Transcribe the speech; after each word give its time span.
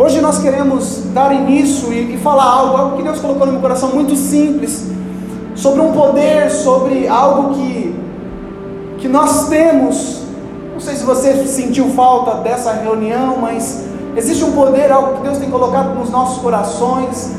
Hoje 0.00 0.20
nós 0.20 0.38
queremos 0.38 1.02
dar 1.12 1.34
início 1.34 1.92
e, 1.92 2.14
e 2.14 2.18
falar 2.18 2.44
algo, 2.44 2.76
algo 2.76 2.96
que 2.98 3.02
Deus 3.02 3.18
colocou 3.18 3.44
no 3.44 3.54
meu 3.54 3.60
coração 3.60 3.88
muito 3.88 4.14
simples, 4.14 4.86
sobre 5.56 5.80
um 5.80 5.90
poder, 5.90 6.52
sobre 6.52 7.08
algo 7.08 7.54
que, 7.54 8.00
que 8.98 9.08
nós 9.08 9.48
temos. 9.48 10.22
Não 10.72 10.78
sei 10.78 10.94
se 10.94 11.02
você 11.02 11.44
sentiu 11.44 11.90
falta 11.96 12.36
dessa 12.42 12.74
reunião, 12.74 13.38
mas 13.38 13.86
existe 14.16 14.44
um 14.44 14.52
poder, 14.52 14.92
algo 14.92 15.16
que 15.16 15.22
Deus 15.24 15.38
tem 15.38 15.50
colocado 15.50 15.98
nos 15.98 16.10
nossos 16.10 16.40
corações, 16.40 17.32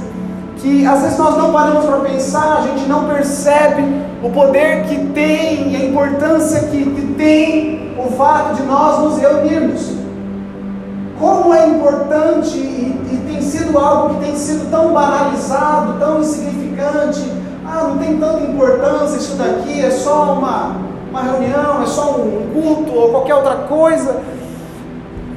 que 0.58 0.86
às 0.86 1.02
vezes 1.02 1.18
nós 1.18 1.38
não 1.38 1.54
paramos 1.54 1.86
para 1.86 2.00
pensar, 2.00 2.58
a 2.58 2.62
gente 2.64 2.90
não 2.90 3.06
percebe 3.06 3.86
o 4.22 4.30
poder 4.32 4.84
que 4.84 4.98
tem 5.14 5.72
e 5.72 5.78
a 5.78 5.86
importância 5.86 6.60
que, 6.68 6.84
que 6.84 7.14
tem 7.14 7.96
o 7.98 8.12
fato 8.18 8.56
de 8.56 8.64
nós 8.64 9.00
nos 9.00 9.18
reunirmos 9.18 9.99
como 11.20 11.54
é 11.54 11.68
importante 11.68 12.58
e, 12.58 12.96
e, 13.12 13.32
tem 13.32 13.42
sido 13.42 13.78
algo 13.78 14.16
que 14.16 14.26
tem 14.26 14.36
sido 14.36 14.72
tão 14.72 14.94
banalizado, 14.94 16.00
tão 16.00 16.22
insignificante. 16.22 17.22
Ah, 17.66 17.90
não 17.90 17.98
tem 17.98 18.18
tanta 18.18 18.42
importância 18.42 19.18
isso 19.18 19.36
daqui, 19.36 19.82
é 19.82 19.92
só 19.92 20.34
uma, 20.34 20.78
uma 21.12 21.22
reunião, 21.22 21.84
é 21.84 21.86
só 21.86 22.16
um 22.16 22.50
culto 22.54 22.94
ou 22.94 23.10
qualquer 23.10 23.36
outra 23.36 23.56
coisa. 23.68 24.22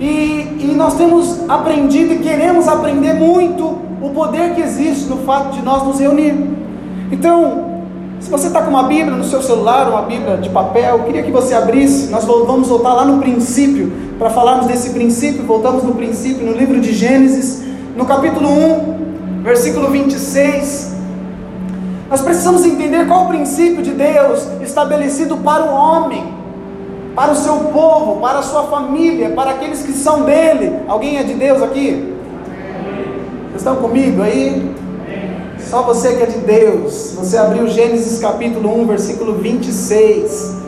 E, 0.00 0.56
e 0.60 0.74
nós 0.76 0.94
temos 0.94 1.48
aprendido 1.48 2.14
e 2.14 2.18
queremos 2.20 2.68
aprender 2.68 3.14
muito 3.14 3.78
o 4.00 4.10
poder 4.10 4.54
que 4.54 4.60
existe 4.60 5.08
no 5.08 5.18
fato 5.18 5.50
de 5.50 5.62
nós 5.62 5.82
nos 5.84 5.98
reunir. 6.00 6.50
Então, 7.10 7.72
se 8.18 8.30
você 8.30 8.46
está 8.46 8.62
com 8.62 8.70
uma 8.70 8.84
Bíblia 8.84 9.16
no 9.16 9.24
seu 9.24 9.42
celular, 9.42 9.88
uma 9.88 10.02
Bíblia 10.02 10.36
de 10.36 10.48
papel, 10.48 10.98
eu 10.98 11.04
queria 11.04 11.22
que 11.24 11.30
você 11.30 11.54
abrisse. 11.54 12.08
Nós 12.10 12.24
vamos 12.24 12.68
voltar 12.68 12.94
lá 12.94 13.04
no 13.04 13.18
princípio, 13.18 13.92
para 14.22 14.30
falarmos 14.30 14.66
desse 14.66 14.90
princípio. 14.90 15.42
Voltamos 15.42 15.82
no 15.82 15.96
princípio, 15.96 16.46
no 16.46 16.52
livro 16.52 16.80
de 16.80 16.92
Gênesis, 16.92 17.60
no 17.96 18.04
capítulo 18.06 18.48
1, 18.48 19.42
versículo 19.42 19.90
26. 19.90 20.92
Nós 22.08 22.20
precisamos 22.20 22.64
entender 22.64 23.08
qual 23.08 23.24
o 23.24 23.28
princípio 23.28 23.82
de 23.82 23.90
Deus 23.90 24.46
estabelecido 24.60 25.38
para 25.38 25.64
o 25.64 25.74
homem, 25.74 26.32
para 27.16 27.32
o 27.32 27.34
seu 27.34 27.56
povo, 27.72 28.20
para 28.20 28.38
a 28.38 28.42
sua 28.42 28.62
família, 28.68 29.30
para 29.30 29.50
aqueles 29.50 29.82
que 29.82 29.92
são 29.92 30.22
dele. 30.22 30.72
Alguém 30.86 31.18
é 31.18 31.24
de 31.24 31.34
Deus 31.34 31.60
aqui? 31.60 32.14
Vocês 33.48 33.56
estão 33.56 33.74
comigo 33.74 34.22
aí? 34.22 34.72
Só 35.58 35.82
você 35.82 36.14
que 36.14 36.22
é 36.22 36.26
de 36.26 36.38
Deus. 36.38 37.14
Você 37.18 37.36
abriu 37.36 37.66
Gênesis 37.66 38.20
capítulo 38.20 38.82
1, 38.82 38.86
versículo 38.86 39.34
26. 39.34 40.62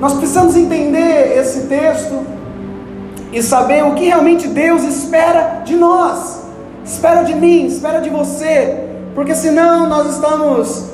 Nós 0.00 0.14
precisamos 0.14 0.56
entender 0.56 1.36
esse 1.38 1.66
texto 1.66 2.26
e 3.32 3.42
saber 3.42 3.84
o 3.84 3.94
que 3.94 4.06
realmente 4.06 4.48
Deus 4.48 4.82
espera 4.82 5.60
de 5.64 5.76
nós, 5.76 6.40
espera 6.84 7.22
de 7.22 7.34
mim, 7.34 7.66
espera 7.66 8.00
de 8.00 8.08
você, 8.08 8.88
porque 9.14 9.34
senão 9.34 9.86
nós 9.86 10.14
estamos 10.14 10.86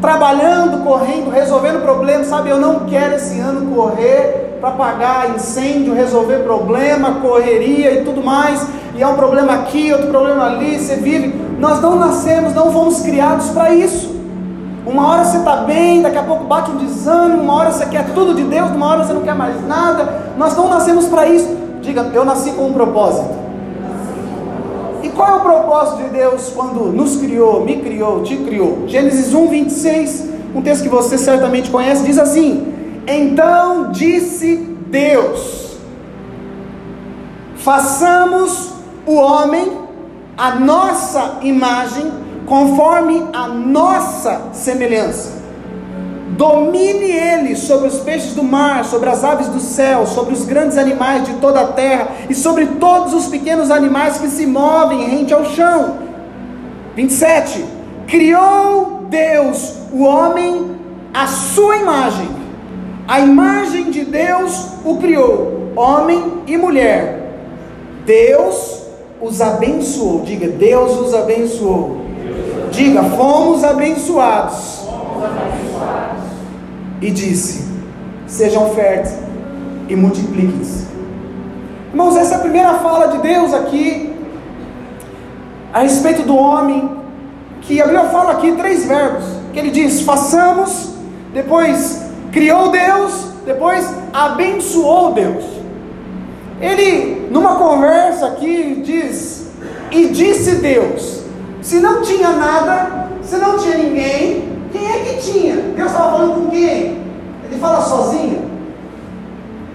trabalhando, 0.00 0.82
correndo, 0.82 1.30
resolvendo 1.30 1.82
problemas, 1.82 2.28
sabe? 2.28 2.48
Eu 2.48 2.58
não 2.58 2.86
quero 2.86 3.14
esse 3.16 3.38
ano 3.38 3.74
correr 3.74 4.56
para 4.58 4.70
apagar 4.70 5.34
incêndio, 5.34 5.94
resolver 5.94 6.38
problema, 6.38 7.20
correria 7.20 8.00
e 8.00 8.04
tudo 8.04 8.24
mais, 8.24 8.66
e 8.96 9.02
é 9.02 9.06
um 9.06 9.14
problema 9.14 9.52
aqui, 9.52 9.92
outro 9.92 10.08
problema 10.08 10.46
ali, 10.46 10.78
você 10.78 10.96
vive 10.96 11.46
nós 11.58 11.80
não 11.80 11.96
nascemos, 11.96 12.54
não 12.54 12.72
fomos 12.72 13.00
criados 13.00 13.50
para 13.50 13.74
isso. 13.74 14.15
Uma 14.86 15.08
hora 15.08 15.24
você 15.24 15.38
está 15.38 15.56
bem, 15.56 16.00
daqui 16.00 16.16
a 16.16 16.22
pouco 16.22 16.44
bate 16.44 16.70
um 16.70 16.76
desânimo, 16.76 17.42
uma 17.42 17.54
hora 17.54 17.72
você 17.72 17.86
quer 17.86 18.14
tudo 18.14 18.34
de 18.34 18.44
Deus, 18.44 18.70
uma 18.70 18.86
hora 18.86 19.04
você 19.04 19.12
não 19.12 19.22
quer 19.22 19.34
mais 19.34 19.66
nada. 19.66 20.32
Nós 20.38 20.56
não 20.56 20.68
nascemos 20.68 21.06
para 21.06 21.26
isso. 21.26 21.48
Diga, 21.82 22.02
eu 22.14 22.24
nasci 22.24 22.52
com 22.52 22.68
um 22.68 22.72
propósito. 22.72 23.34
E 25.02 25.08
qual 25.08 25.28
é 25.28 25.34
o 25.34 25.40
propósito 25.40 26.04
de 26.04 26.10
Deus 26.10 26.52
quando 26.54 26.92
nos 26.92 27.16
criou, 27.16 27.64
me 27.64 27.76
criou, 27.78 28.22
te 28.22 28.36
criou? 28.36 28.84
Gênesis 28.86 29.34
1, 29.34 29.48
26, 29.48 30.28
um 30.54 30.62
texto 30.62 30.84
que 30.84 30.88
você 30.88 31.18
certamente 31.18 31.68
conhece, 31.70 32.04
diz 32.04 32.18
assim: 32.18 32.72
Então 33.06 33.90
disse 33.90 34.56
Deus: 34.88 35.76
façamos 37.56 38.70
o 39.04 39.14
homem 39.16 39.72
a 40.36 40.54
nossa 40.54 41.38
imagem, 41.42 42.12
conforme 42.46 43.26
a 43.32 43.48
nossa 43.48 44.50
semelhança. 44.52 45.36
Domine 46.36 47.10
ele 47.10 47.56
sobre 47.56 47.88
os 47.88 47.98
peixes 48.00 48.34
do 48.34 48.42
mar, 48.42 48.84
sobre 48.84 49.08
as 49.08 49.24
aves 49.24 49.48
do 49.48 49.58
céu, 49.58 50.06
sobre 50.06 50.34
os 50.34 50.44
grandes 50.44 50.76
animais 50.76 51.24
de 51.24 51.34
toda 51.34 51.60
a 51.60 51.66
terra 51.68 52.08
e 52.28 52.34
sobre 52.34 52.66
todos 52.66 53.14
os 53.14 53.26
pequenos 53.26 53.70
animais 53.70 54.18
que 54.18 54.28
se 54.28 54.46
movem 54.46 55.08
rente 55.08 55.32
ao 55.32 55.44
chão. 55.44 55.98
27. 56.94 57.64
Criou 58.06 59.06
Deus 59.08 59.74
o 59.92 60.02
homem 60.02 60.76
à 61.12 61.26
sua 61.26 61.76
imagem. 61.78 62.28
A 63.08 63.20
imagem 63.20 63.90
de 63.90 64.04
Deus 64.04 64.68
o 64.84 64.96
criou, 64.96 65.72
homem 65.76 66.42
e 66.46 66.56
mulher. 66.56 67.32
Deus 68.04 68.82
os 69.20 69.40
abençoou. 69.40 70.22
Diga, 70.22 70.48
Deus 70.48 70.98
os 71.00 71.14
abençoou. 71.14 72.06
Diga, 72.76 73.02
fomos 73.04 73.64
abençoados. 73.64 74.86
E 77.00 77.10
disse: 77.10 77.66
Sejam 78.26 78.68
férteis 78.74 79.16
e 79.88 79.96
multipliquem-se. 79.96 80.86
Irmãos, 81.90 82.16
essa 82.16 82.34
é 82.34 82.38
primeira 82.38 82.74
fala 82.74 83.06
de 83.08 83.18
Deus 83.18 83.54
aqui 83.54 84.12
a 85.72 85.80
respeito 85.80 86.22
do 86.22 86.36
homem, 86.36 86.90
que 87.62 87.80
a 87.80 87.84
Bíblia 87.86 88.04
fala 88.10 88.32
aqui 88.32 88.52
três 88.52 88.84
verbos, 88.84 89.24
que 89.54 89.58
ele 89.58 89.70
diz: 89.70 90.02
façamos, 90.02 90.90
depois 91.32 92.02
criou 92.30 92.70
Deus, 92.70 93.28
depois 93.46 93.88
abençoou 94.12 95.14
Deus. 95.14 95.44
Ele, 96.60 97.26
numa 97.30 97.54
conversa 97.54 98.26
aqui, 98.26 98.82
diz: 98.84 99.48
E 99.90 100.08
disse 100.08 100.56
Deus: 100.56 101.25
Se 101.66 101.80
não 101.80 102.00
tinha 102.00 102.30
nada, 102.30 103.08
se 103.24 103.36
não 103.38 103.58
tinha 103.58 103.76
ninguém, 103.76 104.68
quem 104.70 104.88
é 104.88 104.98
que 105.00 105.16
tinha? 105.20 105.56
Deus 105.56 105.90
estava 105.90 106.12
falando 106.12 106.34
com 106.34 106.48
quem? 106.48 107.02
Ele 107.44 107.58
fala 107.60 107.80
sozinho? 107.80 108.48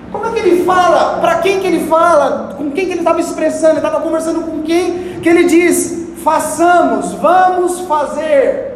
Como 0.09 0.25
é 0.25 0.31
que 0.31 0.39
ele 0.39 0.63
fala? 0.63 1.19
Para 1.19 1.35
quem 1.39 1.59
que 1.59 1.67
ele 1.67 1.89
fala? 1.89 2.55
Com 2.57 2.71
quem 2.71 2.85
que 2.85 2.91
ele 2.91 3.01
estava 3.01 3.19
expressando? 3.19 3.73
Ele 3.73 3.85
estava 3.85 3.99
conversando 3.99 4.39
com 4.39 4.61
quem? 4.61 5.19
Que 5.21 5.27
ele 5.27 5.43
diz: 5.43 6.13
façamos, 6.23 7.11
vamos 7.15 7.81
fazer. 7.81 8.71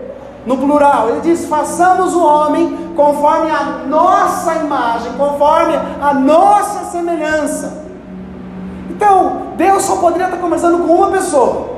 No 0.46 0.58
plural, 0.58 1.08
ele 1.08 1.22
diz: 1.22 1.46
façamos 1.46 2.14
o 2.14 2.22
homem 2.22 2.92
conforme 2.98 3.50
a 3.50 3.86
nossa 3.88 4.56
imagem, 4.56 5.14
conforme 5.14 5.74
a 6.02 6.14
nossa 6.14 6.92
semelhança. 6.92 7.82
Então, 8.90 9.54
Deus 9.56 9.84
só 9.84 9.96
poderia 9.96 10.26
estar 10.26 10.38
conversando 10.38 10.80
com 10.80 10.96
uma 10.96 11.12
pessoa, 11.12 11.75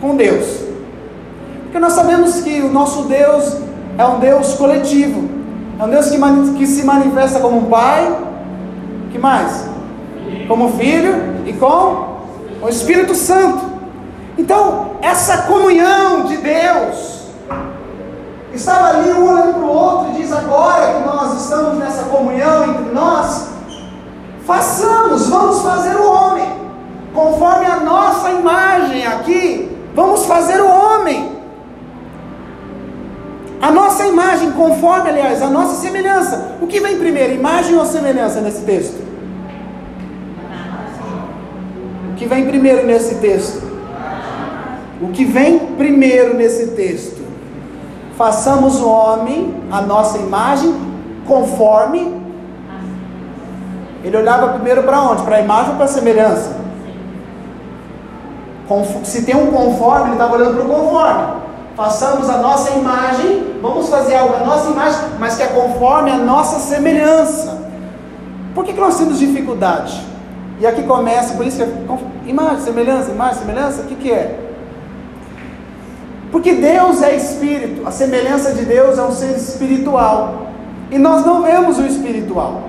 com 0.00 0.16
Deus. 0.16 0.64
Porque 1.64 1.78
nós 1.78 1.92
sabemos 1.92 2.40
que 2.40 2.60
o 2.60 2.72
nosso 2.72 3.02
Deus 3.02 3.56
é 3.96 4.04
um 4.04 4.18
Deus 4.18 4.54
coletivo, 4.54 5.28
é 5.78 5.84
um 5.84 5.88
Deus 5.88 6.08
que, 6.08 6.18
que 6.56 6.66
se 6.66 6.84
manifesta 6.84 7.40
como 7.40 7.58
um 7.58 7.64
Pai, 7.64 8.16
que 9.10 9.18
mais? 9.18 9.66
Como 10.46 10.72
Filho 10.72 11.14
e 11.46 11.52
com 11.52 12.18
o 12.62 12.68
Espírito 12.68 13.14
Santo. 13.14 13.60
Então, 14.36 14.92
essa 15.02 15.42
comunhão 15.42 16.24
de 16.24 16.36
Deus 16.38 17.18
estava 18.54 18.98
ali 18.98 19.12
um 19.12 19.30
olhando 19.30 19.54
para 19.54 19.64
o 19.64 19.68
outro 19.68 20.12
e 20.12 20.22
diz 20.22 20.32
agora 20.32 20.94
que 20.94 21.06
nós 21.06 21.42
estamos 21.42 21.78
nessa 21.78 22.04
comunhão 22.04 22.70
entre 22.70 22.92
nós, 22.94 23.48
Façamos, 24.48 25.28
vamos 25.28 25.60
fazer 25.60 25.94
o 25.94 26.10
homem, 26.10 26.50
conforme 27.14 27.66
a 27.66 27.80
nossa 27.80 28.30
imagem 28.30 29.06
aqui, 29.06 29.77
vamos 29.98 30.26
fazer 30.26 30.60
o 30.60 30.68
homem. 30.68 31.32
A 33.60 33.72
nossa 33.72 34.06
imagem, 34.06 34.52
conforme, 34.52 35.10
aliás, 35.10 35.42
a 35.42 35.50
nossa 35.50 35.74
semelhança. 35.80 36.52
O 36.62 36.68
que 36.68 36.78
vem 36.78 36.96
primeiro, 36.98 37.34
imagem 37.34 37.76
ou 37.76 37.84
semelhança 37.84 38.40
nesse 38.40 38.62
texto? 38.62 39.02
O 42.12 42.14
que 42.14 42.26
vem 42.26 42.46
primeiro 42.46 42.86
nesse 42.86 43.16
texto? 43.16 43.60
O 45.02 45.08
que 45.08 45.24
vem 45.24 45.58
primeiro 45.76 46.34
nesse 46.34 46.68
texto? 46.68 47.20
Façamos 48.16 48.80
o 48.80 48.88
homem, 48.88 49.54
a 49.70 49.80
nossa 49.80 50.18
imagem, 50.18 50.74
conforme 51.26 52.16
ele 54.04 54.16
olhava 54.16 54.52
primeiro 54.54 54.84
para 54.84 55.02
onde? 55.02 55.22
Para 55.22 55.36
a 55.36 55.40
imagem 55.40 55.70
ou 55.70 55.76
para 55.76 55.86
a 55.86 55.88
semelhança? 55.88 56.67
Se 59.04 59.22
tem 59.22 59.36
um 59.36 59.50
conforme, 59.50 60.06
ele 60.06 60.12
estava 60.12 60.34
olhando 60.34 60.56
para 60.56 60.64
o 60.64 60.68
conforme. 60.68 61.38
Façamos 61.76 62.28
a 62.28 62.38
nossa 62.38 62.70
imagem, 62.72 63.54
vamos 63.62 63.88
fazer 63.88 64.16
algo 64.16 64.34
a 64.34 64.44
nossa 64.44 64.70
imagem, 64.70 65.00
mas 65.18 65.36
que 65.36 65.42
é 65.42 65.46
conforme 65.46 66.10
a 66.10 66.16
nossa 66.16 66.58
semelhança. 66.58 67.56
Por 68.54 68.64
que, 68.64 68.72
que 68.72 68.80
nós 68.80 68.98
temos 68.98 69.18
dificuldade? 69.18 70.04
E 70.60 70.66
aqui 70.66 70.82
começa, 70.82 71.34
por 71.34 71.46
isso 71.46 71.58
que 71.58 71.62
é 71.62 71.98
imagem, 72.26 72.60
semelhança, 72.60 73.10
imagem, 73.10 73.38
semelhança, 73.38 73.82
o 73.82 73.84
que, 73.84 73.94
que 73.94 74.12
é? 74.12 74.38
Porque 76.32 76.54
Deus 76.54 77.00
é 77.00 77.14
espírito, 77.14 77.86
a 77.86 77.90
semelhança 77.90 78.52
de 78.52 78.64
Deus 78.64 78.98
é 78.98 79.02
um 79.02 79.12
ser 79.12 79.36
espiritual. 79.36 80.48
E 80.90 80.98
nós 80.98 81.24
não 81.24 81.42
vemos 81.42 81.78
o 81.78 81.86
espiritual. 81.86 82.62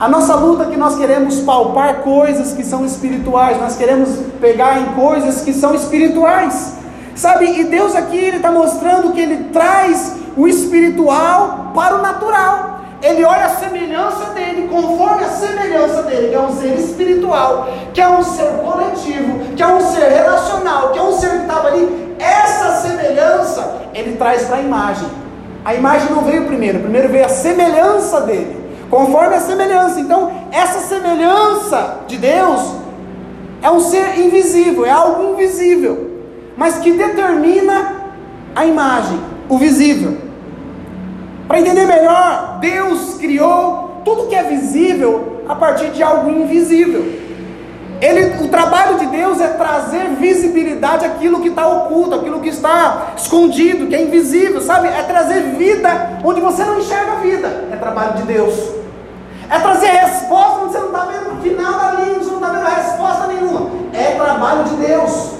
A 0.00 0.08
nossa 0.08 0.34
luta 0.34 0.62
é 0.62 0.66
que 0.66 0.78
nós 0.78 0.96
queremos 0.96 1.40
palpar 1.40 1.96
coisas 1.96 2.54
que 2.54 2.64
são 2.64 2.86
espirituais, 2.86 3.60
nós 3.60 3.76
queremos 3.76 4.08
pegar 4.40 4.80
em 4.80 4.86
coisas 4.94 5.42
que 5.42 5.52
são 5.52 5.74
espirituais. 5.74 6.72
Sabe? 7.14 7.60
E 7.60 7.64
Deus 7.64 7.94
aqui 7.94 8.16
ele 8.16 8.38
está 8.38 8.50
mostrando 8.50 9.12
que 9.12 9.20
ele 9.20 9.50
traz 9.52 10.16
o 10.38 10.48
espiritual 10.48 11.72
para 11.74 11.96
o 11.96 12.00
natural. 12.00 12.80
Ele 13.02 13.22
olha 13.24 13.44
a 13.44 13.56
semelhança 13.56 14.30
dele, 14.32 14.68
conforme 14.68 15.22
a 15.22 15.28
semelhança 15.28 16.02
dele, 16.04 16.28
que 16.28 16.34
é 16.34 16.40
um 16.40 16.58
ser 16.58 16.78
espiritual, 16.78 17.68
que 17.92 18.00
é 18.00 18.08
um 18.08 18.22
ser 18.22 18.52
coletivo, 18.64 19.54
que 19.54 19.62
é 19.62 19.66
um 19.66 19.80
ser 19.82 20.08
relacional, 20.08 20.92
que 20.92 20.98
é 20.98 21.02
um 21.02 21.12
ser 21.12 21.30
que 21.30 21.36
estava 21.42 21.68
ali. 21.68 22.16
Essa 22.18 22.88
semelhança 22.88 23.82
ele 23.92 24.16
traz 24.16 24.44
para 24.44 24.56
a 24.56 24.60
imagem. 24.60 25.08
A 25.62 25.74
imagem 25.74 26.10
não 26.10 26.22
veio 26.22 26.46
primeiro, 26.46 26.80
primeiro 26.80 27.10
veio 27.10 27.26
a 27.26 27.28
semelhança 27.28 28.22
dele, 28.22 28.59
conforme 28.90 29.36
a 29.36 29.40
semelhança. 29.40 30.00
Então, 30.00 30.30
essa 30.50 30.80
semelhança 30.80 32.00
de 32.08 32.18
Deus 32.18 32.74
é 33.62 33.70
um 33.70 33.80
ser 33.80 34.18
invisível, 34.18 34.84
é 34.84 34.90
algo 34.90 35.32
invisível, 35.32 36.10
mas 36.56 36.78
que 36.78 36.92
determina 36.92 37.94
a 38.54 38.66
imagem, 38.66 39.18
o 39.48 39.56
visível. 39.56 40.18
Para 41.46 41.60
entender 41.60 41.86
melhor, 41.86 42.58
Deus 42.60 43.14
criou 43.14 44.02
tudo 44.04 44.28
que 44.28 44.34
é 44.34 44.42
visível 44.42 45.42
a 45.48 45.54
partir 45.54 45.90
de 45.90 46.02
algo 46.02 46.30
invisível. 46.30 47.19
Ele, 48.00 48.42
o 48.42 48.48
trabalho 48.48 48.98
de 48.98 49.06
Deus 49.06 49.40
é 49.40 49.48
trazer 49.48 50.08
visibilidade 50.18 51.04
àquilo 51.04 51.40
que 51.40 51.48
está 51.48 51.66
oculto, 51.66 52.14
aquilo 52.14 52.40
que 52.40 52.48
está 52.48 53.12
escondido, 53.14 53.88
que 53.88 53.94
é 53.94 54.02
invisível, 54.02 54.60
sabe? 54.62 54.88
É 54.88 55.02
trazer 55.02 55.42
vida 55.56 56.18
onde 56.24 56.40
você 56.40 56.64
não 56.64 56.78
enxerga 56.78 57.12
a 57.12 57.16
vida. 57.16 57.68
É 57.70 57.76
trabalho 57.76 58.14
de 58.14 58.22
Deus. 58.22 58.54
É 59.50 59.58
trazer 59.58 59.88
resposta 59.88 60.62
onde 60.62 60.72
você 60.72 60.78
não 60.78 60.86
está 60.86 61.00
vendo 61.00 61.38
o 61.38 61.42
final 61.42 61.72
da 61.78 61.90
linha, 62.00 62.18
você 62.18 62.30
não 62.30 62.36
está 62.36 62.48
vendo 62.48 62.64
resposta 62.64 63.26
nenhuma. 63.26 63.70
É 63.92 64.12
trabalho 64.12 64.64
de 64.64 64.76
Deus. 64.76 65.30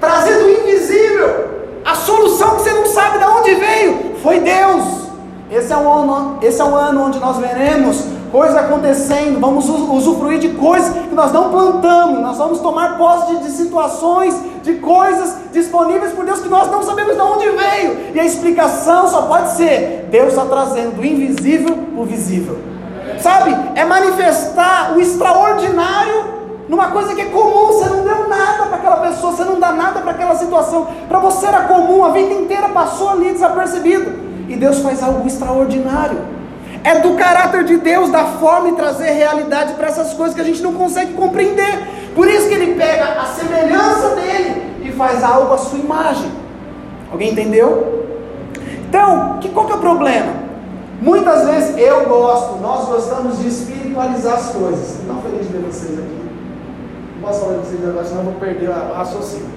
Trazer 0.00 0.38
do 0.38 0.50
invisível 0.50 1.50
a 1.84 1.94
solução 1.94 2.56
que 2.56 2.62
você 2.62 2.70
não 2.70 2.86
sabe 2.86 3.18
de 3.18 3.24
onde 3.24 3.54
veio. 3.56 4.16
Foi 4.22 4.40
Deus. 4.40 5.04
Esse 5.50 5.72
é, 5.72 5.76
um 5.76 5.92
ano, 5.92 6.38
esse 6.40 6.60
é 6.60 6.64
um 6.64 6.74
ano 6.74 7.04
onde 7.04 7.18
nós 7.18 7.36
veremos 7.36 8.13
coisas 8.34 8.56
acontecendo, 8.56 9.38
vamos 9.38 9.68
usufruir 9.68 10.40
de 10.40 10.48
coisas 10.48 10.92
que 10.92 11.14
nós 11.14 11.30
não 11.30 11.52
plantamos, 11.52 12.18
nós 12.18 12.36
vamos 12.36 12.58
tomar 12.58 12.98
posse 12.98 13.28
de, 13.28 13.44
de 13.44 13.50
situações, 13.52 14.34
de 14.60 14.74
coisas 14.74 15.36
disponíveis 15.52 16.12
por 16.12 16.24
Deus 16.24 16.40
que 16.40 16.48
nós 16.48 16.68
não 16.68 16.82
sabemos 16.82 17.14
de 17.14 17.20
onde 17.20 17.48
veio, 17.50 18.10
e 18.12 18.18
a 18.18 18.24
explicação 18.24 19.06
só 19.06 19.22
pode 19.22 19.52
ser: 19.52 20.08
Deus 20.10 20.30
está 20.30 20.46
trazendo 20.46 20.96
do 20.96 21.06
invisível 21.06 21.78
o 21.96 22.02
visível, 22.02 22.58
sabe? 23.20 23.54
É 23.76 23.84
manifestar 23.84 24.94
o 24.96 25.00
extraordinário 25.00 26.34
numa 26.68 26.90
coisa 26.90 27.14
que 27.14 27.20
é 27.20 27.26
comum, 27.26 27.68
você 27.68 27.88
não 27.88 28.02
deu 28.02 28.28
nada 28.28 28.66
para 28.66 28.78
aquela 28.78 28.96
pessoa, 28.96 29.32
você 29.32 29.44
não 29.44 29.60
dá 29.60 29.70
nada 29.70 30.00
para 30.00 30.10
aquela 30.10 30.34
situação, 30.34 30.88
para 31.08 31.20
você 31.20 31.46
era 31.46 31.68
comum, 31.68 32.04
a 32.04 32.08
vida 32.08 32.34
inteira 32.34 32.68
passou 32.70 33.10
ali 33.10 33.30
desapercebido 33.30 34.12
e 34.48 34.56
Deus 34.56 34.80
faz 34.80 35.04
algo 35.04 35.24
extraordinário. 35.24 36.34
É 36.84 37.00
do 37.00 37.14
caráter 37.14 37.64
de 37.64 37.78
Deus, 37.78 38.10
da 38.10 38.24
forma 38.24 38.68
e 38.68 38.72
trazer 38.72 39.10
realidade 39.10 39.72
para 39.72 39.88
essas 39.88 40.12
coisas 40.12 40.34
que 40.34 40.40
a 40.42 40.44
gente 40.44 40.62
não 40.62 40.74
consegue 40.74 41.14
compreender. 41.14 42.12
Por 42.14 42.28
isso 42.28 42.46
que 42.46 42.54
ele 42.54 42.74
pega 42.74 43.22
a 43.22 43.24
semelhança 43.24 44.10
dele 44.10 44.62
e 44.84 44.92
faz 44.92 45.24
algo 45.24 45.54
à 45.54 45.56
sua 45.56 45.78
imagem. 45.78 46.30
Alguém 47.10 47.32
entendeu? 47.32 48.04
Então, 48.86 49.38
que, 49.40 49.48
qual 49.48 49.64
que 49.64 49.72
é 49.72 49.76
o 49.76 49.78
problema? 49.78 50.44
Muitas 51.00 51.46
vezes 51.46 51.78
eu 51.78 52.04
gosto, 52.06 52.60
nós 52.60 52.86
gostamos 52.86 53.38
de 53.38 53.48
espiritualizar 53.48 54.34
as 54.34 54.50
coisas. 54.50 55.00
Estou 55.00 55.22
feliz 55.22 55.46
de 55.46 55.52
ver 55.54 55.62
vocês 55.62 55.98
aqui. 55.98 56.30
Não 57.14 57.26
posso 57.26 57.40
falar 57.40 57.54
de 57.54 57.66
vocês 57.66 57.88
agora, 57.88 58.04
senão 58.04 58.20
eu 58.20 58.24
vou 58.26 58.34
perder 58.34 58.68
o 58.68 58.92
raciocínio. 58.94 59.48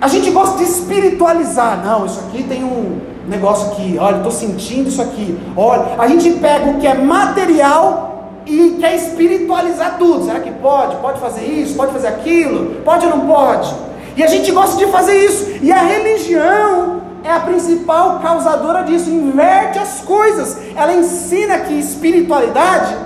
A 0.00 0.08
gente 0.08 0.30
gosta 0.30 0.56
de 0.56 0.64
espiritualizar. 0.64 1.84
Não, 1.84 2.06
isso 2.06 2.20
aqui 2.20 2.42
tem 2.44 2.64
um 2.64 3.09
negócio 3.28 3.72
aqui. 3.72 3.96
Olha, 3.98 4.16
estou 4.16 4.32
sentindo 4.32 4.88
isso 4.88 5.02
aqui. 5.02 5.38
Olha, 5.56 5.96
a 5.98 6.06
gente 6.08 6.30
pega 6.38 6.70
o 6.70 6.78
que 6.78 6.86
é 6.86 6.94
material 6.94 8.10
e 8.46 8.76
quer 8.80 8.94
espiritualizar 8.96 9.96
tudo. 9.98 10.24
Será 10.24 10.40
que 10.40 10.50
pode? 10.50 10.96
Pode 10.96 11.20
fazer 11.20 11.44
isso? 11.44 11.76
Pode 11.76 11.92
fazer 11.92 12.08
aquilo? 12.08 12.82
Pode 12.82 13.06
ou 13.06 13.16
não 13.16 13.26
pode? 13.26 13.74
E 14.16 14.22
a 14.22 14.26
gente 14.26 14.50
gosta 14.52 14.76
de 14.76 14.90
fazer 14.90 15.24
isso. 15.24 15.58
E 15.62 15.72
a 15.72 15.82
religião 15.82 17.00
é 17.22 17.32
a 17.32 17.40
principal 17.40 18.18
causadora 18.20 18.82
disso. 18.82 19.10
Inverte 19.10 19.78
as 19.78 20.00
coisas. 20.00 20.58
Ela 20.74 20.94
ensina 20.94 21.58
que 21.60 21.74
espiritualidade, 21.74 22.96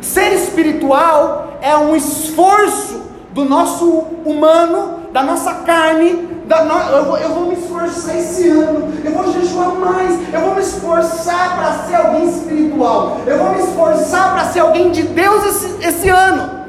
ser 0.00 0.32
espiritual, 0.32 1.58
é 1.60 1.76
um 1.76 1.94
esforço 1.94 3.02
do 3.32 3.44
nosso 3.44 4.04
humano, 4.24 4.93
da 5.14 5.22
nossa 5.22 5.54
carne, 5.54 6.28
eu, 6.50 7.04
vou, 7.04 7.16
eu 7.16 7.28
vou 7.28 7.46
me 7.46 7.54
esforçar 7.54 8.18
esse 8.18 8.48
ano, 8.48 8.92
eu 9.04 9.12
vou 9.12 9.32
jejuar 9.32 9.68
mais, 9.76 10.18
eu 10.34 10.40
vou 10.40 10.56
me 10.56 10.60
esforçar 10.60 11.56
para 11.56 11.72
ser 11.84 11.94
alguém 11.94 12.28
espiritual, 12.28 13.20
eu 13.24 13.38
vou 13.38 13.50
me 13.50 13.60
esforçar 13.60 14.32
para 14.32 14.46
ser 14.46 14.58
alguém 14.58 14.90
de 14.90 15.04
Deus 15.04 15.46
esse, 15.46 15.86
esse 15.86 16.08
ano. 16.08 16.64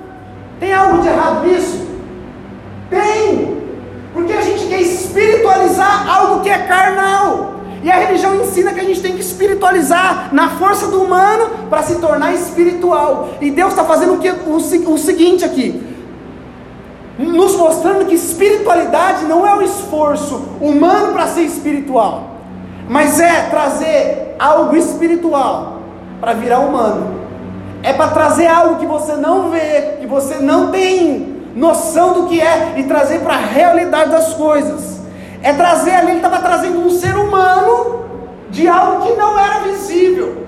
Tem 0.59 0.71
algo 0.71 1.01
de 1.01 1.07
errado 1.07 1.47
nisso? 1.47 1.87
Tem, 2.87 3.57
porque 4.13 4.33
a 4.33 4.41
gente 4.41 4.67
quer 4.67 4.79
espiritualizar 4.79 6.07
algo 6.07 6.43
que 6.43 6.49
é 6.49 6.59
carnal. 6.59 7.55
E 7.81 7.91
a 7.91 7.95
religião 7.95 8.35
ensina 8.35 8.73
que 8.73 8.79
a 8.79 8.83
gente 8.83 9.01
tem 9.01 9.13
que 9.13 9.21
espiritualizar 9.21 10.29
na 10.31 10.49
força 10.49 10.85
do 10.85 11.01
humano 11.01 11.67
para 11.67 11.81
se 11.81 11.95
tornar 11.95 12.31
espiritual. 12.35 13.29
E 13.41 13.49
Deus 13.49 13.71
está 13.71 13.83
fazendo 13.83 14.13
o, 14.13 14.17
que, 14.19 14.29
o, 14.29 14.93
o 14.93 14.97
seguinte 14.99 15.43
aqui: 15.43 15.94
nos 17.17 17.55
mostrando 17.55 18.05
que 18.05 18.15
espiritualidade 18.15 19.25
não 19.25 19.47
é 19.47 19.55
o 19.55 19.61
esforço 19.61 20.35
humano 20.59 21.13
para 21.13 21.27
ser 21.27 21.43
espiritual, 21.43 22.23
mas 22.89 23.19
é 23.19 23.43
trazer 23.49 24.35
algo 24.37 24.75
espiritual 24.75 25.79
para 26.19 26.33
virar 26.33 26.59
humano. 26.59 27.25
É 27.81 27.93
para 27.93 28.09
trazer 28.09 28.47
algo 28.47 28.77
que 28.77 28.85
você 28.85 29.13
não 29.13 29.49
vê, 29.49 29.97
que 30.01 30.07
você 30.07 30.35
não 30.35 30.71
tem 30.71 31.35
noção 31.55 32.13
do 32.13 32.27
que 32.27 32.41
é 32.41 32.73
e 32.77 32.83
trazer 32.83 33.19
para 33.19 33.35
a 33.35 33.39
realidade 33.39 34.11
das 34.11 34.33
coisas. 34.33 34.99
É 35.41 35.53
trazer 35.53 35.91
ali, 35.91 36.09
ele 36.09 36.17
estava 36.17 36.39
trazendo 36.39 36.79
um 36.79 36.89
ser 36.89 37.15
humano 37.15 38.05
de 38.49 38.67
algo 38.67 39.05
que 39.05 39.13
não 39.13 39.37
era 39.37 39.59
visível, 39.59 40.45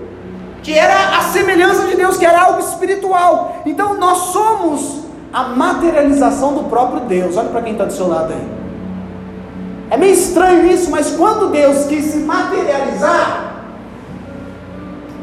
que 0.63 0.73
era 0.73 1.17
a 1.17 1.21
semelhança 1.21 1.83
de 1.87 1.95
Deus, 1.95 2.17
que 2.17 2.25
era 2.25 2.41
algo 2.41 2.59
espiritual. 2.59 3.61
Então 3.65 3.93
nós 3.95 4.17
somos 4.17 5.06
a 5.37 5.43
materialização 5.49 6.55
do 6.55 6.63
próprio 6.63 7.01
Deus. 7.01 7.37
Olha 7.37 7.49
para 7.49 7.61
quem 7.61 7.73
está 7.73 7.85
do 7.85 7.93
seu 7.93 8.07
lado 8.07 8.33
aí. 8.33 8.47
É 9.91 9.95
meio 9.95 10.13
estranho 10.13 10.65
isso, 10.65 10.89
mas 10.89 11.11
quando 11.11 11.51
Deus 11.51 11.85
quis 11.85 12.05
se 12.05 12.17
materializar, 12.17 13.53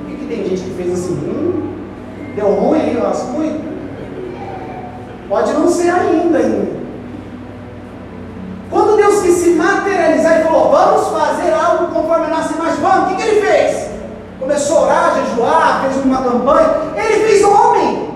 por 0.06 0.16
que, 0.16 0.26
tem 0.26 0.44
gente 0.44 0.62
que 0.62 0.71
fez 0.71 0.92
assim? 0.92 1.14
Hum, 1.14 1.75
deu 2.37 2.47
ruim 2.47 2.78
aí 2.78 2.97
o 2.97 3.02
rascunho? 3.02 3.61
Pode 5.28 5.52
não 5.52 5.68
ser 5.68 5.90
ainda, 5.90 6.38
ainda. 6.38 6.85
Quando 8.71 8.97
Deus 8.97 9.21
quis 9.21 9.35
se 9.35 9.50
materializar 9.50 10.40
e 10.40 10.44
falou, 10.44 10.71
vamos 10.71 11.09
fazer 11.09 11.52
algo 11.52 11.92
conforme 11.92 12.26
a 12.26 12.37
nossa 12.37 12.54
imagem, 12.54 12.80
vamos, 12.80 13.04
o 13.04 13.06
que, 13.09 13.21
que 13.21 13.28
ele 13.28 13.40
fez? 13.40 13.90
Começou 14.38 14.78
a 14.78 14.83
orar, 14.83 15.14
jejuar, 15.16 15.83
fez 15.83 16.04
uma 16.04 16.23
campanha, 16.23 16.71
ele 16.94 17.26
fez 17.26 17.42
homem. 17.42 18.13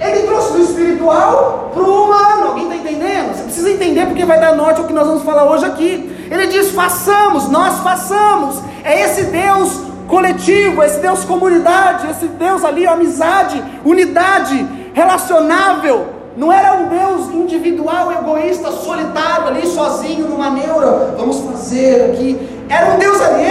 Ele 0.00 0.26
trouxe 0.26 0.52
do 0.52 0.62
espiritual 0.62 1.70
para 1.74 1.82
o 1.82 2.04
humano. 2.04 2.48
Alguém 2.48 2.64
está 2.64 2.76
entendendo? 2.76 3.34
Você 3.34 3.42
precisa 3.42 3.70
entender 3.70 4.06
porque 4.06 4.24
vai 4.24 4.40
dar 4.40 4.54
norte 4.54 4.80
ao 4.80 4.86
que 4.86 4.92
nós 4.92 5.06
vamos 5.06 5.22
falar 5.22 5.44
hoje 5.50 5.64
aqui. 5.64 6.28
Ele 6.30 6.46
diz: 6.46 6.70
façamos, 6.70 7.48
nós 7.48 7.78
façamos. 7.80 8.62
É 8.84 9.02
esse 9.02 9.24
Deus 9.24 9.80
coletivo, 10.06 10.82
esse 10.82 11.00
Deus 11.00 11.24
comunidade, 11.24 12.10
esse 12.10 12.26
Deus 12.26 12.64
ali, 12.64 12.86
amizade, 12.86 13.62
unidade, 13.84 14.66
relacionável. 14.94 16.18
Não 16.36 16.52
era 16.52 16.74
um 16.74 16.86
Deus 16.86 17.34
individual, 17.34 18.12
egoísta, 18.12 18.70
solitário, 18.70 19.48
ali 19.48 19.66
sozinho 19.66 20.28
numa 20.28 20.50
neura. 20.50 21.14
Vamos 21.18 21.40
fazer 21.40 22.12
aqui. 22.12 22.48
Era 22.68 22.94
um 22.94 22.98
Deus 22.98 23.20
ali? 23.20 23.42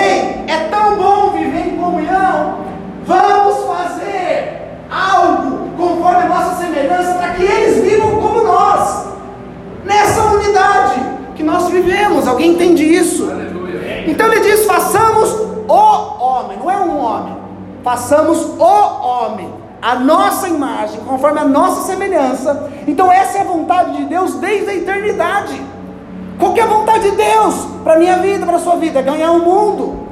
É 0.47 0.69
tão 0.71 0.95
bom 0.95 1.31
viver 1.31 1.67
em 1.67 1.77
comunhão. 1.77 2.59
Vamos 3.05 3.65
fazer 3.65 4.56
algo 4.89 5.69
conforme 5.77 6.23
a 6.23 6.29
nossa 6.29 6.55
semelhança, 6.63 7.13
para 7.15 7.33
que 7.33 7.43
eles 7.43 7.83
vivam 7.83 8.21
como 8.21 8.43
nós, 8.43 9.07
nessa 9.85 10.23
unidade 10.23 11.01
que 11.35 11.43
nós 11.43 11.69
vivemos. 11.69 12.27
Alguém 12.27 12.51
entende 12.51 12.83
isso? 12.83 13.29
Então 14.07 14.27
ele 14.27 14.41
diz: 14.41 14.65
façamos 14.65 15.29
o 15.67 16.23
homem, 16.23 16.57
não 16.57 16.71
é 16.71 16.77
um 16.77 16.97
homem, 16.97 17.37
façamos 17.83 18.43
o 18.43 18.63
homem, 18.63 19.53
a 19.81 19.95
nossa 19.95 20.47
imagem, 20.47 20.99
conforme 21.01 21.39
a 21.39 21.45
nossa 21.45 21.81
semelhança. 21.81 22.69
Então, 22.87 23.11
essa 23.11 23.37
é 23.37 23.41
a 23.41 23.45
vontade 23.45 23.97
de 23.97 24.05
Deus 24.05 24.35
desde 24.35 24.69
a 24.69 24.75
eternidade. 24.75 25.61
Qual 26.39 26.53
que 26.53 26.59
é 26.59 26.63
a 26.63 26.67
vontade 26.67 27.09
de 27.09 27.15
Deus 27.15 27.55
para 27.83 27.93
a 27.93 27.97
minha 27.97 28.17
vida, 28.17 28.45
para 28.45 28.57
a 28.57 28.59
sua 28.59 28.75
vida? 28.75 28.99
É 28.99 29.01
ganhar 29.01 29.31
o 29.31 29.39
mundo. 29.39 30.07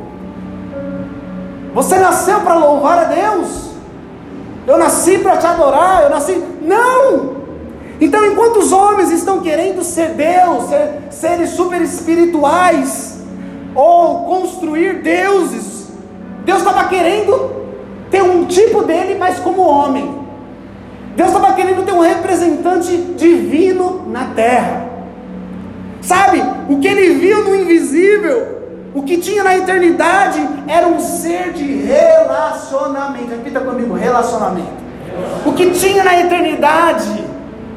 Você 1.74 1.98
nasceu 1.98 2.40
para 2.42 2.56
louvar 2.56 3.00
a 3.00 3.04
Deus. 3.04 3.75
Eu 4.68 4.78
nasci 4.78 5.20
para 5.20 5.38
te 5.38 5.46
adorar. 5.46 6.04
Eu 6.04 6.10
nasci. 6.10 6.44
Não! 6.62 7.36
Então, 8.00 8.26
enquanto 8.26 8.58
os 8.58 8.72
homens 8.72 9.12
estão 9.12 9.40
querendo 9.40 9.84
ser 9.84 10.10
Deus, 10.10 10.70
ser, 10.70 11.04
seres 11.12 11.52
super 11.52 11.82
espirituais, 11.82 13.20
ou 13.74 14.26
construir 14.26 15.02
deuses, 15.02 15.88
Deus 16.44 16.60
estava 16.60 16.88
querendo 16.88 17.66
ter 18.10 18.22
um 18.22 18.46
tipo 18.46 18.84
dele, 18.84 19.16
mas 19.20 19.40
como 19.40 19.62
homem. 19.62 20.26
Deus 21.16 21.30
estava 21.30 21.54
querendo 21.54 21.86
ter 21.86 21.94
um 21.94 22.02
representante 22.02 22.96
divino 22.96 24.04
na 24.08 24.28
terra. 24.36 24.90
Sabe, 26.02 26.42
o 26.70 26.80
que 26.80 26.88
ele 26.88 27.16
viu 27.16 27.44
no 27.46 27.56
invisível, 27.56 28.55
o 28.96 29.04
que 29.04 29.18
tinha 29.18 29.44
na 29.44 29.58
eternidade, 29.58 30.40
era 30.68 30.88
um 30.88 31.00
ser 31.02 31.52
de 31.52 31.82
relacionamento. 31.82 33.30
Repita 33.30 33.60
comigo: 33.60 33.94
relacionamento. 33.94 34.86
O 35.46 35.52
que 35.52 35.72
tinha 35.72 36.02
na 36.04 36.18
eternidade 36.18 37.26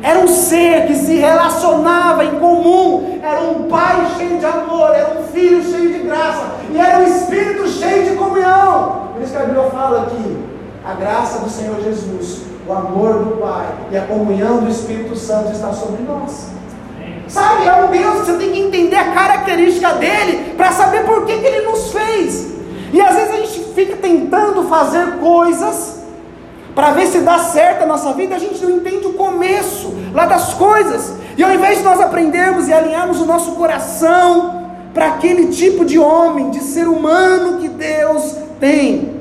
era 0.01 0.21
um 0.21 0.29
ser 0.29 0.87
que 0.87 0.95
se 0.95 1.17
relacionava 1.17 2.25
em 2.25 2.39
comum, 2.39 3.19
era 3.21 3.41
um 3.41 3.65
pai 3.65 4.07
cheio 4.17 4.39
de 4.39 4.47
amor, 4.47 4.95
era 4.95 5.19
um 5.19 5.25
filho 5.25 5.61
cheio 5.61 5.93
de 5.93 5.99
graça, 6.07 6.53
e 6.73 6.79
era 6.79 7.01
um 7.01 7.07
espírito 7.09 7.67
cheio 7.67 8.11
de 8.11 8.17
comunhão. 8.17 9.09
Por 9.13 9.23
isso 9.23 9.33
que 9.33 9.39
a 9.39 9.45
Bíblia 9.45 9.71
fala 9.71 10.07
que 10.07 10.39
a 10.85 10.95
graça 10.95 11.41
do 11.41 11.51
Senhor 11.51 11.81
Jesus, 11.83 12.43
o 12.67 12.73
amor 12.73 13.25
do 13.25 13.37
Pai 13.39 13.67
e 13.91 13.97
a 13.97 14.03
comunhão 14.03 14.59
do 14.59 14.71
Espírito 14.71 15.17
Santo 15.17 15.51
está 15.51 15.73
sobre 15.73 16.03
nós. 16.05 16.58
Sabe, 17.29 17.67
é 17.67 17.75
um 17.75 17.89
Deus 17.89 18.21
que 18.21 18.27
você 18.27 18.39
tem 18.39 18.53
que 18.53 18.61
entender 18.61 18.97
a 18.97 19.13
característica 19.13 19.93
dele 19.93 20.55
para 20.57 20.73
saber 20.73 21.05
por 21.05 21.27
que, 21.27 21.39
que 21.39 21.47
ele 21.47 21.67
nos 21.67 21.93
fez. 21.93 22.49
E 22.93 23.01
às 23.01 23.15
vezes 23.15 23.35
a 23.35 23.37
gente 23.37 23.75
fica 23.75 23.97
tentando 23.97 24.65
fazer 24.65 25.19
coisas 25.19 25.99
para 26.75 26.93
ver 26.93 27.07
se 27.07 27.21
dá 27.21 27.39
certo 27.39 27.83
a 27.83 27.87
nossa 27.87 28.13
vida, 28.13 28.37
a 28.37 28.39
gente 28.39 28.65
não 28.65 28.71
entende 28.71 29.07
o 29.07 29.13
começo 29.15 29.93
lá 30.15 30.27
das 30.27 30.55
coisas. 30.55 31.15
E 31.37 31.43
ao 31.43 31.53
invés 31.53 31.79
de 31.79 31.85
nós 31.85 32.01
aprendermos 32.01 32.69
e 32.69 32.73
alinharmos 32.73 33.21
o 33.21 33.27
nosso 33.27 33.53
coração 33.53 34.71
para 34.95 35.09
aquele 35.09 35.49
tipo 35.49 35.85
de 35.85 35.99
homem, 35.99 36.51
de 36.51 36.61
ser 36.61 36.89
humano 36.89 37.59
que 37.59 37.69
Deus 37.69 38.37
tem, 38.59 39.21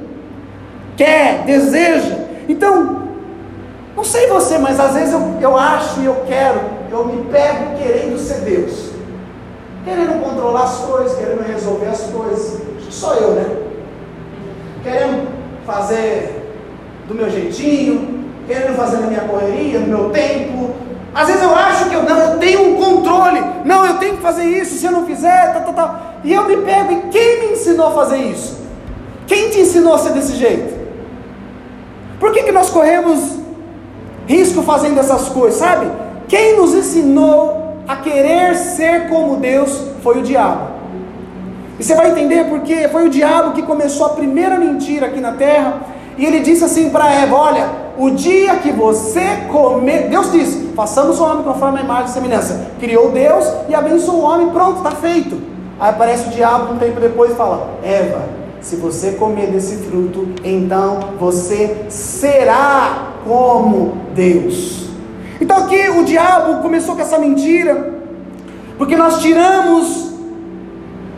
quer, 0.95 1.43
deseja. 1.45 2.17
Então, 2.47 3.03
não 3.95 4.03
sei 4.03 4.27
você, 4.27 4.57
mas 4.57 4.79
às 4.79 4.93
vezes 4.93 5.13
eu, 5.13 5.37
eu 5.41 5.57
acho 5.57 5.99
e 6.01 6.05
eu 6.05 6.23
quero, 6.27 6.61
eu 6.91 7.05
me 7.05 7.23
pego 7.25 7.77
querendo 7.77 8.17
ser 8.17 8.41
Deus, 8.41 8.91
querendo 9.83 10.21
controlar 10.23 10.63
as 10.63 10.77
coisas, 10.79 11.17
querendo 11.17 11.41
resolver 11.41 11.87
as 11.87 12.01
coisas. 12.01 12.61
Só 12.89 13.13
eu, 13.15 13.31
né? 13.31 13.57
Querendo 14.83 15.27
fazer 15.65 16.53
do 17.07 17.13
meu 17.13 17.29
jeitinho, 17.29 18.25
querendo 18.47 18.75
fazer 18.75 18.97
na 18.97 19.07
minha 19.07 19.21
correria, 19.21 19.79
no 19.79 19.87
meu 19.87 20.09
tempo. 20.09 20.71
Às 21.13 21.27
vezes 21.27 21.41
eu 21.41 21.53
acho 21.53 21.89
que 21.89 21.95
eu 21.95 22.03
não, 22.03 22.17
eu 22.17 22.37
tenho 22.37 22.69
um 22.69 22.75
controle. 22.75 23.41
Não, 23.65 23.85
eu 23.85 23.97
tenho 23.97 24.17
que 24.17 24.21
fazer 24.21 24.45
isso, 24.45 24.75
se 24.75 24.85
eu 24.85 24.91
não 24.91 25.05
fizer, 25.05 25.53
tal, 25.53 25.63
tal, 25.63 25.73
tal. 25.73 26.01
E 26.23 26.33
eu 26.33 26.45
me 26.45 26.57
pego, 26.57 26.93
e 26.93 27.01
quem 27.09 27.39
me 27.41 27.53
ensinou 27.53 27.87
a 27.87 27.91
fazer 27.91 28.17
isso? 28.17 28.57
Quem 29.25 29.49
te 29.49 29.59
ensinou 29.59 29.93
a 29.93 29.97
ser 29.97 30.13
desse 30.13 30.35
jeito? 30.35 30.77
Por 32.19 32.31
que, 32.31 32.43
que 32.43 32.51
nós 32.51 32.69
corremos 32.69 33.37
risco 34.25 34.61
fazendo 34.63 34.99
essas 34.99 35.29
coisas, 35.29 35.59
sabe? 35.59 35.87
Quem 36.27 36.57
nos 36.57 36.73
ensinou 36.73 37.77
a 37.87 37.95
querer 37.97 38.55
ser 38.55 39.07
como 39.07 39.37
Deus 39.37 39.81
foi 40.03 40.19
o 40.19 40.23
diabo. 40.23 40.77
E 41.79 41.83
você 41.83 41.95
vai 41.95 42.11
entender 42.11 42.45
porque 42.45 42.87
foi 42.89 43.05
o 43.05 43.09
diabo 43.09 43.53
que 43.53 43.61
começou 43.61 44.07
a 44.07 44.09
primeira 44.09 44.57
mentira 44.57 45.07
aqui 45.07 45.19
na 45.19 45.33
terra 45.33 45.81
e 46.17 46.25
ele 46.25 46.39
disse 46.39 46.63
assim 46.63 46.89
para 46.89 47.11
Eva: 47.11 47.35
Olha, 47.35 47.69
o 47.97 48.09
dia 48.09 48.55
que 48.55 48.71
você 48.71 49.43
comer. 49.51 50.09
Deus 50.09 50.31
disse: 50.31 50.73
Façamos 50.75 51.19
o 51.19 51.23
homem 51.23 51.43
conforme 51.43 51.79
a 51.79 51.83
imagem 51.83 52.05
e 52.05 52.09
semelhança. 52.09 52.71
Criou 52.79 53.11
Deus 53.11 53.45
e 53.69 53.75
abençoou 53.75 54.21
o 54.21 54.23
homem, 54.23 54.49
pronto, 54.49 54.77
está 54.77 54.91
feito. 54.91 55.39
Aí 55.79 55.91
aparece 55.91 56.29
o 56.29 56.31
diabo 56.31 56.73
um 56.73 56.77
tempo 56.77 56.99
depois 56.99 57.31
e 57.31 57.35
fala: 57.35 57.69
Eva, 57.83 58.21
se 58.59 58.75
você 58.77 59.11
comer 59.11 59.51
desse 59.51 59.75
fruto, 59.77 60.27
então 60.43 60.99
você 61.19 61.85
será 61.89 63.13
como 63.27 63.97
Deus. 64.15 64.86
Então 65.39 65.57
aqui 65.57 65.89
o 65.89 66.03
diabo 66.03 66.61
começou 66.61 66.95
com 66.95 67.01
essa 67.01 67.19
mentira, 67.19 67.93
porque 68.77 68.95
nós 68.95 69.19
tiramos 69.21 70.07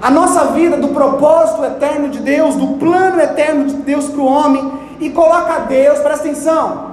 a 0.02 0.10
nossa 0.10 0.46
vida 0.48 0.78
do 0.78 0.90
propósito 0.90 1.64
eterno 1.64 2.10
de 2.10 2.20
Deus, 2.20 2.56
do 2.56 2.68
plano 2.78 3.20
eterno 3.22 3.66
de 3.66 3.76
Deus 3.76 4.08
para 4.08 4.22
o 4.22 4.26
homem, 4.26 4.72
e 5.00 5.10
coloca 5.10 5.60
Deus, 5.68 6.00
presta 6.00 6.28
atenção. 6.28 6.90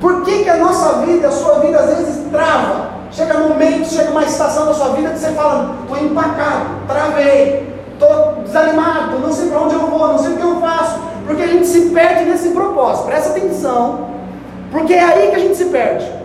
Por 0.00 0.22
que, 0.22 0.44
que 0.44 0.50
a 0.50 0.56
nossa 0.56 1.04
vida, 1.04 1.28
a 1.28 1.30
sua 1.30 1.58
vida 1.58 1.78
às 1.78 1.96
vezes 1.96 2.30
trava? 2.30 2.98
Chega 3.10 3.38
um 3.38 3.48
momento, 3.48 3.88
chega 3.88 4.10
uma 4.10 4.24
estação 4.24 4.66
da 4.66 4.74
sua 4.74 4.90
vida 4.90 5.10
que 5.10 5.18
você 5.18 5.32
fala, 5.32 5.74
estou 5.82 5.98
empacado, 5.98 6.66
travei, 6.86 7.66
estou 7.94 8.42
desanimado, 8.44 9.18
não 9.18 9.32
sei 9.32 9.48
para 9.48 9.60
onde 9.60 9.74
eu 9.74 9.86
vou, 9.86 10.08
não 10.08 10.18
sei 10.18 10.34
o 10.34 10.36
que 10.36 10.42
eu 10.42 10.60
faço, 10.60 11.00
porque 11.26 11.42
a 11.42 11.46
gente 11.46 11.66
se 11.66 11.90
perde 11.90 12.26
nesse 12.26 12.50
propósito, 12.50 13.06
presta 13.06 13.30
atenção, 13.30 14.08
porque 14.70 14.92
é 14.92 15.02
aí 15.02 15.30
que 15.30 15.36
a 15.36 15.38
gente 15.38 15.56
se 15.56 15.64
perde. 15.66 16.17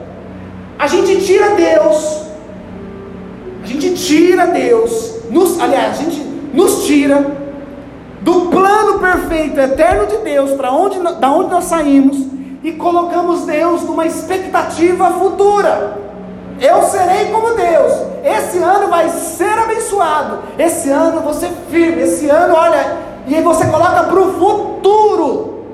A 0.77 0.87
gente 0.87 1.25
tira 1.25 1.55
Deus, 1.55 2.21
a 3.63 3.67
gente 3.67 3.93
tira 3.93 4.47
Deus, 4.47 5.15
nos, 5.29 5.59
aliás, 5.59 5.99
a 5.99 6.03
gente 6.03 6.21
nos 6.53 6.85
tira 6.85 7.25
do 8.21 8.47
plano 8.47 8.99
perfeito, 8.99 9.59
eterno 9.59 10.07
de 10.07 10.17
Deus, 10.17 10.51
para 10.51 10.71
onde, 10.71 10.99
da 10.99 11.31
onde 11.31 11.51
nós 11.51 11.65
saímos, 11.65 12.17
e 12.63 12.71
colocamos 12.71 13.45
Deus 13.45 13.83
numa 13.83 14.05
expectativa 14.05 15.11
futura. 15.11 16.01
Eu 16.61 16.83
serei 16.83 17.25
como 17.31 17.55
Deus. 17.55 17.91
Esse 18.23 18.59
ano 18.59 18.87
vai 18.87 19.09
ser 19.09 19.59
abençoado. 19.59 20.39
Esse 20.57 20.89
ano 20.89 21.19
você 21.21 21.49
firme. 21.69 22.03
Esse 22.03 22.29
ano, 22.29 22.55
olha, 22.55 22.97
e 23.27 23.35
aí 23.35 23.43
você 23.43 23.65
coloca 23.65 24.03
para 24.03 24.19
o 24.19 24.33
futuro. 24.33 25.65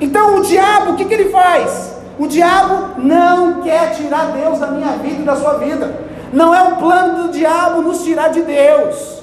Então 0.00 0.36
o 0.36 0.42
diabo, 0.42 0.92
o 0.92 0.96
que, 0.96 1.04
que 1.04 1.14
ele 1.14 1.30
faz? 1.30 1.93
O 2.18 2.26
diabo 2.26 3.00
não 3.00 3.62
quer 3.62 3.92
tirar 3.92 4.32
Deus 4.32 4.58
da 4.58 4.68
minha 4.68 4.92
vida 4.92 5.22
e 5.22 5.24
da 5.24 5.36
sua 5.36 5.54
vida. 5.54 5.94
Não 6.32 6.54
é 6.54 6.62
um 6.62 6.76
plano 6.76 7.24
do 7.24 7.32
diabo 7.32 7.82
nos 7.82 8.02
tirar 8.04 8.28
de 8.28 8.42
Deus. 8.42 9.22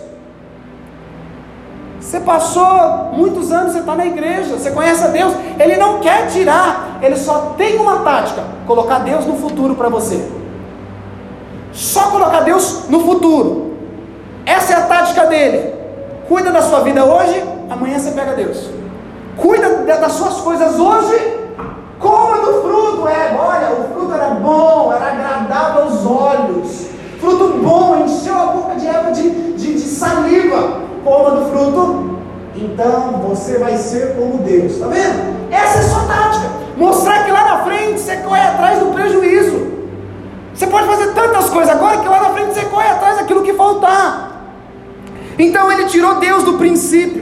Você 1.99 2.19
passou 2.19 3.11
muitos 3.13 3.51
anos, 3.51 3.73
você 3.73 3.79
está 3.79 3.95
na 3.95 4.05
igreja, 4.05 4.57
você 4.57 4.71
conhece 4.71 5.03
a 5.03 5.07
Deus, 5.07 5.33
Ele 5.57 5.77
não 5.77 5.99
quer 5.99 6.27
tirar, 6.27 6.97
Ele 7.01 7.15
só 7.15 7.53
tem 7.57 7.77
uma 7.77 7.99
tática: 7.99 8.43
colocar 8.67 8.99
Deus 8.99 9.25
no 9.25 9.37
futuro 9.37 9.75
para 9.75 9.87
você. 9.87 10.29
Só 11.71 12.09
colocar 12.11 12.41
Deus 12.41 12.89
no 12.89 13.01
futuro. 13.01 13.77
Essa 14.45 14.73
é 14.73 14.75
a 14.77 14.81
tática 14.87 15.25
dele. 15.27 15.73
Cuida 16.27 16.51
da 16.51 16.61
sua 16.61 16.81
vida 16.81 17.05
hoje, 17.05 17.43
amanhã 17.69 17.99
você 17.99 18.11
pega 18.11 18.33
Deus. 18.33 18.69
Cuida 19.37 19.85
das 19.85 20.11
suas 20.13 20.41
coisas 20.41 20.79
hoje, 20.79 21.15
coma 22.01 22.37
do 22.37 22.61
fruto. 22.61 23.07
É, 23.07 23.37
olha, 23.39 23.71
o 23.73 23.93
fruto 23.93 24.13
era 24.13 24.31
bom, 24.31 24.91
era 24.91 25.11
agradável 25.11 25.83
aos 25.83 26.05
olhos. 26.05 26.87
Fruto 27.19 27.59
bom, 27.63 28.03
encheu 28.03 28.35
a 28.35 28.45
boca 28.47 28.75
de 28.75 28.87
erva 28.87 29.11
de, 29.11 29.53
de, 29.53 29.73
de 29.75 29.79
saliva 29.79 30.81
coma 31.03 31.31
do 31.31 31.45
fruto, 31.49 32.17
então 32.55 33.21
você 33.27 33.57
vai 33.57 33.77
ser 33.77 34.15
como 34.15 34.39
Deus. 34.39 34.73
Está 34.73 34.87
vendo? 34.87 35.51
Essa 35.51 35.77
é 35.77 35.81
a 35.81 35.83
sua 35.83 36.03
tática. 36.03 36.49
Mostrar 36.77 37.25
que 37.25 37.31
lá 37.31 37.43
na 37.43 37.63
frente 37.63 37.99
você 37.99 38.17
corre 38.17 38.41
atrás 38.41 38.79
do 38.79 38.87
prejuízo. 38.87 39.71
Você 40.53 40.67
pode 40.67 40.87
fazer 40.87 41.13
tantas 41.13 41.49
coisas 41.49 41.73
agora 41.73 41.97
que 41.97 42.07
lá 42.07 42.21
na 42.21 42.29
frente 42.29 42.53
você 42.53 42.65
corre 42.65 42.87
atrás 42.87 43.17
daquilo 43.17 43.43
que 43.43 43.53
faltar. 43.53 44.31
Então 45.37 45.71
ele 45.71 45.85
tirou 45.85 46.15
Deus 46.15 46.43
do 46.43 46.53
princípio. 46.53 47.20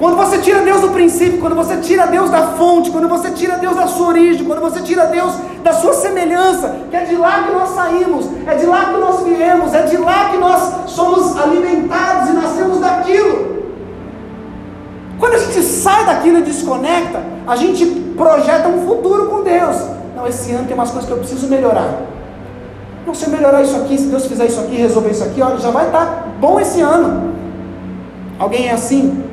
Quando 0.00 0.16
você 0.16 0.38
tira 0.38 0.62
Deus 0.62 0.80
do 0.80 0.88
princípio, 0.88 1.38
quando 1.38 1.54
você 1.54 1.76
tira 1.76 2.06
Deus 2.06 2.30
da 2.30 2.52
fonte, 2.52 2.90
quando 2.90 3.06
você 3.06 3.32
tira 3.32 3.58
Deus 3.58 3.76
da 3.76 3.86
sua 3.86 4.08
origem, 4.08 4.46
quando 4.46 4.62
você 4.62 4.80
tira 4.80 5.04
Deus 5.04 5.34
da 5.62 5.74
sua 5.74 5.92
semelhança, 5.92 6.74
que 6.88 6.96
é 6.96 7.04
de 7.04 7.16
lá 7.16 7.42
que 7.42 7.52
nós 7.52 7.68
saímos, 7.68 8.26
é 8.46 8.54
de 8.54 8.64
lá 8.64 8.86
que 8.86 8.98
nós 8.98 9.22
viemos, 9.22 9.74
é 9.74 9.82
de 9.82 9.98
lá 9.98 10.30
que 10.30 10.38
nós 10.38 10.90
somos 10.90 11.38
alimentados 11.38 12.30
e 12.30 12.32
nascemos 12.32 12.80
daquilo. 12.80 13.60
Quando 15.18 15.34
a 15.34 15.38
gente 15.38 15.62
sai 15.62 16.06
daquilo 16.06 16.38
e 16.38 16.42
desconecta, 16.44 17.22
a 17.46 17.54
gente 17.54 17.84
projeta 18.16 18.68
um 18.70 18.86
futuro 18.86 19.26
com 19.26 19.42
Deus. 19.42 19.76
Não, 20.16 20.26
esse 20.26 20.50
ano 20.52 20.64
tem 20.64 20.74
umas 20.74 20.88
coisas 20.88 21.06
que 21.06 21.12
eu 21.12 21.18
preciso 21.18 21.46
melhorar. 21.46 22.00
Não, 23.06 23.14
se 23.14 23.26
eu 23.26 23.30
melhorar 23.30 23.60
isso 23.60 23.76
aqui, 23.76 23.98
se 23.98 24.06
Deus 24.06 24.24
fizer 24.24 24.46
isso 24.46 24.60
aqui, 24.60 24.76
resolver 24.76 25.10
isso 25.10 25.24
aqui, 25.24 25.42
olha, 25.42 25.58
já 25.58 25.70
vai 25.70 25.84
estar 25.84 26.26
bom 26.40 26.58
esse 26.58 26.80
ano. 26.80 27.34
Alguém 28.38 28.68
é 28.68 28.72
assim? 28.72 29.28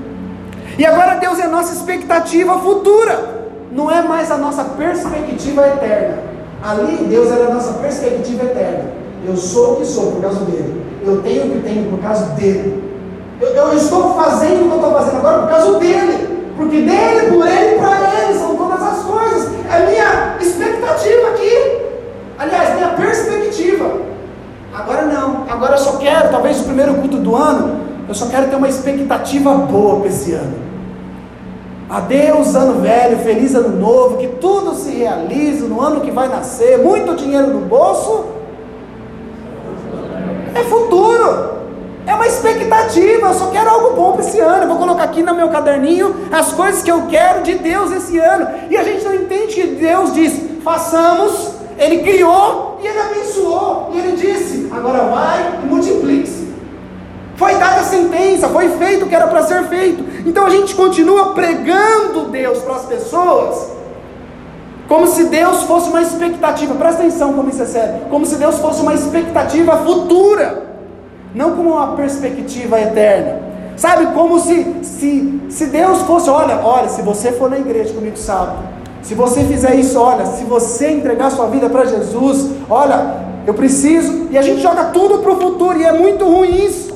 E 0.78 0.86
agora 0.86 1.16
Deus 1.16 1.40
é 1.40 1.44
a 1.44 1.50
nossa 1.50 1.74
expectativa 1.74 2.60
futura, 2.60 3.50
não 3.72 3.90
é 3.90 4.02
mais 4.04 4.30
a 4.30 4.38
nossa 4.38 4.64
perspectiva 4.64 5.68
eterna. 5.68 6.20
Ali 6.64 7.06
Deus 7.06 7.32
era 7.32 7.48
a 7.48 7.54
nossa 7.54 7.74
perspectiva 7.74 8.44
eterna. 8.44 8.86
Eu 9.26 9.36
sou 9.36 9.74
o 9.74 9.76
que 9.78 9.86
sou 9.86 10.12
por 10.12 10.22
causa 10.22 10.46
dele. 10.46 10.86
Eu 11.04 11.22
tenho 11.22 11.46
o 11.46 11.50
que 11.52 11.60
tenho 11.62 11.90
por 11.90 12.00
causa 12.00 12.26
dele. 12.36 12.84
Eu, 13.42 13.50
eu 13.50 13.74
estou 13.74 14.16
fazendo 14.16 14.66
o 14.66 14.68
que 14.68 14.72
eu 14.72 14.76
estou 14.76 14.94
fazendo 14.94 15.18
agora 15.18 15.40
por 15.40 15.50
causa 15.50 15.80
dele. 15.80 16.38
Porque 16.56 16.82
dele, 16.82 17.32
por 17.32 17.48
ele 17.48 17.76
e 17.76 17.80
para 17.80 18.24
ele 18.24 18.40
são 18.40 18.56
todas 18.56 18.82
as 18.82 19.04
coisas. 19.04 19.52
É 19.72 19.86
minha 19.86 20.38
expectativa 20.40 21.30
aqui. 21.30 21.82
Aliás, 22.38 22.76
minha 22.76 22.90
perspectiva. 22.90 24.02
Agora 24.74 25.04
não. 25.04 25.46
Agora 25.50 25.74
eu 25.74 25.80
só 25.80 25.98
quero, 25.98 26.30
talvez 26.30 26.62
o 26.62 26.66
primeiro 26.66 26.96
culto 26.96 27.18
do 27.18 27.36
ano, 27.36 27.87
eu 28.08 28.14
só 28.14 28.28
quero 28.28 28.48
ter 28.48 28.56
uma 28.56 28.70
expectativa 28.70 29.54
boa 29.54 30.00
para 30.00 30.10
esse 30.10 30.32
ano. 30.34 30.68
Adeus, 31.90 32.54
ano 32.56 32.82
velho, 32.82 33.18
feliz 33.20 33.56
ano 33.56 33.78
novo, 33.78 34.18
que 34.18 34.28
tudo 34.28 34.76
se 34.76 34.92
realize 34.92 35.64
no 35.64 35.82
ano 35.82 36.02
que 36.02 36.12
vai 36.12 36.28
nascer, 36.28 36.78
muito 36.78 37.16
dinheiro 37.16 37.48
no 37.48 37.62
bolso. 37.62 38.26
É 40.54 40.64
futuro. 40.64 41.58
É 42.06 42.16
uma 42.16 42.26
expectativa, 42.26 43.28
eu 43.28 43.34
só 43.34 43.48
quero 43.48 43.70
algo 43.70 43.96
bom 43.96 44.14
para 44.14 44.22
esse 44.22 44.40
ano. 44.40 44.64
Eu 44.64 44.68
vou 44.70 44.78
colocar 44.78 45.04
aqui 45.04 45.22
no 45.22 45.36
meu 45.36 45.50
caderninho 45.50 46.16
as 46.32 46.54
coisas 46.54 46.82
que 46.82 46.92
eu 46.92 47.08
quero 47.08 47.44
de 47.44 47.56
Deus 47.56 47.92
esse 47.92 48.18
ano. 48.18 48.48
E 48.70 48.78
a 48.78 48.84
gente 48.84 49.04
não 49.04 49.14
entende 49.14 49.54
que 49.54 49.68
Deus 49.68 50.14
diz: 50.14 50.42
façamos, 50.64 51.52
Ele 51.78 52.00
criou 52.00 52.80
e 52.82 52.88
Ele 52.88 53.00
abençoou. 53.00 53.92
E 53.94 54.00
Ele 54.00 54.16
disse: 54.16 54.70
agora 54.72 55.04
vai 55.04 55.60
e 55.64 55.66
multiplique-se. 55.68 56.37
Foi 57.38 57.56
dada 57.56 57.82
a 57.82 57.84
sentença, 57.84 58.50
foi 58.50 58.70
feito 58.70 59.06
o 59.06 59.08
que 59.08 59.16
era 59.16 59.28
para 59.28 59.44
ser 59.44 59.64
feito. 59.70 60.04
Então 60.28 60.46
a 60.46 60.50
gente 60.50 60.76
continua 60.76 61.34
pregando 61.34 62.26
Deus 62.26 62.60
para 62.60 62.76
as 62.76 62.86
pessoas, 62.86 63.72
como 64.88 65.08
se 65.08 65.26
Deus 65.26 65.64
fosse 65.64 65.90
uma 65.90 66.02
expectativa. 66.02 66.76
Presta 66.76 67.02
atenção 67.02 67.34
como 67.34 67.50
isso 67.50 67.62
é 67.62 67.66
sério. 67.66 68.02
Como 68.10 68.26
se 68.26 68.36
Deus 68.36 68.58
fosse 68.60 68.82
uma 68.82 68.94
expectativa 68.94 69.78
futura 69.78 70.68
não 71.38 71.56
como 71.56 71.74
uma 71.74 71.96
perspectiva 71.96 72.80
eterna. 72.82 73.40
Sabe, 73.76 74.08
como 74.08 74.40
se, 74.40 74.76
se, 74.82 75.42
se 75.50 75.66
Deus 75.68 76.02
fosse, 76.02 76.30
olha, 76.30 76.60
olha, 76.64 76.90
se 76.90 77.04
você 77.04 77.32
for 77.32 77.50
na 77.50 77.60
igreja 77.60 77.94
comigo 77.94 78.18
sábado, 78.18 78.58
se 79.04 79.14
você 79.14 79.44
fizer 79.44 79.76
isso, 79.76 80.00
olha, 80.00 80.26
se 80.26 80.44
você 80.44 80.90
entregar 80.90 81.30
sua 81.30 81.46
vida 81.48 81.70
para 81.70 81.86
Jesus, 81.86 82.50
olha, 82.68 83.18
eu 83.46 83.54
preciso, 83.54 84.28
e 84.32 84.38
a 84.38 84.42
gente 84.42 84.62
joga 84.62 84.86
tudo 84.86 85.20
para 85.20 85.32
o 85.32 85.40
futuro, 85.40 85.80
e 85.80 85.86
é 85.86 85.92
muito 85.92 86.26
ruim 86.26 86.66
isso. 86.66 86.87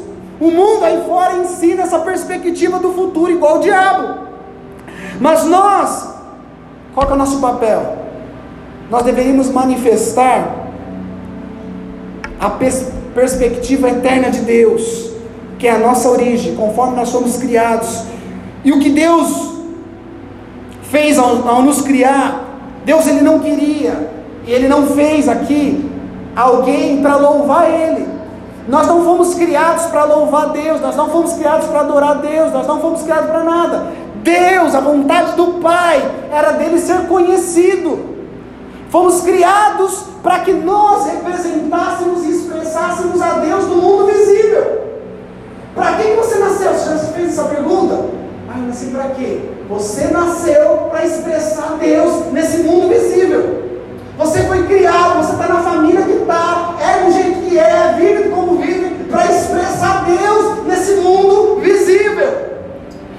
O 0.41 0.51
mundo 0.51 0.83
aí 0.83 1.03
fora 1.07 1.37
ensina 1.37 1.83
essa 1.83 1.99
perspectiva 1.99 2.79
do 2.79 2.91
futuro, 2.91 3.31
igual 3.31 3.57
o 3.57 3.61
diabo. 3.61 4.27
Mas 5.19 5.45
nós, 5.45 6.15
qual 6.93 7.09
é 7.09 7.13
o 7.13 7.15
nosso 7.15 7.39
papel? 7.39 7.99
Nós 8.89 9.03
deveríamos 9.03 9.49
manifestar 9.49 10.53
a 12.39 12.49
perspectiva 12.49 13.01
perspectiva 13.13 13.89
eterna 13.89 14.29
de 14.29 14.41
Deus, 14.41 15.11
que 15.59 15.67
é 15.67 15.71
a 15.71 15.79
nossa 15.79 16.09
origem, 16.09 16.55
conforme 16.55 16.95
nós 16.95 17.09
somos 17.09 17.37
criados. 17.37 18.03
E 18.63 18.71
o 18.71 18.79
que 18.79 18.89
Deus 18.89 19.51
fez 20.83 21.17
ao, 21.17 21.47
ao 21.47 21.61
nos 21.61 21.81
criar, 21.81 22.43
Deus 22.85 23.05
ele 23.07 23.21
não 23.21 23.39
queria, 23.39 24.09
e 24.45 24.51
ele 24.51 24.67
não 24.67 24.87
fez 24.87 25.27
aqui 25.27 25.89
alguém 26.35 27.01
para 27.01 27.15
louvar 27.15 27.69
ele. 27.69 28.07
Nós 28.67 28.87
não 28.87 29.03
fomos 29.03 29.33
criados 29.33 29.85
para 29.85 30.03
louvar 30.03 30.49
Deus, 30.49 30.79
nós 30.81 30.95
não 30.95 31.09
fomos 31.09 31.33
criados 31.33 31.67
para 31.67 31.81
adorar 31.81 32.17
Deus, 32.17 32.53
nós 32.53 32.67
não 32.67 32.79
fomos 32.79 33.01
criados 33.01 33.29
para 33.29 33.43
nada. 33.43 33.87
Deus, 34.23 34.75
a 34.75 34.79
vontade 34.79 35.35
do 35.35 35.59
Pai 35.59 36.09
era 36.31 36.51
dele 36.51 36.77
ser 36.79 37.07
conhecido. 37.07 38.11
Fomos 38.89 39.21
criados 39.21 40.05
para 40.21 40.39
que 40.39 40.53
nós 40.53 41.05
representássemos 41.05 42.25
e 42.25 42.31
expressássemos 42.31 43.21
a 43.21 43.39
Deus 43.39 43.65
no 43.65 43.77
mundo 43.77 44.05
visível. 44.05 44.81
Para 45.73 45.93
que 45.93 46.13
você 46.15 46.37
nasceu? 46.37 46.73
Você 46.73 46.89
já 46.89 46.97
fez 47.13 47.29
essa 47.29 47.45
pergunta? 47.45 48.05
Ah, 48.49 48.59
eu 48.59 48.67
nasci 48.67 48.87
para 48.87 49.09
quê? 49.11 49.39
Você 49.69 50.07
nasceu 50.07 50.89
para 50.91 51.05
expressar 51.05 51.77
Deus 51.79 52.31
nesse 52.33 52.63
mundo 52.63 52.89
visível. 52.89 53.61
Você 54.17 54.43
foi 54.43 54.67
criado, 54.67 55.23
você 55.23 55.31
está 55.31 55.47
na 55.47 55.61
família 55.61 56.01
que 56.01 56.11
está, 56.11 56.75
é 56.79 57.05
do 57.05 57.11
jeito 57.11 57.30
que 57.51 57.59
é, 57.59 57.95
vive 57.99 58.29
como 58.29 58.57
vive, 58.59 59.03
para 59.09 59.25
expressar 59.25 60.05
Deus 60.05 60.65
nesse 60.65 60.95
mundo 61.01 61.59
visível. 61.59 62.49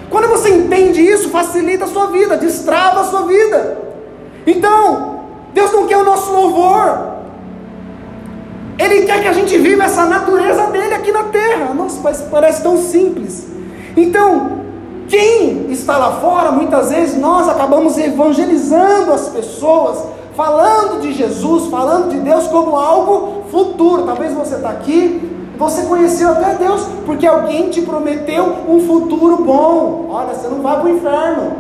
Quando 0.09 0.29
você 0.29 0.49
entende 0.49 1.03
isso, 1.03 1.29
facilita 1.29 1.85
a 1.85 1.89
sua 1.89 2.07
vida, 2.07 2.39
destrava 2.39 3.01
a 3.01 3.05
sua 3.05 3.27
vida. 3.27 3.77
Então, 4.47 5.21
Deus 5.53 5.71
não 5.71 5.87
quer 5.87 5.99
o 5.99 6.05
nosso 6.05 6.33
louvor. 6.33 7.13
Ele 8.79 9.03
quer 9.03 9.21
que 9.21 9.29
a 9.29 9.33
gente 9.35 9.57
viva 9.59 9.85
essa 9.85 10.07
natureza 10.07 10.67
dele 10.69 10.95
aqui 10.95 11.13
na 11.13 11.25
terra. 11.25 11.75
Nossa, 11.75 12.01
parece 12.31 12.63
tão 12.63 12.79
simples. 12.79 13.49
Então, 13.95 14.61
quem 15.09 15.71
está 15.71 15.99
lá 15.99 16.13
fora, 16.23 16.51
muitas 16.51 16.91
vezes 16.91 17.19
nós 17.19 17.49
acabamos 17.51 17.99
evangelizando 17.99 19.13
as 19.13 19.29
pessoas, 19.29 19.99
falando 20.35 21.01
de 21.01 21.13
Jesus, 21.13 21.71
falando 21.71 22.11
de 22.11 22.19
Deus 22.21 22.47
como 22.49 22.77
algo 22.77 23.45
futuro. 23.51 24.05
Talvez 24.05 24.33
você 24.33 24.57
está 24.57 24.71
aqui, 24.71 25.31
você 25.59 25.83
conheceu 25.83 26.31
até 26.33 26.55
Deus, 26.55 26.87
porque 27.05 27.27
alguém 27.27 27.71
te 27.71 27.83
prometeu 27.83 28.57
um 28.69 28.81
futuro 28.87 29.45
bom. 29.45 30.07
Olha, 30.11 30.35
você 30.35 30.49
não 30.49 30.61
vai 30.61 30.81
para 30.81 30.87
o 30.87 30.97
inferno. 30.97 31.53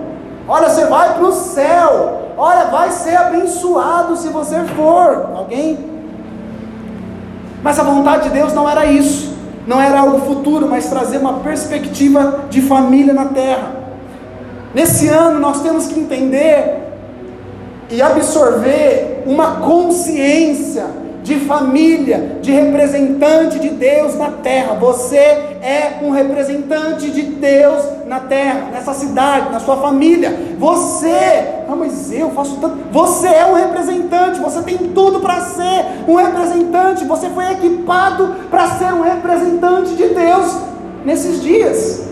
Olha, 0.48 0.68
você 0.68 0.86
vai 0.86 1.14
para 1.14 1.24
o 1.24 1.32
céu. 1.32 2.20
Olha, 2.36 2.64
vai 2.64 2.90
ser 2.90 3.16
abençoado 3.16 4.16
se 4.16 4.28
você 4.28 4.60
for. 4.76 5.30
Alguém? 5.36 5.78
Mas 7.62 7.78
a 7.78 7.82
vontade 7.82 8.24
de 8.24 8.30
Deus 8.30 8.52
não 8.52 8.68
era 8.68 8.86
isso. 8.86 9.32
Não 9.66 9.80
era 9.80 10.00
algo 10.00 10.26
futuro, 10.26 10.66
mas 10.68 10.88
trazer 10.88 11.18
uma 11.18 11.34
perspectiva 11.34 12.40
de 12.50 12.60
família 12.62 13.14
na 13.14 13.26
terra. 13.26 13.70
Nesse 14.74 15.06
ano 15.08 15.38
nós 15.38 15.60
temos 15.60 15.86
que 15.86 16.00
entender 16.00 16.91
e 17.92 18.00
absorver 18.00 19.22
uma 19.26 19.56
consciência 19.56 20.86
de 21.22 21.38
família, 21.40 22.38
de 22.40 22.50
representante 22.50 23.58
de 23.58 23.68
Deus 23.68 24.16
na 24.16 24.30
terra. 24.30 24.74
Você 24.74 25.16
é 25.16 26.00
um 26.02 26.10
representante 26.10 27.10
de 27.10 27.22
Deus 27.22 27.84
na 28.06 28.18
terra, 28.20 28.70
nessa 28.72 28.94
cidade, 28.94 29.52
na 29.52 29.60
sua 29.60 29.76
família. 29.76 30.36
Você, 30.58 31.14
ah, 31.68 31.76
mas 31.76 32.10
eu 32.10 32.30
faço 32.30 32.56
tanto. 32.60 32.78
Você 32.90 33.28
é 33.28 33.46
um 33.46 33.54
representante, 33.54 34.40
você 34.40 34.62
tem 34.62 34.78
tudo 34.78 35.20
para 35.20 35.40
ser 35.42 35.84
um 36.08 36.16
representante. 36.16 37.04
Você 37.04 37.28
foi 37.28 37.52
equipado 37.52 38.34
para 38.50 38.66
ser 38.70 38.92
um 38.92 39.02
representante 39.02 39.94
de 39.94 40.08
Deus 40.08 40.56
nesses 41.04 41.40
dias. 41.42 42.02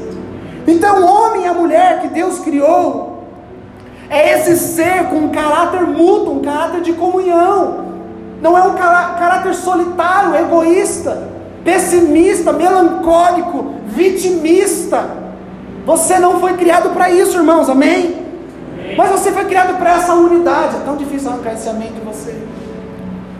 Então, 0.69 1.01
o 1.01 1.07
homem 1.07 1.45
e 1.45 1.47
a 1.47 1.55
mulher 1.55 2.01
que 2.01 2.09
Deus 2.09 2.39
criou 2.39 3.10
é 4.11 4.39
esse 4.39 4.57
ser 4.57 5.05
com 5.05 5.17
um 5.17 5.29
caráter 5.29 5.83
mútuo, 5.83 6.39
um 6.39 6.43
caráter 6.43 6.83
de 6.83 6.93
comunhão 6.93 7.91
não 8.41 8.57
é 8.57 8.63
um 8.63 8.75
caráter 8.75 9.55
solitário, 9.55 10.35
egoísta, 10.35 11.29
pessimista, 11.63 12.53
melancólico, 12.53 13.75
vitimista. 13.87 15.11
Você 15.85 16.19
não 16.19 16.41
foi 16.41 16.55
criado 16.55 16.91
para 16.91 17.11
isso, 17.11 17.37
irmãos, 17.37 17.69
amém? 17.69 18.17
amém? 18.75 18.97
Mas 18.97 19.11
você 19.11 19.31
foi 19.31 19.45
criado 19.45 19.77
para 19.77 19.93
essa 19.93 20.15
unidade. 20.15 20.77
É 20.77 20.81
tão 20.85 20.97
difícil 20.97 21.31
arrancar 21.31 21.53
esse 21.53 21.69
amém 21.69 21.93
de 21.93 22.01
você. 22.01 22.35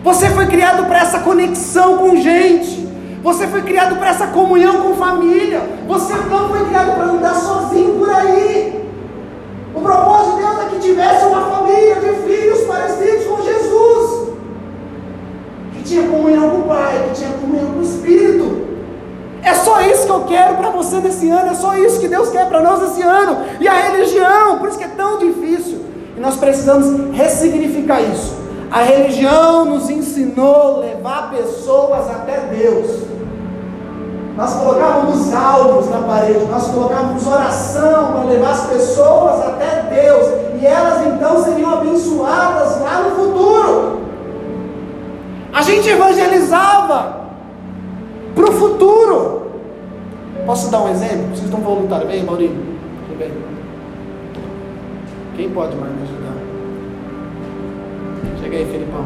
Você 0.03 0.29
foi 0.29 0.45
criado 0.47 0.85
para 0.85 0.99
essa 0.99 1.19
conexão 1.19 1.97
com 1.97 2.15
gente. 2.17 2.89
Você 3.23 3.47
foi 3.47 3.61
criado 3.61 3.95
para 3.97 4.09
essa 4.09 4.27
comunhão 4.27 4.81
com 4.81 4.95
família. 4.95 5.61
Você 5.87 6.13
não 6.13 6.49
foi 6.49 6.65
criado 6.65 6.95
para 6.95 7.05
andar 7.05 7.35
sozinho 7.35 7.97
por 7.97 8.09
aí. 8.09 8.80
O 9.73 9.81
propósito 9.81 10.35
de 10.35 10.41
Deus 10.43 10.59
é 10.59 10.69
que 10.69 10.79
tivesse 10.79 11.25
uma 11.25 11.41
família 11.41 11.95
de 11.95 12.13
filhos 12.27 12.61
parecidos 12.61 13.25
com 13.25 13.41
Jesus 13.41 14.31
que 15.73 15.83
tinha 15.83 16.07
comunhão 16.07 16.49
com 16.49 16.57
o 16.57 16.63
Pai, 16.63 17.09
que 17.09 17.19
tinha 17.19 17.31
comunhão 17.37 17.71
com 17.71 17.79
o 17.79 17.81
Espírito. 17.81 18.61
É 19.43 19.53
só 19.55 19.81
isso 19.81 20.05
que 20.05 20.11
eu 20.11 20.23
quero 20.25 20.55
para 20.55 20.69
você 20.69 20.97
nesse 20.97 21.29
ano, 21.29 21.49
é 21.49 21.55
só 21.55 21.75
isso 21.75 21.99
que 21.99 22.07
Deus 22.07 22.29
quer 22.29 22.47
para 22.47 22.61
nós 22.61 22.81
nesse 22.81 23.01
ano. 23.01 23.37
E 23.59 23.67
a 23.67 23.73
religião, 23.73 24.59
por 24.59 24.69
isso 24.69 24.77
que 24.77 24.83
é 24.83 24.89
tão 24.89 25.17
difícil. 25.17 25.81
E 26.15 26.19
nós 26.19 26.37
precisamos 26.37 27.15
ressignificar 27.15 28.01
isso. 28.01 28.35
A 28.69 28.81
religião 28.81 29.65
nos 29.65 29.89
ensinou 29.89 30.75
a 30.75 30.79
levar 30.79 31.31
pessoas 31.31 32.09
até 32.09 32.39
Deus. 32.55 33.01
Nós 34.37 34.53
colocávamos 34.53 35.33
parede, 36.11 36.45
nós 36.45 36.67
colocávamos 36.67 37.25
oração 37.25 38.11
para 38.11 38.23
levar 38.25 38.51
as 38.51 38.67
pessoas 38.67 39.47
até 39.47 39.83
Deus, 39.83 40.27
e 40.61 40.65
elas 40.65 41.07
então 41.07 41.41
seriam 41.41 41.71
abençoadas 41.71 42.81
lá 42.81 43.03
no 43.03 43.15
futuro. 43.15 44.01
A 45.53 45.61
gente 45.61 45.87
evangelizava 45.87 47.21
para 48.35 48.43
o 48.43 48.51
futuro. 48.51 49.51
Posso 50.45 50.69
dar 50.69 50.81
um 50.81 50.89
exemplo? 50.89 51.29
Vocês 51.29 51.45
estão 51.45 51.61
voluntários? 51.61 52.09
Vem, 52.09 52.23
Maurício. 52.23 52.57
bem. 53.17 53.31
Quem 55.37 55.49
pode 55.49 55.75
mais 55.77 55.93
me 55.93 56.01
ajudar? 56.03 56.33
Chega 58.41 58.57
aí, 58.57 58.65
Felipão. 58.65 59.05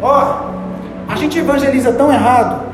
Ó, 0.00 0.48
oh, 0.48 0.51
a 1.12 1.16
gente 1.16 1.38
evangeliza 1.38 1.92
tão 1.92 2.10
errado. 2.10 2.64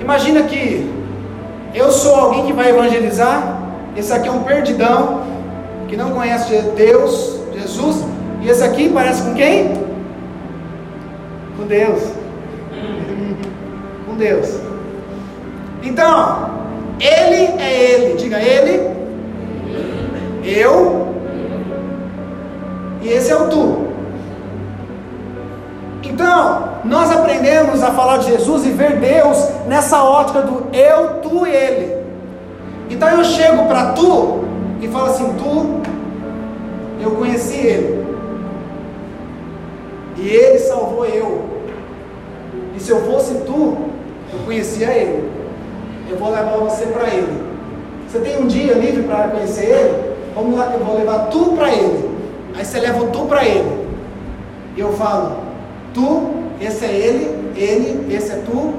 Imagina 0.00 0.44
que 0.44 0.88
eu 1.74 1.90
sou 1.90 2.14
alguém 2.14 2.46
que 2.46 2.52
vai 2.52 2.70
evangelizar. 2.70 3.62
Esse 3.96 4.12
aqui 4.12 4.28
é 4.28 4.30
um 4.30 4.44
perdidão 4.44 5.22
que 5.88 5.96
não 5.96 6.10
conhece 6.10 6.56
Deus, 6.76 7.40
Jesus. 7.52 8.04
E 8.42 8.48
esse 8.48 8.62
aqui 8.62 8.90
parece 8.90 9.22
com 9.22 9.34
quem? 9.34 9.72
Com 11.56 11.66
Deus. 11.66 12.02
com 14.06 14.16
Deus. 14.16 14.60
Então, 15.82 16.50
ele 17.00 17.60
é 17.60 17.90
ele. 17.90 18.14
Diga 18.16 18.40
ele. 18.40 18.88
Eu. 20.44 21.12
E 23.02 23.08
esse 23.08 23.32
é 23.32 23.36
o 23.36 23.48
tu. 23.48 23.83
Então, 26.04 26.68
nós 26.84 27.10
aprendemos 27.10 27.82
a 27.82 27.90
falar 27.92 28.18
de 28.18 28.26
Jesus 28.26 28.66
e 28.66 28.70
ver 28.70 28.98
Deus 28.98 29.38
nessa 29.66 30.04
ótica 30.04 30.42
do 30.42 30.66
eu, 30.76 31.20
tu 31.22 31.46
e 31.46 31.50
ele. 31.50 32.04
Então 32.90 33.08
eu 33.08 33.24
chego 33.24 33.66
para 33.66 33.92
tu 33.92 34.44
e 34.80 34.88
falo 34.88 35.06
assim: 35.06 35.34
tu, 35.38 35.80
eu 37.00 37.10
conheci 37.12 37.56
ele. 37.56 38.04
E 40.18 40.28
ele 40.28 40.58
salvou 40.58 41.06
eu. 41.06 41.44
E 42.76 42.80
se 42.80 42.90
eu 42.90 43.00
fosse 43.10 43.34
tu, 43.46 43.76
eu 44.32 44.38
conhecia 44.44 44.92
ele. 44.92 45.30
Eu 46.10 46.18
vou 46.18 46.30
levar 46.30 46.56
você 46.58 46.86
para 46.86 47.08
ele. 47.08 47.42
Você 48.06 48.20
tem 48.20 48.38
um 48.38 48.46
dia 48.46 48.74
livre 48.74 49.02
para 49.04 49.28
conhecer 49.28 49.64
ele? 49.64 50.14
Vamos 50.34 50.58
lá, 50.58 50.70
eu 50.72 50.84
vou 50.84 50.96
levar 50.96 51.26
tu 51.30 51.54
para 51.56 51.72
ele. 51.72 52.10
Aí 52.54 52.64
você 52.64 52.78
leva 52.78 53.02
o 53.02 53.08
tu 53.08 53.24
para 53.24 53.44
ele. 53.44 53.88
E 54.76 54.80
eu 54.80 54.92
falo, 54.92 55.38
tu, 55.94 56.30
esse 56.60 56.84
é 56.84 56.92
ele, 56.92 57.52
ele, 57.56 58.14
esse 58.14 58.32
é 58.32 58.42
tu. 58.44 58.74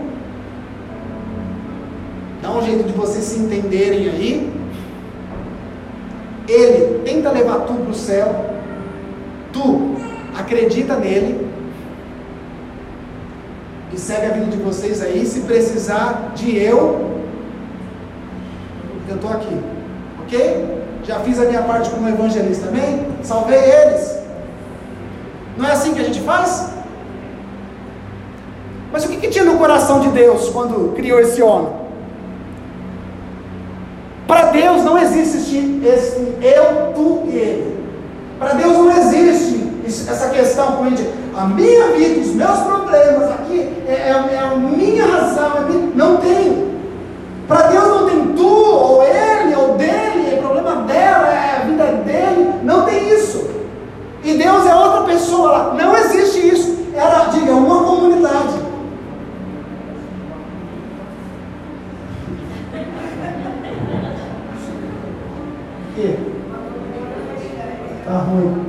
Dá 2.42 2.52
um 2.52 2.62
jeito 2.62 2.84
de 2.84 2.94
vocês 2.94 3.24
se 3.24 3.40
entenderem 3.40 4.10
aí. 4.10 4.54
Ele 6.48 7.00
tenta 7.04 7.32
levar 7.32 7.62
tu 7.62 7.74
para 7.74 7.90
o 7.90 7.96
céu. 7.96 8.46
Tu 9.52 9.96
acredita 10.38 10.96
nele. 10.98 11.48
E 13.92 14.00
segue 14.00 14.26
a 14.28 14.30
vida 14.32 14.46
de 14.48 14.58
vocês 14.58 15.02
aí. 15.02 15.26
Se 15.26 15.42
precisar 15.42 16.34
de 16.36 16.56
eu, 16.56 17.20
eu 19.10 19.16
estou 19.16 19.32
aqui. 19.32 19.58
Ok? 20.22 20.84
Já 21.04 21.20
fiz 21.20 21.40
a 21.40 21.46
minha 21.46 21.62
parte 21.62 21.90
como 21.90 22.10
evangelista, 22.10 22.68
amém? 22.68 23.08
Salvei 23.24 23.58
eles. 23.60 24.20
Não 25.58 25.66
é 25.68 25.72
assim 25.72 25.94
que 25.94 26.02
a 26.02 26.04
gente 26.04 26.20
faz? 26.22 26.75
Mas 28.96 29.04
o 29.04 29.10
que, 29.10 29.18
que 29.18 29.28
tinha 29.28 29.44
no 29.44 29.58
coração 29.58 30.00
de 30.00 30.08
Deus 30.08 30.48
quando 30.48 30.96
criou 30.96 31.20
esse 31.20 31.42
homem? 31.42 31.68
Para 34.26 34.52
Deus 34.52 34.86
não 34.86 34.98
existe 34.98 35.82
esse 35.86 36.34
eu, 36.42 36.94
tu 36.96 37.24
e 37.26 37.36
ele. 37.36 37.86
Para 38.40 38.54
Deus 38.54 38.72
não 38.72 38.90
existe 38.90 39.70
essa 39.86 40.30
questão 40.30 40.78
com 40.78 40.86
ele. 40.86 41.14
A 41.36 41.44
minha 41.44 41.88
vida, 41.88 42.22
os 42.22 42.36
meus 42.36 42.58
problemas 42.60 43.32
aqui 43.32 43.70
é, 43.86 43.92
é, 43.92 44.34
é 44.34 44.40
a 44.40 44.56
minha 44.56 45.06
razão. 45.06 45.58
É 45.58 45.70
minha, 45.70 45.92
não 45.94 46.16
tem. 46.16 46.74
Para 47.50 47.64
Deus 47.64 47.88
não 47.90 48.10
tem 48.10 48.28
tu, 48.28 48.48
ou 48.48 49.04
ele, 49.04 49.56
ou 49.56 49.76
dele, 49.76 50.36
é 50.36 50.40
problema 50.42 50.84
dela, 50.84 51.28
é 51.34 51.58
a 51.58 51.66
vida 51.66 51.84
dele. 52.06 52.50
Não 52.64 52.86
tem 52.86 53.10
isso. 53.10 53.46
E 54.24 54.36
Deus 54.36 54.66
é 54.66 54.74
outra 54.74 55.02
pessoa. 55.02 55.74
Não 55.74 55.98
existe 55.98 56.48
isso. 56.48 56.76
Era, 56.96 57.26
diga, 57.26 57.52
uma 57.52 57.85
ruim. 68.26 68.66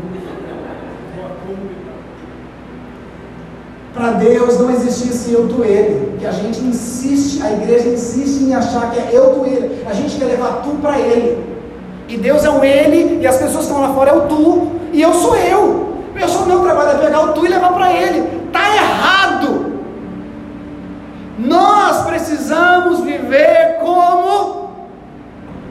Para 3.94 4.10
Deus 4.12 4.60
não 4.60 4.70
existe 4.70 5.08
esse 5.08 5.32
eu 5.32 5.48
tu 5.48 5.64
ele, 5.64 6.18
que 6.18 6.26
a 6.26 6.30
gente 6.30 6.60
insiste, 6.60 7.42
a 7.42 7.50
igreja 7.50 7.88
insiste 7.88 8.42
em 8.42 8.54
achar 8.54 8.90
que 8.90 8.98
é 8.98 9.08
eu 9.10 9.34
tu 9.34 9.46
ele. 9.46 9.82
A 9.88 9.94
gente 9.94 10.18
quer 10.18 10.26
levar 10.26 10.60
tu 10.62 10.76
para 10.82 10.98
ele. 10.98 11.42
E 12.06 12.16
Deus 12.18 12.44
é 12.44 12.50
o 12.50 12.62
ele 12.62 13.20
e 13.22 13.26
as 13.26 13.36
pessoas 13.36 13.64
que 13.64 13.72
estão 13.72 13.80
lá 13.80 13.94
fora 13.94 14.10
é 14.10 14.14
o 14.14 14.28
tu 14.28 14.70
e 14.92 15.00
eu 15.00 15.14
sou 15.14 15.34
eu. 15.34 15.96
Eu 16.14 16.28
sou 16.28 16.42
o 16.42 16.46
meu 16.46 16.60
trabalho 16.60 16.90
é 16.90 17.04
pegar 17.04 17.24
o 17.24 17.32
tu 17.32 17.46
e 17.46 17.48
levar 17.48 17.72
para 17.72 17.92
ele. 17.92 18.50
Tá 18.52 18.60
errado. 18.74 19.72
Nós 21.38 22.06
precisamos 22.06 23.00
viver 23.00 23.78
como 23.80 24.70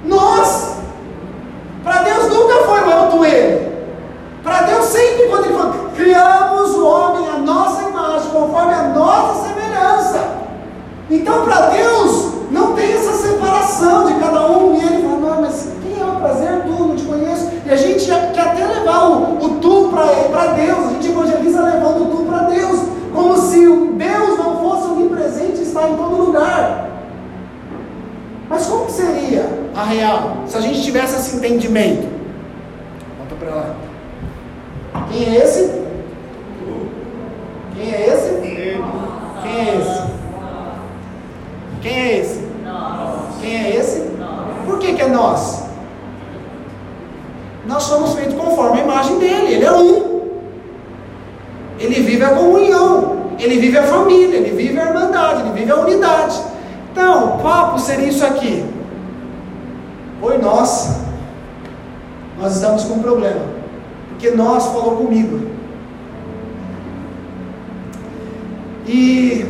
nós. 0.04 0.78
Para 1.84 2.02
Deus 2.02 2.28
nunca 2.28 2.56
foi 2.63 2.82
o 2.82 2.91
eu 2.91 3.12
tu 3.12 3.26
ele. 3.26 3.76
Para 4.43 4.62
Deus 4.62 4.86
sempre 4.86 5.28
quando 5.28 5.45
ele 5.45 5.56
falou, 5.56 5.89
criamos 5.95 6.76
o 6.76 6.86
homem 6.86 7.28
à 7.30 7.39
nossa 7.39 7.89
imagem, 7.89 8.30
conforme 8.30 8.74
a 8.74 8.84
nossa 8.89 9.48
semelhança. 9.48 10.36
Então 11.10 11.45
para 11.45 11.69
Deus 11.69 12.34
não 12.52 12.74
tem 12.74 12.93
essa 12.93 13.13
separação 13.13 14.06
de 14.06 14.13
cada 14.19 14.52
um. 14.52 14.76
E 14.76 14.86
ele 14.86 15.02
fala, 15.02 15.17
não, 15.17 15.41
mas 15.41 15.69
quem 15.82 16.00
é 16.00 16.06
o 16.06 16.19
prazer? 16.19 16.62
Tu, 16.63 16.69
não 16.71 16.95
te 16.95 17.06
conheço. 17.06 17.50
E 17.65 17.71
a 17.71 17.76
gente 17.76 18.06
quer 18.06 18.41
até 18.41 18.65
levar 18.67 19.10
o, 19.10 19.43
o 19.43 19.50
tu 19.60 19.89
para 19.91 20.54
Deus. 20.54 20.78
A 20.78 20.89
gente 20.89 21.10
evangeliza 21.10 21.63
levando 21.63 22.04
o 22.04 22.15
tu 22.15 22.24
para 22.26 22.43
Deus. 22.43 22.80
Como 23.13 23.38
se 23.38 23.65
o 23.67 23.93
Deus 23.93 24.38
não 24.38 24.60
fosse 24.60 24.88
onipresente 24.89 25.60
e 25.60 25.63
está 25.63 25.89
em 25.89 25.95
todo 25.95 26.26
lugar. 26.26 26.89
Mas 28.48 28.67
como 28.67 28.89
seria 28.91 29.50
a 29.76 29.84
real 29.84 30.38
se 30.45 30.56
a 30.56 30.62
gente 30.62 30.84
tivesse 30.84 31.15
esse 31.15 31.38
entendimento? 31.38 32.08
Volta 33.17 33.36
para 33.39 33.56
lá. 33.56 33.76
Quem 35.12 35.30
é 35.30 35.36
esse? 35.38 35.71
Quem 37.76 37.93
é 37.93 38.08
esse? 38.08 38.41
Quem 38.41 39.60
é 39.60 39.78
esse? 39.78 40.02
Quem 41.82 42.00
é 42.00 42.17
esse? 42.17 42.45
Quem 43.41 43.56
é 43.56 43.76
esse? 43.76 44.12
Por 44.65 44.80
que, 44.80 44.93
que 44.93 45.02
é 45.02 45.08
nós? 45.08 45.63
Nós 47.65 47.84
somos 47.84 48.13
feitos 48.13 48.36
conforme 48.36 48.82
a 48.82 48.84
imagem 48.84 49.19
dele, 49.19 49.54
ele 49.54 49.65
é 49.65 49.71
um. 49.71 50.15
Ele 51.80 52.02
vive 52.02 52.24
a 52.24 52.30
comunhão, 52.30 53.17
ele 53.38 53.60
vive 53.60 53.78
a 53.78 53.84
família, 53.84 54.38
ele 54.38 54.52
vive 54.52 54.80
a 54.80 54.86
irmandade, 54.86 55.41
ele 55.41 55.52
vive 55.52 55.71
a 55.71 55.76
unidade. 55.76 56.41
Então, 56.91 57.36
o 57.36 57.43
papo 57.43 57.80
seria 57.80 58.08
isso 58.08 58.26
aqui. 58.26 58.65
Oi, 60.21 60.38
nós. 60.38 60.95
Nós 62.39 62.56
estamos 62.56 62.84
com 62.84 62.95
um 62.95 63.02
problema. 63.25 63.45
Porque 64.09 64.31
nós 64.31 64.65
falou 64.67 64.97
comigo. 64.97 65.49
E 68.88 69.45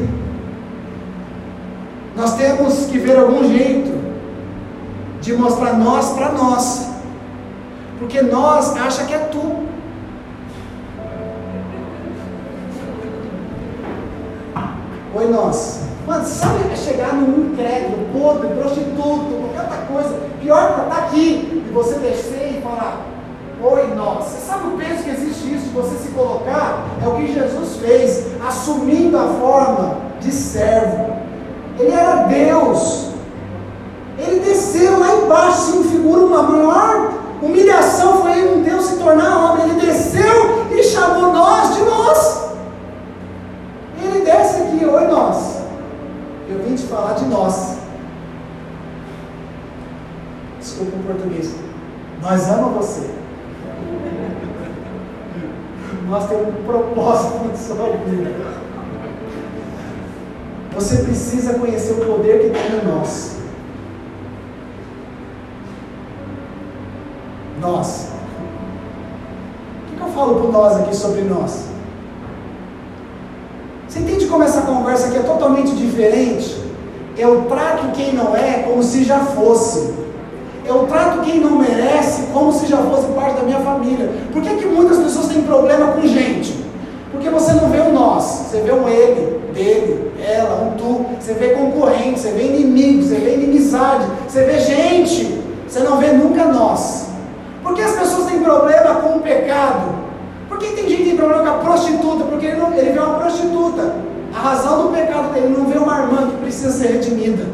nós 2.16 2.36
temos 2.38 2.86
que 2.86 2.98
ver 2.98 3.18
algum 3.18 3.44
jeito 3.44 3.94
de 5.22 5.34
mostrar 5.34 5.74
nós 5.74 6.12
para 6.12 6.32
nós. 6.32 6.90
Porque 8.00 8.22
nós 8.22 8.76
acha 8.78 9.06
que 9.06 9.14
é 9.14 9.20
tu. 9.20 9.66
Oi, 15.14 15.28
nós. 15.30 15.82
Mano, 16.06 16.26
sabe 16.26 16.72
é 16.72 16.76
chegar 16.76 17.14
num 17.14 17.52
incrédulo, 17.52 18.08
podre, 18.14 18.54
prostituto, 18.54 19.40
qualquer 19.40 19.62
outra 19.62 19.78
coisa. 19.88 20.20
Pior 20.42 20.76
que 20.76 20.82
estar 20.82 20.98
aqui 20.98 21.64
e 21.68 21.72
você 21.74 21.98
descer 22.00 22.58
e 22.58 22.62
falar, 22.62 23.15
oi 23.66 23.96
nós. 23.96 24.26
Você 24.26 24.46
sabe 24.46 24.68
o 24.68 24.78
peso 24.78 25.04
que 25.04 25.10
existe 25.10 25.54
isso 25.54 25.72
você 25.74 25.96
se 25.98 26.10
colocar? 26.10 26.86
É 27.04 27.08
o 27.08 27.16
que 27.16 27.34
Jesus 27.34 27.78
fez, 27.78 28.28
assumindo 28.46 29.18
a 29.18 29.28
forma 29.28 29.98
de 30.20 30.32
servo. 30.32 31.16
Ele 31.80 31.92
era 31.92 32.24
Deus. 32.24 33.10
Ele 34.18 34.40
desceu 34.40 35.00
lá 35.00 35.16
embaixo, 35.16 35.62
se 35.62 35.72
configura 35.74 36.26
uma 36.26 36.44
maior 36.44 37.12
humilhação 37.42 38.22
foi 38.22 38.32
ele 38.32 38.56
um 38.56 38.64
Deus 38.64 38.86
se 38.86 38.98
tornar 38.98 39.52
homem. 39.52 39.70
Ele 39.70 39.82
desceu 39.82 40.68
e 40.72 40.84
chamou 40.84 41.34
nós 41.34 41.76
de 41.76 41.82
nós. 41.84 42.46
Ele 44.02 44.24
desce 44.24 44.62
aqui, 44.62 44.86
oi 44.86 45.08
nós. 45.08 45.58
Eu 46.50 46.60
vim 46.60 46.76
te 46.76 46.84
falar 46.84 47.14
de 47.14 47.26
nós. 47.26 47.76
Desculpa 50.60 50.96
o 50.96 51.04
português. 51.04 51.56
Nós 52.22 52.50
amamos 52.50 52.86
você. 52.86 53.25
Nós 56.10 56.28
temos 56.30 56.48
um 56.50 56.64
propósito 56.64 57.48
na 57.48 57.56
sua 57.56 57.88
vida. 58.06 58.32
você 60.74 60.98
precisa 60.98 61.56
conhecer 61.56 61.94
o 61.94 62.06
poder 62.06 62.42
que 62.42 62.50
tem 62.50 62.80
em 62.80 62.86
nós. 62.86 63.38
Nós. 67.60 68.10
O 69.92 69.96
que, 69.96 70.02
eu 70.02 70.08
falo 70.10 70.42
para 70.42 70.52
nós 70.52 70.78
aqui 70.82 70.96
sobre 70.96 71.22
nós? 71.22 71.70
Você 73.88 74.00
entende 74.00 74.28
como 74.28 74.44
essa 74.44 74.62
conversa 74.62 75.08
aqui 75.08 75.18
é 75.18 75.24
totalmente 75.24 75.76
diferente? 75.76 76.64
Eu 77.18 77.46
trato 77.46 77.94
quem 77.94 78.14
não 78.14 78.36
é 78.36 78.64
como 78.64 78.84
se 78.84 79.04
já 79.04 79.20
fosse. 79.20 79.94
Eu 80.68 80.88
trato 80.88 81.22
quem 81.22 81.40
não 81.40 81.60
merece 81.60 82.24
como 82.34 82.52
se 82.52 82.66
já 82.66 82.78
fosse 82.78 83.08
parte 83.14 83.36
da 83.36 83.44
minha 83.44 83.60
família. 83.60 84.10
Por 84.34 84.42
que, 84.42 84.56
que 84.56 84.66
muitas 84.66 84.98
pessoas 84.98 85.28
têm 85.28 85.44
problema 85.44 85.94
com 85.94 86.02
gente? 86.02 86.66
Porque 87.12 87.30
você 87.30 87.54
não 87.54 87.70
vê 87.70 87.80
o 87.80 87.94
nós, 87.94 88.24
você 88.24 88.62
vê 88.62 88.74
um 88.74 88.90
ele, 88.90 89.40
dele, 89.54 90.12
ela, 90.22 90.64
um 90.64 90.76
tu, 90.76 91.06
você 91.20 91.34
vê 91.34 91.50
concorrente, 91.50 92.20
você 92.20 92.32
vê 92.32 92.44
inimigo, 92.44 93.04
você 93.04 93.16
vê 93.16 93.36
inimizade, 93.36 94.06
você 94.28 94.44
vê 94.44 94.60
gente, 94.60 95.42
você 95.68 95.80
não 95.80 95.98
vê 95.98 96.08
nunca 96.08 96.46
nós. 96.46 97.08
Por 97.64 97.74
que 97.74 97.82
as 97.82 97.94
pessoas 97.94 98.28
têm 98.28 98.42
problema 98.42 98.96
com 98.96 99.18
o 99.18 99.22
pecado? 99.22 99.96
Por 100.50 100.58
que 100.58 100.68
tem 100.74 100.90
gente 100.90 100.98
que 100.98 101.10
tem 101.10 101.16
problema 101.16 101.44
com 101.44 101.50
a 101.50 101.60
prostituta? 101.60 102.26
Porque 102.26 102.48
ele, 102.48 102.58
não, 102.58 102.74
ele 102.74 102.92
vê 102.92 103.00
uma 103.00 103.20
prostituta. 103.20 103.96
A 104.36 104.40
razão 104.40 104.84
do 104.84 104.90
pecado 104.90 105.34
dele 105.34 105.56
não 105.58 105.66
vê 105.66 105.78
uma 105.78 106.02
irmã 106.02 106.30
que 106.30 106.38
precisa 106.38 106.72
ser 106.72 106.94
redimida. 106.94 107.46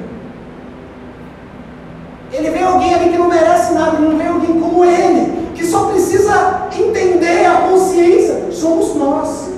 Vê 2.62 2.68
alguém 2.68 2.94
ali 2.94 3.10
que 3.10 3.18
não 3.18 3.28
merece 3.28 3.74
nada, 3.74 3.98
não 3.98 4.16
vê 4.16 4.28
alguém 4.28 4.60
como 4.60 4.86
ele, 4.86 5.50
que 5.56 5.66
só 5.66 5.86
precisa 5.86 6.68
entender 6.78 7.44
a 7.48 7.68
consciência. 7.68 8.52
Somos 8.52 8.94
nós. 8.94 9.50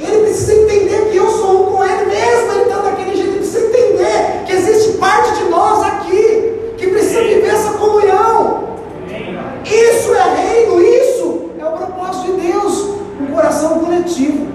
Ele 0.00 0.22
precisa 0.22 0.52
entender 0.52 1.10
que 1.12 1.16
eu 1.16 1.30
sou 1.30 1.62
um 1.62 1.76
com 1.76 1.84
ele 1.84 2.06
mesmo, 2.06 2.52
ele 2.54 2.62
está 2.62 2.78
daquele 2.78 3.14
jeito, 3.14 3.28
ele 3.28 3.38
precisa 3.38 3.66
entender 3.66 4.42
que 4.44 4.52
existe 4.52 4.98
parte 4.98 5.32
de 5.32 5.44
nós 5.44 5.80
aqui 5.84 6.74
que 6.76 6.88
precisa 6.88 7.20
viver 7.20 7.46
essa 7.46 7.70
comunhão. 7.74 8.64
Isso 9.64 10.12
é 10.12 10.34
reino, 10.42 10.82
isso 10.82 11.50
é 11.56 11.64
o 11.64 11.70
propósito 11.70 12.32
de 12.32 12.48
Deus, 12.48 12.96
um 13.20 13.26
coração 13.32 13.78
coletivo, 13.78 14.48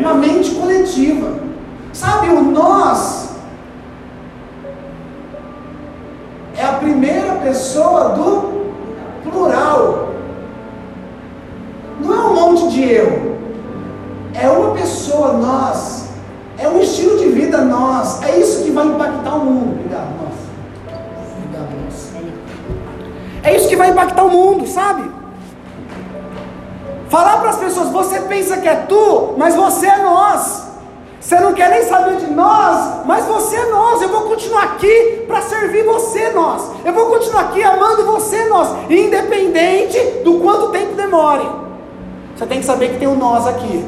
uma 0.00 0.14
mente 0.14 0.50
coletiva. 0.50 1.28
Sabe, 1.92 2.30
o 2.30 2.42
nós 2.42 3.21
pessoa 7.42 8.10
do 8.10 8.62
plural. 9.30 10.08
Não 12.00 12.12
é 12.12 12.24
um 12.26 12.34
monte 12.34 12.68
de 12.68 12.90
eu. 12.90 13.38
É 14.34 14.48
uma 14.48 14.74
pessoa, 14.74 15.34
nós. 15.34 16.08
É 16.58 16.68
um 16.68 16.80
estilo 16.80 17.18
de 17.18 17.28
vida, 17.28 17.58
nós. 17.58 18.22
É 18.22 18.38
isso 18.38 18.64
que 18.64 18.70
vai 18.70 18.86
impactar 18.86 19.34
o 19.34 19.44
mundo. 19.44 19.72
Obrigado, 19.72 20.08
nós. 20.20 20.34
Obrigado, 21.36 21.68
nós. 21.84 22.12
É 23.42 23.56
isso 23.56 23.68
que 23.68 23.76
vai 23.76 23.90
impactar 23.90 24.24
o 24.24 24.30
mundo, 24.30 24.66
sabe? 24.66 25.10
Falar 27.08 27.40
para 27.40 27.50
as 27.50 27.56
pessoas, 27.56 27.90
você 27.90 28.20
pensa 28.20 28.56
que 28.56 28.68
é 28.68 28.74
tu, 28.74 29.34
mas 29.36 29.54
você 29.54 29.86
é 29.86 29.98
nós. 29.98 30.71
Você 31.22 31.38
não 31.38 31.52
quer 31.52 31.70
nem 31.70 31.84
saber 31.84 32.16
de 32.16 32.26
nós, 32.26 33.06
mas 33.06 33.24
você 33.26 33.54
é 33.54 33.66
nós. 33.66 34.02
Eu 34.02 34.08
vou 34.08 34.22
continuar 34.22 34.64
aqui 34.64 35.22
para 35.28 35.40
servir 35.40 35.84
você, 35.84 36.30
nós. 36.30 36.62
Eu 36.84 36.92
vou 36.92 37.06
continuar 37.06 37.42
aqui 37.42 37.62
amando 37.62 38.04
você, 38.04 38.44
nós, 38.46 38.90
independente 38.90 39.98
do 40.24 40.40
quanto 40.40 40.70
tempo 40.70 40.96
demore. 40.96 41.48
Você 42.36 42.44
tem 42.44 42.58
que 42.58 42.66
saber 42.66 42.90
que 42.90 42.98
tem 42.98 43.06
um 43.06 43.14
nós 43.14 43.46
aqui. 43.46 43.84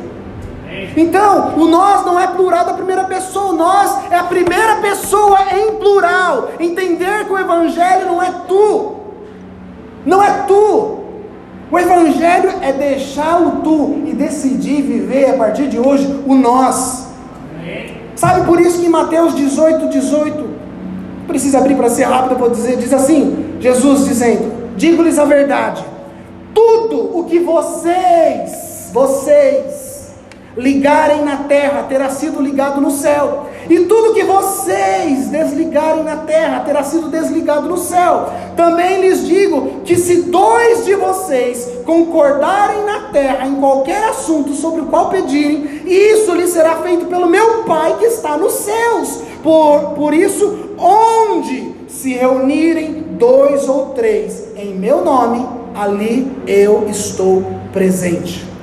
Então, 0.97 1.55
o 1.57 1.67
nós 1.67 2.07
não 2.07 2.19
é 2.21 2.29
plural 2.29 2.65
da 2.65 2.73
primeira 2.73 3.03
pessoa, 3.05 3.47
o 3.47 3.57
nós 3.57 4.13
é 4.13 4.17
a 4.17 4.25
primeira 4.25 4.77
pessoa 4.77 5.39
em 5.53 5.73
plural. 5.73 6.51
Entender 6.61 7.27
que 7.27 7.33
o 7.33 7.39
Evangelho 7.39 8.07
não 8.07 8.23
é 8.23 8.31
tu, 8.47 8.95
não 10.07 10.23
é 10.23 10.31
tu. 10.47 11.01
O 11.71 11.79
Evangelho 11.79 12.53
é 12.63 12.73
deixar 12.73 13.41
o 13.41 13.63
tu 13.63 14.03
e 14.07 14.13
decidir 14.13 14.83
viver 14.83 15.31
a 15.31 15.37
partir 15.37 15.67
de 15.67 15.81
hoje 15.81 16.23
o 16.25 16.35
nós. 16.35 17.04
Sabe 18.15 18.47
por 18.47 18.61
isso 18.61 18.81
que 18.81 18.87
em 18.87 18.91
Mateus 18.91 19.35
18, 19.35 19.89
18, 19.89 20.49
precisa 21.27 21.59
abrir 21.59 21.75
para 21.75 21.89
ser 21.89 22.05
rápido, 22.05 22.39
vou 22.39 22.51
dizer, 22.51 22.77
diz 22.77 22.93
assim: 22.93 23.57
Jesus 23.61 24.07
dizendo: 24.07 24.53
Digo-lhes 24.77 25.19
a 25.19 25.25
verdade, 25.25 25.85
tudo 26.55 27.19
o 27.19 27.25
que 27.25 27.39
vocês, 27.41 28.91
vocês, 28.93 29.94
ligarem 30.57 31.25
na 31.25 31.39
terra 31.39 31.85
terá 31.89 32.11
sido 32.11 32.41
ligado 32.41 32.81
no 32.81 32.91
céu, 32.91 33.47
e 33.69 33.81
tudo 33.81 34.15
que 34.15 34.23
vocês 34.23 35.29
desligarem 35.29 36.03
na 36.05 36.17
terra 36.19 36.61
terá 36.61 36.83
sido 36.83 37.09
desligado 37.09 37.69
no 37.69 37.79
céu. 37.79 38.29
Também 38.57 39.01
lhes 39.01 39.27
digo 39.27 39.81
que 39.85 39.97
se 39.97 40.23
dois 40.23 40.85
de 40.85 40.95
vocês 40.95 41.69
concordarem 41.85 42.85
na 42.85 43.09
terra 43.11 43.47
em 43.47 43.55
qualquer 43.57 44.05
assunto 44.05 44.53
sobre 44.53 44.83
o 44.83 44.87
qual 44.87 45.09
pedirem, 45.09 45.83
isso 45.87 46.35
lhes 46.35 46.51
será 46.51 46.77
feito 46.77 47.07
pelo 47.07 47.27
meu 47.27 47.65
Pai 47.65 47.97
que 47.99 48.05
está 48.05 48.37
nos 48.37 48.53
céus. 48.53 49.23
Por, 49.43 49.95
por 49.95 50.13
isso, 50.13 50.71
onde 50.79 51.73
se 51.89 52.15
reunirem 52.15 53.05
dois 53.19 53.69
ou 53.69 53.87
três 53.91 54.45
em 54.57 54.75
meu 54.75 55.03
nome, 55.03 55.47
ali 55.75 56.31
eu 56.47 56.87
estou 56.89 57.43
presente. 57.73 58.54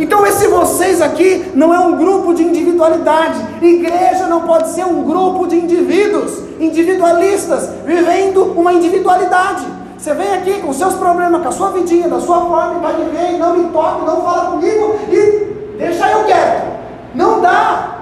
Então, 0.00 0.26
esse 0.26 0.46
vocês 0.46 1.02
aqui 1.02 1.52
não 1.54 1.74
é 1.74 1.78
um 1.78 1.98
grupo 1.98 2.32
de 2.32 2.42
individualidade. 2.42 3.38
Igreja 3.60 4.26
não 4.28 4.40
pode 4.40 4.70
ser 4.70 4.86
um 4.86 5.04
grupo 5.04 5.46
de 5.46 5.56
indivíduos, 5.56 6.42
individualistas, 6.58 7.68
vivendo 7.84 8.44
uma 8.58 8.72
individualidade. 8.72 9.62
Você 9.98 10.14
vem 10.14 10.32
aqui 10.32 10.54
com 10.62 10.72
seus 10.72 10.94
problemas, 10.94 11.42
com 11.42 11.48
a 11.48 11.52
sua 11.52 11.68
vidinha, 11.72 12.08
da 12.08 12.18
sua 12.18 12.40
forma, 12.40 12.80
vai 12.80 12.94
e 13.34 13.38
não 13.38 13.54
me 13.54 13.68
toque, 13.68 14.06
não 14.06 14.22
fala 14.22 14.52
comigo 14.52 14.96
e 15.10 15.76
deixa 15.76 16.08
eu 16.08 16.24
quieto. 16.24 16.78
Não 17.14 17.42
dá. 17.42 17.98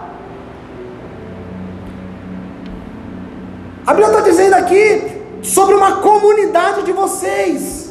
A 3.84 3.92
Bíblia 3.92 4.16
está 4.16 4.20
dizendo 4.20 4.54
aqui 4.54 5.20
sobre 5.42 5.74
uma 5.74 5.96
comunidade 5.96 6.84
de 6.84 6.92
vocês, 6.92 7.90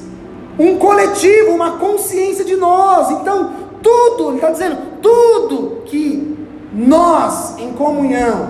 um 0.58 0.78
coletivo, 0.78 1.52
uma 1.52 1.72
consciência 1.72 2.46
de 2.46 2.56
nós. 2.56 3.12
Então, 3.12 3.67
tudo, 3.88 4.30
ele 4.30 4.36
está 4.36 4.50
dizendo, 4.50 4.78
tudo 5.02 5.84
que 5.86 6.38
nós 6.74 7.58
em 7.58 7.72
comunhão, 7.72 8.50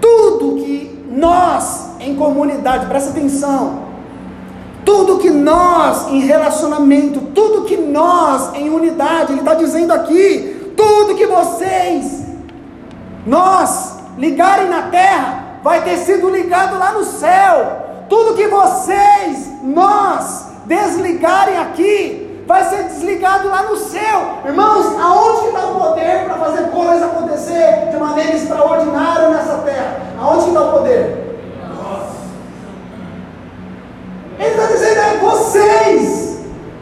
tudo 0.00 0.62
que 0.62 1.04
nós 1.10 1.96
em 1.98 2.14
comunidade, 2.14 2.86
presta 2.86 3.10
atenção, 3.10 3.80
tudo 4.84 5.18
que 5.18 5.28
nós 5.28 6.08
em 6.08 6.20
relacionamento, 6.20 7.20
tudo 7.34 7.64
que 7.64 7.76
nós 7.76 8.54
em 8.54 8.70
unidade, 8.70 9.32
ele 9.32 9.40
está 9.40 9.54
dizendo 9.54 9.92
aqui, 9.92 10.72
tudo 10.76 11.16
que 11.16 11.26
vocês, 11.26 12.22
nós, 13.26 13.96
ligarem 14.16 14.68
na 14.68 14.82
terra, 14.82 15.58
vai 15.64 15.82
ter 15.82 15.96
sido 15.96 16.30
ligado 16.30 16.78
lá 16.78 16.92
no 16.92 17.02
céu, 17.02 18.04
tudo 18.08 18.36
que 18.36 18.46
vocês, 18.46 19.50
nós, 19.64 20.46
desligarem 20.64 21.58
aqui, 21.58 22.25
vai 22.46 22.64
ser 22.64 22.84
desligado 22.84 23.48
lá 23.48 23.64
no 23.64 23.76
céu. 23.76 24.38
Irmãos, 24.44 24.86
aonde 25.00 25.48
está 25.48 25.66
o 25.66 25.80
poder 25.80 26.24
para 26.24 26.34
fazer 26.36 26.70
coisas 26.70 27.02
acontecer 27.02 27.88
de 27.90 27.96
maneira 27.96 28.36
extraordinária 28.36 29.28
nessa 29.30 29.58
terra? 29.58 30.00
Aonde 30.20 30.48
está 30.48 30.60
o 30.60 30.72
poder? 30.72 31.26
Ele 34.38 34.50
está 34.50 34.66
dizendo, 34.66 35.00
é 35.00 35.16
vocês. 35.18 36.40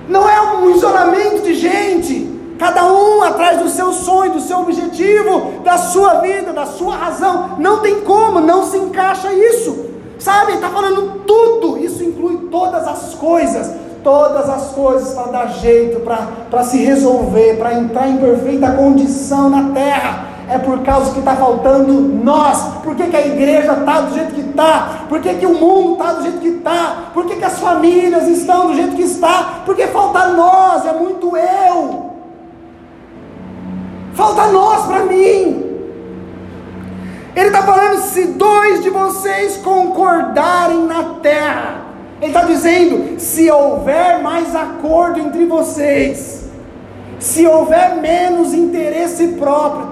Não 0.09 0.29
é 0.29 0.41
um 0.57 0.71
isolamento 0.71 1.43
de 1.43 1.55
gente. 1.55 2.35
Cada 2.59 2.85
um 2.85 3.23
atrás 3.23 3.59
do 3.59 3.69
seu 3.69 3.93
sonho, 3.93 4.33
do 4.33 4.41
seu 4.41 4.61
objetivo, 4.61 5.61
da 5.65 5.79
sua 5.79 6.15
vida, 6.21 6.53
da 6.53 6.67
sua 6.67 6.95
razão. 6.97 7.57
Não 7.59 7.79
tem 7.79 8.01
como, 8.01 8.41
não 8.41 8.65
se 8.65 8.77
encaixa 8.77 9.33
isso. 9.33 9.87
Sabe, 10.19 10.53
está 10.53 10.69
falando 10.69 11.23
tudo. 11.27 11.79
Isso 11.79 12.03
inclui 12.03 12.49
todas 12.51 12.87
as 12.87 13.15
coisas 13.15 13.84
todas 14.05 14.49
as 14.49 14.67
coisas 14.73 15.15
para 15.15 15.33
dar 15.33 15.47
jeito, 15.47 16.01
para 16.01 16.63
se 16.63 16.85
resolver, 16.85 17.57
para 17.57 17.75
entrar 17.75 18.07
em 18.07 18.19
perfeita 18.19 18.71
condição 18.73 19.49
na 19.49 19.73
terra. 19.73 20.27
É 20.47 20.59
por 20.59 20.81
causa 20.81 21.13
que 21.13 21.21
está 21.21 21.35
faltando 21.35 21.93
nós. 21.95 22.75
Por 22.85 22.95
que, 22.95 23.07
que 23.07 23.17
a 23.17 23.27
igreja 23.27 23.73
está 23.73 24.03
do 24.03 24.15
jeito 24.15 24.35
que 24.35 24.43
está? 24.43 25.07
Por 25.09 25.21
que, 25.21 25.35
que 25.35 25.47
o 25.47 25.55
mundo 25.55 25.95
está 25.95 26.13
do 26.13 26.23
jeito 26.23 26.39
que 26.39 26.49
está? 26.49 27.11
Por 27.15 27.25
que, 27.25 27.37
que 27.37 27.45
as 27.45 27.59
famílias 27.59 28.29
estão 28.29 28.67
do 28.67 28.75
jeito 28.75 28.95
que 28.95 29.03
está? 29.03 29.63
Porque 29.65 29.87
falta 29.87 30.29
nós, 30.29 30.85
é 30.85 30.93
muito 30.93 31.35
eu. 31.35 32.11
Falta 34.13 34.47
nós 34.49 34.85
para 34.85 35.01
mim. 35.07 35.65
Ele 37.35 37.47
está 37.47 37.63
falando: 37.63 37.99
se 38.01 38.27
dois 38.27 38.83
de 38.83 38.91
vocês 38.91 39.57
concordarem 39.57 40.85
na 40.85 41.05
terra, 41.23 41.84
ele 42.25 42.33
está 42.33 42.45
dizendo: 42.45 43.21
se 43.21 43.51
houver 43.51 44.23
mais 44.23 44.57
acordo 44.57 45.21
entre 45.21 45.45
vocês, 45.45 46.49
se 47.19 47.47
houver 47.47 47.97
menos 47.97 48.55
interesse 48.55 49.29
próprio, 49.29 49.89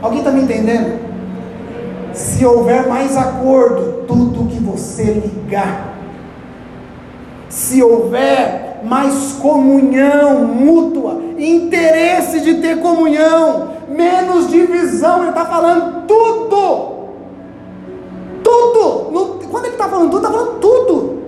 alguém 0.00 0.20
está 0.20 0.30
me 0.30 0.42
entendendo? 0.42 0.98
Se 2.14 2.44
houver 2.44 2.88
mais 2.88 3.16
acordo, 3.16 4.04
tudo 4.06 4.48
que 4.48 4.58
você 4.60 5.04
ligar. 5.04 5.92
Se 7.50 7.82
houver 7.82 8.80
mais 8.82 9.32
comunhão 9.32 10.46
mútua, 10.46 11.20
interesse 11.38 12.40
de 12.40 12.54
ter 12.62 12.80
comunhão, 12.80 13.72
menos 13.88 14.48
divisão, 14.48 15.20
ele 15.20 15.28
está 15.28 15.44
falando 15.44 16.06
tudo. 16.06 16.92
Tudo. 18.42 19.48
quando 19.50 19.66
ele 19.66 19.74
está 19.74 19.88
falando 19.88 20.10
tudo, 20.10 20.26
está 20.26 20.30
falando 20.30 20.58
tudo. 20.58 21.21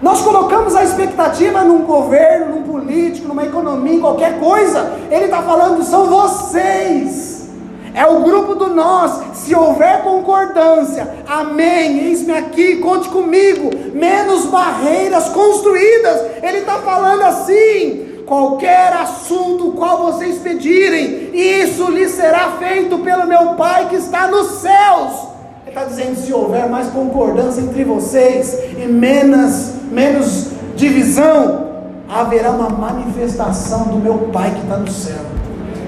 Nós 0.00 0.20
colocamos 0.20 0.76
a 0.76 0.84
expectativa 0.84 1.62
num 1.64 1.82
governo, 1.82 2.56
num 2.56 2.62
político, 2.62 3.26
numa 3.26 3.44
economia, 3.44 3.94
em 3.94 4.00
qualquer 4.00 4.38
coisa. 4.38 4.92
Ele 5.10 5.24
está 5.24 5.42
falando, 5.42 5.82
são 5.82 6.06
vocês. 6.06 7.48
É 7.94 8.06
o 8.06 8.20
grupo 8.20 8.54
do 8.54 8.68
nós. 8.68 9.20
Se 9.34 9.54
houver 9.54 10.02
concordância, 10.02 11.08
amém. 11.26 11.98
Eis-me 12.06 12.32
aqui, 12.32 12.76
conte 12.76 13.08
comigo. 13.08 13.70
Menos 13.92 14.46
barreiras 14.46 15.28
construídas. 15.30 16.20
Ele 16.42 16.58
está 16.58 16.74
falando 16.74 17.22
assim: 17.22 18.22
qualquer 18.24 18.92
assunto 18.92 19.72
qual 19.72 20.12
vocês 20.12 20.38
pedirem, 20.38 21.30
isso 21.34 21.90
lhe 21.90 22.08
será 22.08 22.52
feito 22.58 22.98
pelo 22.98 23.26
meu 23.26 23.54
Pai 23.54 23.88
que 23.88 23.96
está 23.96 24.28
nos 24.28 24.60
céus. 24.60 25.37
Ele 25.68 25.76
está 25.76 25.84
dizendo: 25.84 26.16
se 26.16 26.32
houver 26.32 26.66
mais 26.68 26.88
concordância 26.88 27.60
entre 27.60 27.84
vocês 27.84 28.58
e 28.78 28.86
menos, 28.86 29.72
menos 29.92 30.48
divisão, 30.74 31.66
haverá 32.08 32.52
uma 32.52 32.70
manifestação 32.70 33.84
do 33.84 33.98
meu 33.98 34.30
Pai 34.32 34.50
que 34.50 34.62
está 34.62 34.78
no 34.78 34.90
céu. 34.90 35.20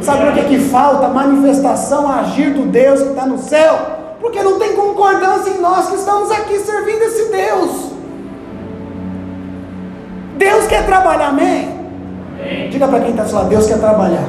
Sabe 0.03 0.25
por 0.25 0.35
que, 0.35 0.45
que 0.45 0.59
falta 0.59 1.09
manifestação, 1.09 2.11
agir 2.11 2.53
do 2.53 2.67
Deus 2.67 3.03
que 3.03 3.09
está 3.09 3.25
no 3.25 3.39
céu? 3.39 3.79
Porque 4.21 4.43
não 4.43 4.59
tem 4.59 4.75
concordância 4.75 5.51
em 5.51 5.61
nós 5.63 5.89
que 5.89 5.97
estamos 5.97 6.31
aqui 6.31 6.59
servindo 6.59 7.03
esse 7.03 7.31
Deus. 7.31 7.91
Deus 10.37 10.67
quer 10.67 10.85
trabalhar, 10.85 11.29
amém? 11.29 11.69
amém. 12.39 12.69
Diga 12.69 12.87
para 12.87 13.01
quem 13.01 13.11
está 13.11 13.25
falando, 13.25 13.49
Deus 13.49 13.67
quer 13.67 13.79
trabalhar. 13.79 14.25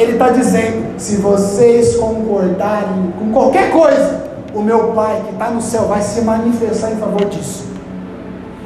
Ele 0.00 0.12
está 0.12 0.30
dizendo: 0.30 0.98
se 0.98 1.16
vocês 1.16 1.96
concordarem 1.96 3.12
com 3.18 3.30
qualquer 3.32 3.70
coisa, 3.70 4.24
o 4.54 4.62
meu 4.62 4.92
Pai 4.92 5.22
que 5.26 5.32
está 5.34 5.50
no 5.50 5.60
céu 5.60 5.82
vai 5.82 6.00
se 6.00 6.22
manifestar 6.22 6.90
em 6.90 6.96
favor 6.96 7.26
disso. 7.26 7.64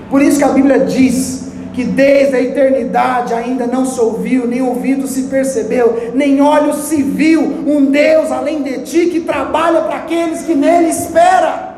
Por 0.08 0.22
isso 0.22 0.38
que 0.38 0.44
a 0.44 0.50
Bíblia 0.50 0.78
diz 0.80 1.48
que 1.72 1.82
desde 1.82 2.36
a 2.36 2.40
eternidade 2.40 3.34
ainda 3.34 3.66
não 3.66 3.84
se 3.84 4.00
ouviu, 4.00 4.46
nem 4.46 4.62
ouvido 4.62 5.08
se 5.08 5.22
percebeu, 5.22 6.12
nem 6.14 6.40
olho 6.40 6.72
se 6.72 7.02
viu 7.02 7.42
um 7.42 7.86
Deus 7.86 8.30
além 8.30 8.62
de 8.62 8.82
ti 8.82 9.06
que 9.06 9.18
trabalha 9.18 9.80
para 9.80 9.96
aqueles 9.96 10.42
que 10.42 10.54
nele 10.54 10.88
espera. 10.88 11.74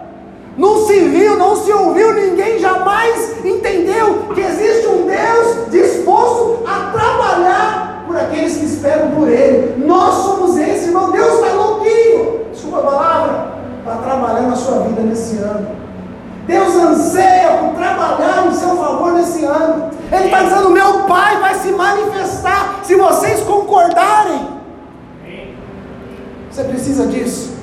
Não 0.58 0.86
se 0.86 0.98
viu, 1.00 1.38
não 1.38 1.56
se 1.56 1.72
ouviu, 1.72 2.12
ninguém 2.12 2.58
jamais 2.58 3.36
entendeu 3.42 4.26
que 4.34 4.40
existe 4.40 4.86
um 4.86 5.06
Deus 5.06 5.70
disposto 5.70 6.62
a 6.66 6.90
trabalhar 6.92 7.86
por 8.06 8.16
aqueles 8.16 8.56
que 8.56 8.64
esperam 8.64 9.10
por 9.10 9.28
Ele. 9.28 9.84
Nós 9.84 10.14
somos 10.14 10.56
esse, 10.56 10.86
irmão. 10.86 11.10
Deus 11.10 11.34
está 11.34 11.52
louquinho, 11.52 12.46
desculpa 12.52 12.78
a 12.78 12.82
palavra, 12.82 13.48
para 13.84 13.96
trabalhar 13.96 14.42
na 14.42 14.56
sua 14.56 14.80
vida 14.80 15.02
nesse 15.02 15.36
ano. 15.38 15.68
Deus 16.46 16.76
anseia 16.76 17.58
por 17.60 17.74
trabalhar 17.74 18.46
em 18.46 18.52
seu 18.52 18.76
favor 18.76 19.12
nesse 19.12 19.44
ano. 19.44 19.90
Ele 20.12 20.24
está 20.26 20.42
dizendo: 20.42 20.70
meu 20.70 21.00
Pai 21.04 21.40
vai 21.40 21.54
se 21.56 21.72
manifestar 21.72 22.80
se 22.82 22.94
vocês 22.94 23.40
concordarem. 23.40 24.56
Você 26.50 26.64
precisa 26.64 27.06
disso. 27.06 27.54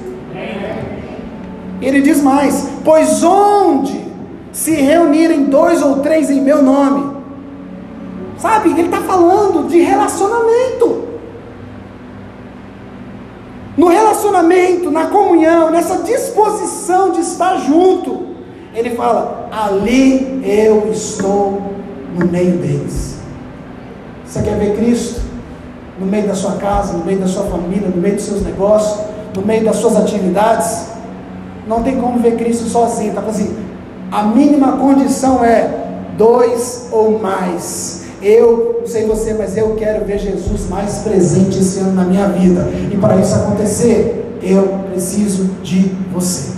Ele 1.82 2.02
diz 2.02 2.22
mais: 2.22 2.70
pois 2.84 3.24
onde 3.24 4.12
se 4.52 4.76
reunirem 4.76 5.46
dois 5.46 5.82
ou 5.82 6.00
três 6.00 6.30
em 6.30 6.42
meu 6.42 6.62
nome, 6.62 7.13
sabe? 8.44 8.72
Ele 8.72 8.84
está 8.84 9.00
falando 9.02 9.70
de 9.70 9.80
relacionamento. 9.80 11.08
No 13.78 13.88
relacionamento, 13.88 14.92
na 14.92 15.08
comunhão, 15.08 15.72
nessa 15.72 16.00
disposição 16.04 17.12
de 17.12 17.22
estar 17.22 17.56
junto. 17.60 18.34
Ele 18.76 18.92
fala: 18.92 19.50
ali 19.50 20.42
eu 20.44 20.92
estou 20.92 21.74
no 22.16 22.28
meio 22.28 22.58
deles. 22.58 23.16
Você 24.26 24.42
quer 24.42 24.58
ver 24.58 24.76
Cristo? 24.76 25.22
No 25.98 26.06
meio 26.06 26.28
da 26.28 26.36
sua 26.36 26.54
casa, 26.54 26.94
no 26.94 27.06
meio 27.06 27.20
da 27.20 27.28
sua 27.28 27.44
família, 27.46 27.88
no 27.88 28.02
meio 28.02 28.16
dos 28.16 28.26
seus 28.26 28.44
negócios, 28.44 29.00
no 29.36 29.42
meio 29.42 29.64
das 29.64 29.78
suas 29.78 29.96
atividades. 29.96 30.88
Não 31.66 31.82
tem 31.82 32.00
como 32.00 32.20
ver 32.20 32.36
Cristo 32.36 32.66
sozinho. 32.66 33.10
Está 33.10 33.22
assim, 33.22 33.56
a 34.12 34.24
mínima 34.24 34.74
condição 34.74 35.46
é 35.46 36.12
dois 36.18 36.90
ou 36.92 37.18
mais. 37.20 38.03
Eu, 38.24 38.78
não 38.80 38.88
sei 38.88 39.06
você, 39.06 39.34
mas 39.34 39.58
eu 39.58 39.76
quero 39.76 40.06
ver 40.06 40.18
Jesus 40.18 40.70
mais 40.70 41.00
presente 41.00 41.60
esse 41.60 41.80
ano 41.80 41.94
na 41.94 42.06
minha 42.06 42.28
vida. 42.30 42.68
E 42.92 42.98
para 42.98 43.18
isso 43.18 43.36
acontecer, 43.36 44.38
eu 44.42 44.80
preciso 44.92 45.46
de 45.62 45.92
você. 46.12 46.54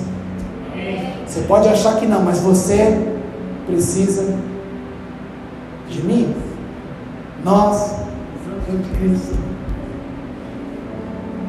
Você 1.26 1.42
pode 1.48 1.68
achar 1.68 2.00
que 2.00 2.06
não, 2.06 2.22
mas 2.22 2.40
você 2.40 2.98
precisa 3.68 4.36
de 5.90 6.04
mim. 6.04 6.34
Nós 7.44 8.06
Cristo. 8.98 9.55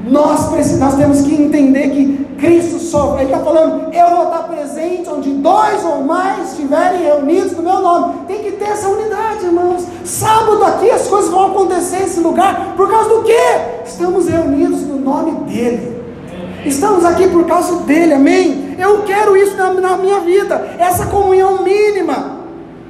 Nós, 0.07 0.79
nós 0.79 0.95
temos 0.95 1.23
que 1.23 1.35
entender 1.35 1.91
que 1.91 2.27
Cristo 2.39 2.79
só, 2.79 3.17
Ele 3.17 3.25
está 3.25 3.41
falando, 3.41 3.93
eu 3.93 4.17
vou 4.17 4.25
estar 4.27 4.45
presente 4.45 5.09
onde 5.11 5.31
dois 5.31 5.85
ou 5.85 6.05
mais 6.05 6.51
estiverem 6.53 7.03
reunidos 7.03 7.53
no 7.53 7.63
meu 7.63 7.81
nome. 7.81 8.15
Tem 8.29 8.39
que 8.39 8.53
ter 8.53 8.67
essa 8.67 8.89
unidade, 8.89 9.45
irmãos. 9.45 9.85
Sábado 10.05 10.63
aqui 10.65 10.91
as 10.91 11.09
coisas 11.09 11.31
vão 11.31 11.47
acontecer 11.47 12.01
nesse 12.01 12.21
lugar, 12.21 12.75
por 12.77 12.89
causa 12.89 13.09
do 13.09 13.23
quê? 13.23 13.43
Estamos 13.85 14.29
reunidos 14.29 14.83
no 14.83 14.97
nome 15.01 15.33
dEle. 15.51 15.97
Estamos 16.65 17.05
aqui 17.05 17.29
por 17.29 17.45
causa 17.45 17.77
dele, 17.83 18.15
amém? 18.15 18.77
Eu 18.79 19.03
quero 19.03 19.37
isso 19.37 19.57
na, 19.57 19.73
na 19.73 19.97
minha 19.97 20.21
vida, 20.21 20.75
essa 20.79 21.07
comunhão 21.07 21.63
mínima, 21.63 22.37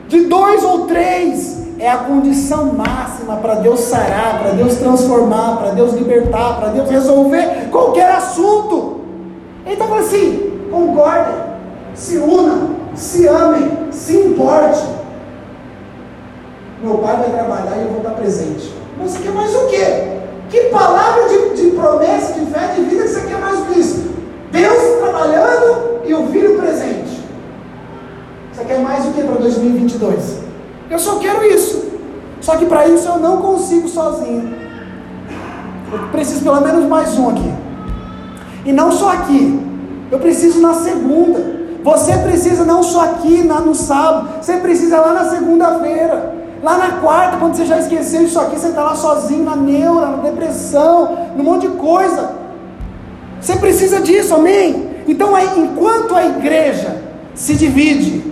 de 0.08 0.20
dois 0.26 0.62
ou 0.62 0.86
três, 0.86 1.65
é 1.78 1.90
a 1.90 1.98
condição 1.98 2.72
máxima 2.72 3.36
para 3.36 3.56
Deus 3.56 3.80
sarar, 3.80 4.38
para 4.40 4.50
Deus 4.52 4.76
transformar, 4.76 5.58
para 5.58 5.70
Deus 5.70 5.92
libertar, 5.92 6.58
para 6.58 6.68
Deus 6.68 6.88
resolver 6.88 7.68
qualquer 7.70 8.10
assunto. 8.12 9.00
Ele 9.64 9.74
está 9.74 9.86
falando 9.86 10.04
assim: 10.04 10.68
concordem, 10.70 11.34
se 11.94 12.16
unam, 12.18 12.76
se 12.94 13.26
amem, 13.26 13.70
se 13.90 14.16
importe. 14.16 14.82
Meu 16.82 16.98
pai 16.98 17.16
vai 17.16 17.30
trabalhar 17.30 17.76
e 17.76 17.82
eu 17.82 17.88
vou 17.88 17.98
estar 17.98 18.10
presente. 18.10 18.72
Você 19.02 19.18
quer 19.18 19.32
mais 19.32 19.54
o 19.54 19.66
quê? 19.66 20.16
Que 20.48 20.60
palavra 20.70 21.28
de, 21.28 21.62
de 21.62 21.70
promessa, 21.72 22.34
de 22.34 22.46
fé, 22.46 22.74
de 22.74 22.82
vida 22.82 23.02
que 23.02 23.08
você 23.08 23.26
quer 23.26 23.38
mais 23.38 23.58
do 23.58 23.64
que 23.66 23.80
isso? 23.80 24.10
Deus 24.50 25.00
trabalhando 25.00 26.00
e 26.04 26.14
o 26.14 26.26
filho 26.28 26.58
presente. 26.58 27.20
Você 28.52 28.64
quer 28.64 28.78
mais 28.78 29.04
o 29.04 29.12
que 29.12 29.22
para 29.22 29.34
2022? 29.36 30.46
Eu 30.90 30.98
só 30.98 31.16
quero 31.16 31.44
isso. 31.44 31.65
Só 32.46 32.54
que 32.54 32.66
para 32.66 32.86
isso 32.86 33.08
eu 33.08 33.18
não 33.18 33.38
consigo 33.38 33.88
sozinho. 33.88 34.54
Eu 35.92 35.98
preciso 36.12 36.44
pelo 36.44 36.60
menos 36.60 36.84
mais 36.84 37.18
um 37.18 37.30
aqui. 37.30 37.52
E 38.64 38.72
não 38.72 38.92
só 38.92 39.14
aqui. 39.14 39.60
Eu 40.12 40.20
preciso 40.20 40.60
na 40.60 40.72
segunda. 40.74 41.56
Você 41.82 42.16
precisa 42.18 42.64
não 42.64 42.84
só 42.84 43.00
aqui 43.00 43.42
na, 43.42 43.58
no 43.58 43.74
sábado. 43.74 44.28
Você 44.40 44.58
precisa 44.58 45.00
lá 45.00 45.12
na 45.12 45.24
segunda-feira. 45.28 46.36
Lá 46.62 46.78
na 46.78 46.90
quarta, 47.00 47.36
quando 47.36 47.56
você 47.56 47.66
já 47.66 47.80
esqueceu 47.80 48.22
isso 48.22 48.38
aqui, 48.38 48.56
você 48.56 48.68
está 48.68 48.84
lá 48.84 48.94
sozinho, 48.94 49.42
na 49.42 49.56
neura, 49.56 50.06
na 50.06 50.18
depressão, 50.18 51.18
num 51.36 51.42
monte 51.42 51.66
de 51.66 51.74
coisa. 51.74 52.30
Você 53.40 53.56
precisa 53.56 54.00
disso, 54.00 54.36
amém? 54.36 54.90
Então, 55.08 55.34
aí, 55.34 55.48
enquanto 55.58 56.14
a 56.14 56.24
igreja 56.24 57.02
se 57.34 57.54
divide, 57.54 58.22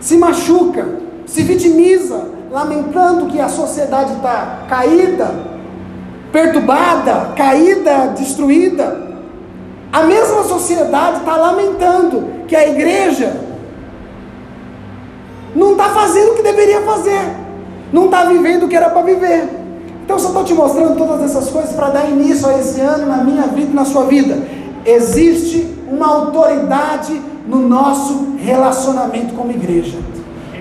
se 0.00 0.16
machuca, 0.16 0.88
se 1.24 1.44
vitimiza, 1.44 2.37
lamentando 2.50 3.26
que 3.26 3.40
a 3.40 3.48
sociedade 3.48 4.14
está 4.14 4.60
caída, 4.68 5.34
perturbada, 6.32 7.32
caída, 7.36 8.08
destruída, 8.16 9.08
a 9.92 10.02
mesma 10.02 10.44
sociedade 10.44 11.18
está 11.18 11.36
lamentando 11.36 12.46
que 12.46 12.54
a 12.54 12.68
igreja 12.68 13.48
não 15.54 15.72
está 15.72 15.88
fazendo 15.90 16.32
o 16.32 16.34
que 16.34 16.42
deveria 16.42 16.82
fazer, 16.82 17.20
não 17.92 18.06
está 18.06 18.24
vivendo 18.24 18.64
o 18.64 18.68
que 18.68 18.76
era 18.76 18.90
para 18.90 19.02
viver. 19.02 19.48
Então, 20.04 20.18
só 20.18 20.28
estou 20.28 20.44
te 20.44 20.54
mostrando 20.54 20.96
todas 20.96 21.22
essas 21.22 21.50
coisas 21.50 21.72
para 21.74 21.90
dar 21.90 22.10
início 22.10 22.48
a 22.48 22.58
esse 22.58 22.80
ano 22.80 23.06
na 23.06 23.18
minha 23.18 23.42
vida 23.42 23.70
e 23.70 23.74
na 23.74 23.84
sua 23.84 24.04
vida. 24.04 24.38
Existe 24.84 25.76
uma 25.90 26.06
autoridade 26.06 27.20
no 27.46 27.66
nosso 27.68 28.36
relacionamento 28.38 29.34
como 29.34 29.50
igreja, 29.50 29.98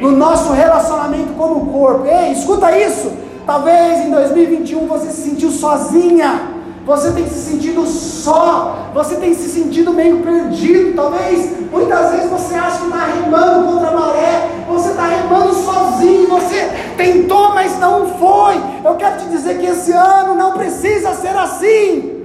no 0.02 0.12
nosso 0.12 0.54
relacionamento 0.54 1.34
como 1.34 1.72
corpo. 1.72 2.06
Ei, 2.06 2.32
escuta 2.32 2.76
isso. 2.78 3.12
Talvez 3.45 4.06
em 4.06 4.12
2021 4.12 4.88
você 4.88 5.08
se 5.08 5.30
sentiu 5.30 5.50
sozinha, 5.50 6.58
você 6.86 7.12
tem 7.12 7.28
se 7.28 7.52
sentido 7.52 7.86
só, 7.86 8.89
você 8.93 9.16
tem 9.16 9.34
se 9.34 9.50
sentido 9.50 9.93
meio 9.93 10.22
perdido. 10.22 10.95
Talvez 10.95 11.52
muitas 11.72 12.12
vezes 12.12 12.30
você 12.30 12.56
acha 12.56 12.80
que 12.80 12.86
está 12.86 13.06
remando 13.06 13.72
contra 13.72 13.89
a 13.89 13.93
maré, 13.93 14.50
você 14.68 14.89
está 14.89 15.06
remando 15.06 15.54
sozinho, 15.54 16.28
você 16.28 16.70
tentou, 16.98 17.54
mas 17.54 17.80
não 17.80 18.08
foi. 18.18 18.56
Eu 18.84 18.95
quero 18.95 19.18
te 19.18 19.26
dizer 19.26 19.60
que 19.60 19.66
esse 19.66 19.91
ano 19.91 20.36
não 20.36 20.54
precisa 20.54 21.14
ser 21.14 21.38
assim. 21.38 22.16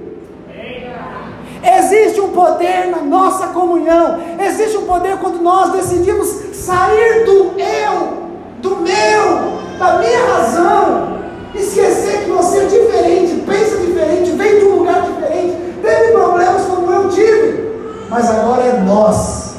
Existe 1.63 2.19
um 2.19 2.31
poder 2.31 2.87
na 2.91 3.01
nossa 3.01 3.47
comunhão, 3.47 4.19
existe 4.37 4.75
um 4.77 4.85
poder 4.85 5.15
quando 5.17 5.41
nós 5.41 5.71
decidimos 5.71 6.27
sair 6.51 7.23
do 7.23 7.53
eu, 7.57 8.13
do 8.61 8.75
meu, 8.81 9.79
da 9.79 9.97
minha 9.97 10.25
razão, 10.25 11.19
esquecer 11.55 12.25
que 12.25 12.31
você 12.31 12.57
é 12.57 12.65
diferente, 12.65 13.43
pensa 13.47 13.77
diferente, 13.77 14.31
vem 14.31 14.59
de 14.59 14.65
um 14.65 14.75
lugar 14.79 15.03
diferente, 15.03 15.55
teve 15.81 16.11
problemas 16.11 16.63
como 16.63 16.91
eu 16.91 17.09
tive, 17.09 17.77
mas 18.09 18.29
agora 18.29 18.63
é 18.63 18.81
nós. 18.81 19.53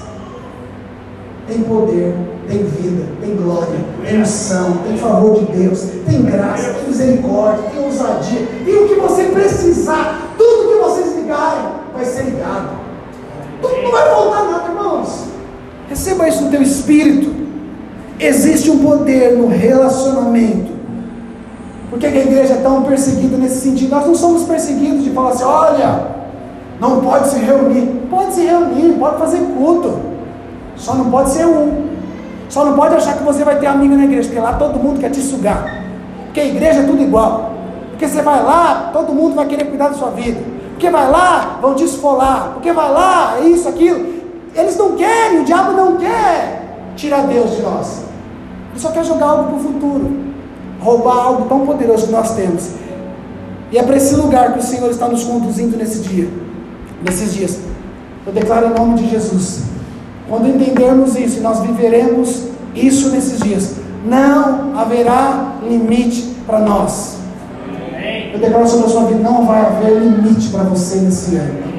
Tem 1.46 1.62
poder, 1.62 2.14
tem 2.46 2.64
vida, 2.64 3.07
tem 3.20 3.36
glória, 3.36 3.78
tem 4.05 4.20
unção, 4.20 4.78
tem 4.86 4.98
favor 4.98 5.38
de 5.38 5.44
Deus, 5.46 5.86
tem 6.07 6.22
graça, 6.22 6.74
tem 6.74 6.88
misericórdia, 6.88 7.64
tem 7.70 7.82
ousadia, 7.82 8.46
tem 8.62 8.76
o 8.76 8.88
que 8.88 8.94
você 8.94 9.24
precisar, 9.24 10.32
tudo 10.36 10.68
que 10.68 10.78
vocês 10.78 11.16
ligarem 11.16 11.74
vai 12.05 12.12
ser 12.12 12.22
ligado. 12.24 12.68
Não 13.62 13.90
vai 13.90 14.09
faltar 14.09 14.44
nada, 14.44 14.68
irmãos. 14.68 15.24
Receba 15.88 16.28
isso 16.28 16.44
no 16.44 16.50
teu 16.50 16.62
espírito. 16.62 17.34
Existe 18.20 18.70
um 18.70 18.78
poder 18.78 19.36
no 19.36 19.48
relacionamento. 19.48 20.72
Por 21.90 21.98
que 21.98 22.07
a 22.07 22.11
igreja 22.11 22.55
é 22.55 22.57
tão 22.57 22.82
perseguida 22.82 23.36
nesse 23.36 23.61
sentido? 23.61 23.90
Nós 23.90 24.07
não 24.07 24.14
somos 24.14 24.42
perseguidos 24.44 25.05
de 25.05 25.11
falar 25.11 25.30
assim, 25.30 25.44
olha, 25.44 26.07
não 26.80 27.00
pode 27.00 27.28
se 27.28 27.38
reunir. 27.38 28.07
Pode 28.11 28.34
se 28.34 28.42
reunir, 28.42 28.94
pode 28.98 29.18
fazer 29.18 29.38
culto. 29.57 29.98
Só 30.76 30.94
não 30.94 31.11
pode 31.11 31.30
ser 31.30 31.46
um. 31.46 31.84
Só 32.48 32.64
não 32.64 32.74
pode 32.74 32.94
achar 32.94 33.16
que 33.16 33.22
você 33.22 33.42
vai 33.42 33.59
ter 33.59 33.66
amigo 33.66 33.96
na 33.96 34.05
igreja, 34.05 34.28
porque 34.28 34.40
lá 34.40 34.55
todo 34.55 34.78
mundo 34.78 35.00
quer 35.00 35.11
te 35.11 35.20
sugar. 35.20 35.82
Porque 36.26 36.40
a 36.40 36.46
igreja 36.46 36.80
é 36.80 36.82
tudo 36.84 37.02
igual. 37.02 37.52
Porque 37.90 38.07
você 38.07 38.22
vai 38.22 38.42
lá, 38.42 38.90
todo 38.92 39.12
mundo 39.12 39.34
vai 39.34 39.46
querer 39.46 39.64
cuidar 39.64 39.88
da 39.88 39.94
sua 39.94 40.11
vida. 40.11 40.40
Porque 40.75 40.91
vai 40.91 41.11
lá, 41.11 41.59
vão 41.62 41.75
te 41.75 41.85
esfolar. 41.85 42.51
Porque 42.55 42.72
vai 42.72 42.93
lá, 42.93 43.39
é 43.41 43.47
isso, 43.47 43.68
aquilo. 43.68 44.14
Eles 44.55 44.77
não 44.77 44.93
querem, 44.93 45.41
o 45.41 45.45
diabo 45.45 45.72
não 45.72 45.97
quer 45.97 46.93
tirar 46.97 47.27
Deus 47.27 47.57
de 47.57 47.62
nós. 47.62 48.03
Ele 48.70 48.81
só 48.81 48.91
quer 48.91 49.05
jogar 49.05 49.27
algo 49.27 49.45
para 49.45 49.57
o 49.57 49.61
futuro. 49.61 50.25
Roubar 50.81 51.16
algo 51.16 51.49
tão 51.49 51.64
poderoso 51.64 52.07
que 52.07 52.12
nós 52.12 52.35
temos. 52.35 52.70
E 53.70 53.79
é 53.79 53.83
para 53.83 53.97
esse 53.97 54.14
lugar 54.16 54.53
que 54.53 54.59
o 54.59 54.62
Senhor 54.62 54.91
está 54.91 55.09
nos 55.09 55.25
conduzindo 55.25 55.77
nesse 55.77 56.01
dia. 56.01 56.29
Nesses 57.03 57.33
dias. 57.33 57.59
Eu 58.27 58.33
declaro 58.33 58.66
em 58.66 58.75
nome 58.75 58.95
de 58.95 59.09
Jesus. 59.09 59.62
Quando 60.29 60.49
entendermos 60.49 61.16
isso, 61.16 61.41
nós 61.41 61.61
viveremos 61.61 62.49
isso 62.75 63.11
nesses 63.11 63.41
dias. 63.41 63.77
Não 64.05 64.79
haverá 64.79 65.55
limite 65.62 66.35
para 66.47 66.59
nós. 66.61 67.24
Eu 68.35 68.41
declaro 68.41 68.66
sobre 68.66 68.87
a 68.87 68.89
sua 68.89 69.05
vida: 69.05 69.20
não 69.20 69.47
vai 69.47 69.61
haver 69.61 69.97
limite 69.97 70.49
para 70.49 70.64
você 70.64 70.97
nesse 70.97 71.37
ano. 71.37 71.74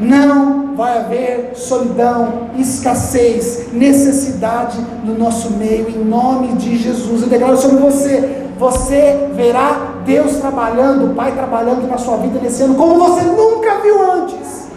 Não 0.00 0.74
vai 0.74 0.96
haver 0.96 1.52
solidão, 1.54 2.48
escassez, 2.56 3.70
necessidade 3.70 4.78
no 5.04 5.18
nosso 5.18 5.50
meio, 5.50 5.90
em 5.90 6.02
nome 6.02 6.54
de 6.54 6.78
Jesus. 6.78 7.20
Eu 7.20 7.28
declaro 7.28 7.58
sobre 7.58 7.76
você: 7.76 8.46
você 8.58 9.28
verá 9.34 10.00
Deus 10.06 10.36
trabalhando, 10.36 11.10
o 11.10 11.14
Pai 11.14 11.32
trabalhando 11.32 11.86
na 11.86 11.98
sua 11.98 12.16
vida 12.16 12.40
nesse 12.42 12.62
ano, 12.62 12.74
como 12.76 12.94
você 12.94 13.20
nunca 13.20 13.78
viu 13.80 14.12
antes. 14.12 14.70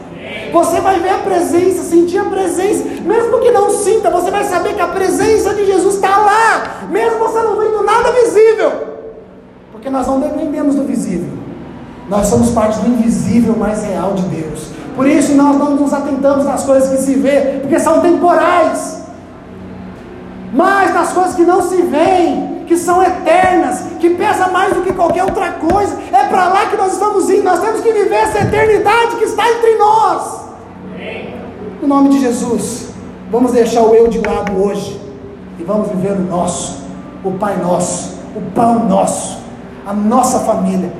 Você 0.51 0.81
vai 0.81 0.99
ver 0.99 1.09
a 1.09 1.17
presença, 1.19 1.83
sentir 1.83 2.17
a 2.17 2.25
presença, 2.25 2.83
mesmo 3.01 3.39
que 3.39 3.49
não 3.49 3.69
sinta, 3.69 4.09
você 4.09 4.29
vai 4.29 4.43
saber 4.43 4.73
que 4.73 4.81
a 4.81 4.87
presença 4.87 5.53
de 5.53 5.65
Jesus 5.65 5.95
está 5.95 6.17
lá, 6.17 6.87
mesmo 6.89 7.17
você 7.17 7.39
não 7.39 7.57
vendo 7.57 7.81
nada 7.83 8.11
visível. 8.11 8.92
Porque 9.83 9.97
nós 9.97 10.07
não 10.07 10.21
dependemos 10.21 10.75
do 10.75 10.85
visível. 10.85 11.37
Nós 12.07 12.27
somos 12.27 12.51
parte 12.51 12.79
do 12.79 12.87
invisível 12.87 13.53
mais 13.53 13.83
real 13.83 14.13
de 14.13 14.21
Deus. 14.27 14.67
Por 14.95 15.05
isso 15.05 15.35
nós 15.35 15.57
não 15.57 15.75
nos 15.75 15.91
atentamos 15.91 16.45
nas 16.45 16.63
coisas 16.63 16.89
que 16.89 17.03
se 17.03 17.15
vê, 17.15 17.59
porque 17.59 17.77
são 17.77 17.99
temporais. 17.99 19.03
Mas 20.53 20.93
nas 20.93 21.11
coisas 21.11 21.35
que 21.35 21.41
não 21.41 21.61
se 21.61 21.81
veem, 21.81 22.63
que 22.65 22.77
são 22.77 23.03
eternas, 23.03 23.83
que 23.99 24.11
pesa 24.11 24.47
mais 24.47 24.73
do 24.73 24.83
que 24.83 24.93
qualquer 24.93 25.25
outra 25.25 25.51
coisa, 25.51 25.97
é 26.13 26.27
para 26.29 26.47
lá 26.47 26.65
que 26.67 26.77
nós 26.77 26.93
estamos 26.93 27.29
indo. 27.29 27.43
Nós 27.43 27.59
temos 27.59 27.81
que 27.81 27.91
viver 27.91 28.15
essa 28.15 28.39
eternidade 28.39 29.17
que 29.17 29.25
está 29.25 29.51
entre 29.51 29.75
nós. 29.75 30.43
No 31.81 31.89
nome 31.89 32.07
de 32.07 32.21
Jesus, 32.21 32.87
vamos 33.29 33.51
deixar 33.51 33.81
o 33.81 33.93
eu 33.93 34.07
de 34.07 34.25
lado 34.25 34.63
hoje 34.63 34.97
e 35.59 35.63
vamos 35.63 35.89
viver 35.89 36.13
o 36.13 36.21
nosso, 36.21 36.83
o 37.21 37.31
Pai 37.31 37.57
nosso, 37.57 38.17
o 38.33 38.41
pão 38.55 38.87
nosso 38.87 39.42
a 39.85 39.93
nossa 39.93 40.39
família, 40.39 40.91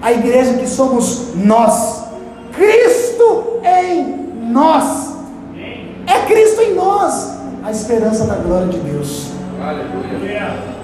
a 0.00 0.12
igreja 0.12 0.54
que 0.54 0.66
somos 0.66 1.34
nós, 1.34 2.04
Cristo 2.52 3.60
em 3.64 4.50
nós, 4.50 5.14
é 6.06 6.26
Cristo 6.26 6.62
em 6.62 6.74
nós, 6.74 7.36
a 7.64 7.70
esperança 7.70 8.24
da 8.24 8.36
glória 8.36 8.68
de 8.68 8.78
Deus. 8.78 9.28
Aleluia. 9.60 10.78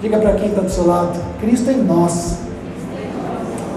Diga 0.00 0.18
para 0.18 0.34
quem 0.34 0.48
está 0.48 0.62
do 0.62 0.70
seu 0.70 0.86
lado, 0.86 1.18
Cristo 1.40 1.70
em 1.70 1.82
nós. 1.82 2.38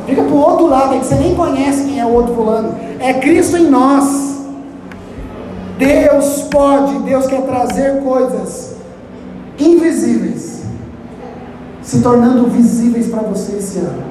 Diga 0.05 0.23
para 0.23 0.33
o 0.33 0.37
outro 0.37 0.67
lado, 0.67 0.99
que 0.99 1.05
você 1.05 1.15
nem 1.15 1.35
conhece 1.35 1.85
quem 1.85 1.99
é 1.99 2.05
o 2.05 2.13
outro 2.13 2.35
fulano. 2.35 2.75
É 2.99 3.13
Cristo 3.13 3.57
em 3.57 3.69
nós. 3.69 4.35
Deus 5.77 6.43
pode, 6.51 6.99
Deus 6.99 7.25
quer 7.27 7.41
trazer 7.41 8.01
coisas 8.03 8.75
invisíveis 9.59 10.64
se 11.85 12.01
tornando 12.01 12.47
visíveis 12.47 13.07
para 13.07 13.21
você 13.21 13.57
esse 13.57 13.77
ano. 13.77 14.03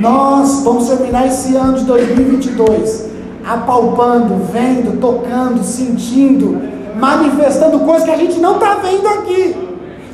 Nós 0.00 0.62
vamos 0.62 0.88
terminar 0.88 1.26
esse 1.26 1.56
ano 1.56 1.76
de 1.78 1.84
2022 1.84 3.12
apalpando, 3.44 4.36
vendo, 4.50 4.98
tocando, 5.00 5.62
sentindo, 5.62 6.62
manifestando 6.96 7.80
coisas 7.80 8.04
que 8.04 8.10
a 8.10 8.16
gente 8.16 8.38
não 8.38 8.54
está 8.54 8.76
vendo 8.76 9.06
aqui. 9.08 9.54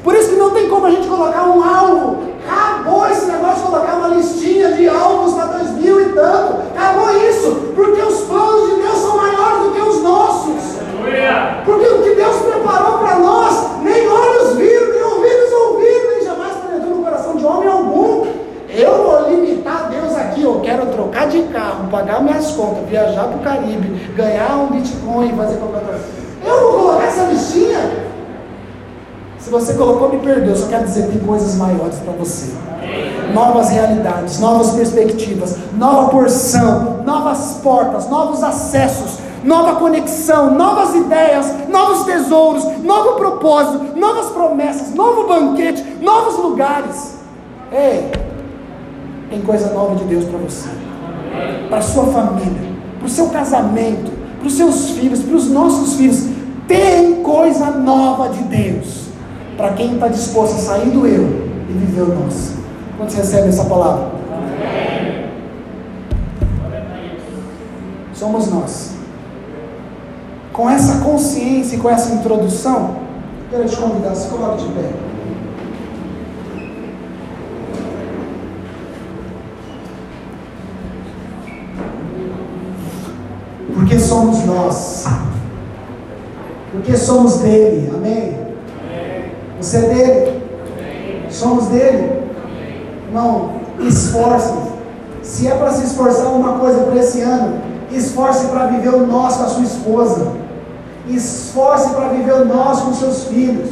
Por 0.03 0.15
isso 0.15 0.31
que 0.31 0.37
não 0.37 0.51
tem 0.51 0.69
como 0.69 0.87
a 0.87 0.91
gente 0.91 1.07
colocar 1.07 1.45
um 1.45 1.63
alvo. 1.63 2.31
Acabou 2.49 3.07
esse 3.07 3.27
negócio 3.27 3.63
de 3.63 3.71
colocar 3.71 3.97
uma 3.97 4.09
listinha 4.09 4.73
de 4.73 4.89
alvos 4.89 5.35
para 5.35 5.59
2000 5.59 6.01
e 6.01 6.05
tanto. 6.13 6.63
Acabou 6.75 7.11
isso, 7.29 7.73
porque 7.77 8.01
os 8.01 8.21
planos 8.23 8.71
de 8.71 8.83
Deus 8.83 8.99
são 8.99 9.17
maiores 9.17 9.63
do 9.65 9.71
que 9.73 9.81
os 9.81 10.03
nossos. 10.03 10.81
Porque 11.65 11.87
o 11.87 12.03
que 12.03 12.15
Deus 12.15 12.37
preparou 12.37 12.99
para 12.99 13.19
nós, 13.19 13.83
nem 13.83 14.09
olhos 14.09 14.57
viram, 14.57 14.93
nem 14.93 15.03
ouvidos 15.03 15.53
ouviram 15.53 16.11
de 17.41 17.47
homem 17.47 17.69
algum. 17.69 18.27
Eu 18.69 19.03
vou 19.03 19.31
limitar 19.31 19.89
Deus 19.91 20.15
aqui. 20.17 20.43
Eu 20.43 20.61
quero 20.61 20.87
trocar 21.01 21.29
de 21.29 21.43
carro, 21.45 21.89
pagar 21.91 22.23
minhas 22.23 22.51
contas, 22.51 22.89
viajar 22.89 23.25
para 23.25 23.37
o 23.37 23.41
Caribe, 23.41 24.13
ganhar 24.15 24.57
um 24.57 24.67
Bitcoin, 24.67 25.33
fazer 25.35 25.57
qualquer 25.57 25.81
coisa. 25.81 26.05
Eu 26.45 26.61
vou 26.61 26.73
colocar 26.81 27.05
essa 27.05 27.25
listinha. 27.25 28.11
Se 29.39 29.49
você 29.49 29.73
colocou, 29.75 30.11
me 30.11 30.19
perdoe. 30.19 30.55
Só 30.55 30.67
quero 30.67 30.85
dizer 30.85 31.07
que 31.07 31.19
tem 31.19 31.27
coisas 31.27 31.55
maiores 31.55 31.97
para 31.97 32.13
você. 32.13 32.53
Novas 33.33 33.71
realidades, 33.71 34.39
novas 34.39 34.73
perspectivas, 34.73 35.57
nova 35.79 36.11
porção, 36.11 37.03
novas 37.05 37.61
portas, 37.63 38.09
novos 38.09 38.43
acessos, 38.43 39.19
nova 39.45 39.77
conexão, 39.77 40.51
novas 40.51 40.95
ideias, 40.95 41.69
novos 41.69 42.05
tesouros, 42.05 42.65
novo 42.83 43.13
propósito, 43.15 43.97
novas 43.97 44.27
promessas, 44.31 44.95
novo 44.95 45.29
banquete, 45.29 45.83
novos 46.03 46.37
lugares. 46.39 47.15
Ei, 47.73 48.11
tem 49.31 49.41
coisa 49.43 49.73
nova 49.73 49.95
de 49.95 50.05
Deus 50.05 50.25
para 50.25 50.39
você, 50.39 50.69
para 51.69 51.83
sua 51.83 52.07
família, 52.07 52.71
para 52.99 53.07
o 53.07 53.11
seu 53.11 53.29
casamento, 53.29 54.11
para 54.39 54.47
os 54.47 54.55
seus 54.55 54.91
filhos, 54.91 55.21
para 55.21 55.37
os 55.37 55.49
nossos 55.51 55.95
filhos. 55.95 56.27
Tem 56.67 57.23
coisa 57.23 57.71
nova 57.71 58.29
de 58.29 58.43
Deus 58.45 59.11
para 59.57 59.75
quem 59.75 59.95
está 59.95 60.09
disposto 60.09 60.55
a 60.55 60.59
sair 60.59 60.91
do 60.91 61.07
eu 61.07 61.51
e 61.69 61.73
viver 61.73 62.01
o 62.01 62.15
nosso. 62.19 62.55
Quando 62.97 63.11
você 63.11 63.19
recebe 63.19 63.49
essa 63.49 63.65
palavra? 63.65 64.11
Somos 68.15 68.51
nós. 68.51 68.93
Com 70.53 70.69
essa 70.69 71.01
consciência 71.01 71.77
e 71.77 71.79
com 71.79 71.91
essa 71.91 72.15
introdução, 72.15 72.97
quero 73.51 73.69
te 73.69 73.77
convidar, 73.77 74.15
se 74.15 74.29
coloque 74.29 74.65
de 74.65 74.73
pé. 74.73 74.91
Porque 83.75 83.99
somos 84.11 84.45
nós. 84.45 85.07
Porque 86.73 86.97
somos 86.97 87.37
dele. 87.39 87.93
Amém? 87.95 88.37
Você 89.61 89.77
é 89.77 89.81
dele. 89.83 90.43
Somos 91.31 91.67
dele. 91.67 92.21
Irmão, 93.07 93.53
esforce-se 93.81 94.71
Se 95.23 95.47
é 95.49 95.55
para 95.55 95.71
se 95.73 95.85
esforçar 95.85 96.27
uma 96.27 96.59
coisa 96.59 96.83
para 96.83 96.97
esse 96.97 97.21
ano, 97.21 97.61
esforce 97.93 98.47
para 98.47 98.67
viver 98.67 98.95
o 98.95 99.07
nós 99.07 99.37
com 99.37 99.45
a 99.45 99.49
sua 99.49 99.63
esposa. 99.63 100.33
Esforce 101.09 101.91
para 101.91 102.09
viver 102.09 102.35
o 102.35 102.45
nós 102.45 102.81
com 102.81 102.93
seus 102.93 103.25
filhos. 103.25 103.71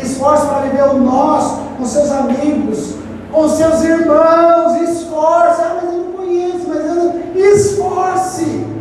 Esforce 0.00 0.46
para 0.46 0.60
viver 0.60 0.84
o 0.90 0.98
nós 0.98 1.58
com 1.76 1.84
seus 1.84 2.10
amigos, 2.10 2.94
com 3.32 3.48
seus 3.48 3.82
irmãos. 3.82 4.80
Esforce. 4.80 5.60
Ah, 5.60 5.76
mas 5.76 5.92
eu 5.92 5.98
não 5.98 6.12
conheço, 6.12 6.68
mas 6.68 6.86
eu 6.86 6.94
não. 6.94 7.14
Esforce. 7.34 8.71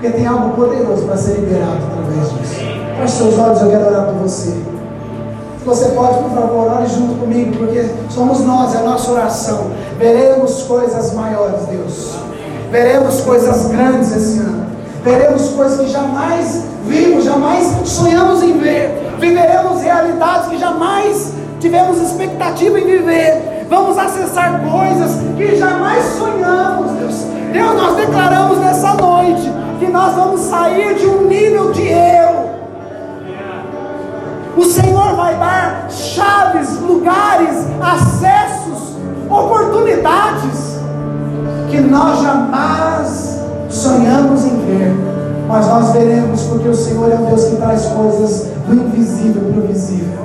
Porque 0.00 0.16
tem 0.16 0.26
algo 0.26 0.56
poderoso 0.56 1.02
para 1.04 1.18
ser 1.18 1.40
liberado 1.40 1.76
através 1.92 2.32
disso. 2.32 2.54
Feche 2.96 3.16
seus 3.18 3.38
olhos, 3.38 3.60
eu 3.60 3.68
quero 3.68 3.86
orar 3.86 4.06
por 4.06 4.14
você. 4.14 4.52
Se 5.58 5.66
você 5.66 5.88
pode, 5.90 6.22
por 6.22 6.30
favor, 6.30 6.72
ore 6.72 6.86
junto 6.86 7.20
comigo, 7.20 7.54
porque 7.58 7.84
somos 8.08 8.40
nós, 8.40 8.74
é 8.74 8.78
a 8.78 8.82
nossa 8.82 9.12
oração. 9.12 9.66
Veremos 9.98 10.62
coisas 10.62 11.12
maiores, 11.12 11.66
Deus. 11.70 12.14
Veremos 12.70 13.20
coisas 13.20 13.66
grandes 13.66 14.16
esse 14.16 14.38
ano. 14.38 14.64
Veremos 15.04 15.50
coisas 15.50 15.80
que 15.80 15.92
jamais 15.92 16.64
vimos, 16.86 17.24
jamais 17.24 17.66
sonhamos 17.84 18.42
em 18.42 18.56
ver. 18.56 19.16
Viveremos 19.18 19.82
realidades 19.82 20.48
que 20.48 20.56
jamais 20.56 21.34
tivemos 21.60 22.00
expectativa 22.00 22.80
em 22.80 22.86
viver. 22.86 23.66
Vamos 23.68 23.98
acessar 23.98 24.62
coisas 24.62 25.10
que 25.36 25.56
jamais 25.56 26.02
sonhamos, 26.18 26.90
Deus. 26.92 27.09
Nós 30.10 30.14
vamos 30.16 30.40
sair 30.40 30.94
de 30.96 31.06
um 31.06 31.26
nível 31.26 31.70
de 31.72 31.86
eu 31.86 32.50
o 34.56 34.64
Senhor 34.64 35.14
vai 35.14 35.36
dar 35.36 35.88
chaves, 35.88 36.80
lugares, 36.80 37.56
acessos, 37.80 38.96
oportunidades 39.30 40.80
que 41.70 41.80
nós 41.80 42.20
jamais 42.20 43.40
sonhamos 43.70 44.44
em 44.44 44.56
ver, 44.66 44.92
mas 45.48 45.66
nós 45.66 45.92
veremos, 45.92 46.42
porque 46.42 46.68
o 46.68 46.74
Senhor 46.74 47.10
é 47.10 47.14
o 47.14 47.26
Deus 47.26 47.44
que 47.44 47.56
traz 47.56 47.86
coisas 47.86 48.48
do 48.66 48.74
invisível 48.74 49.42
para 49.42 49.62
o 49.62 49.66
visível. 49.68 50.18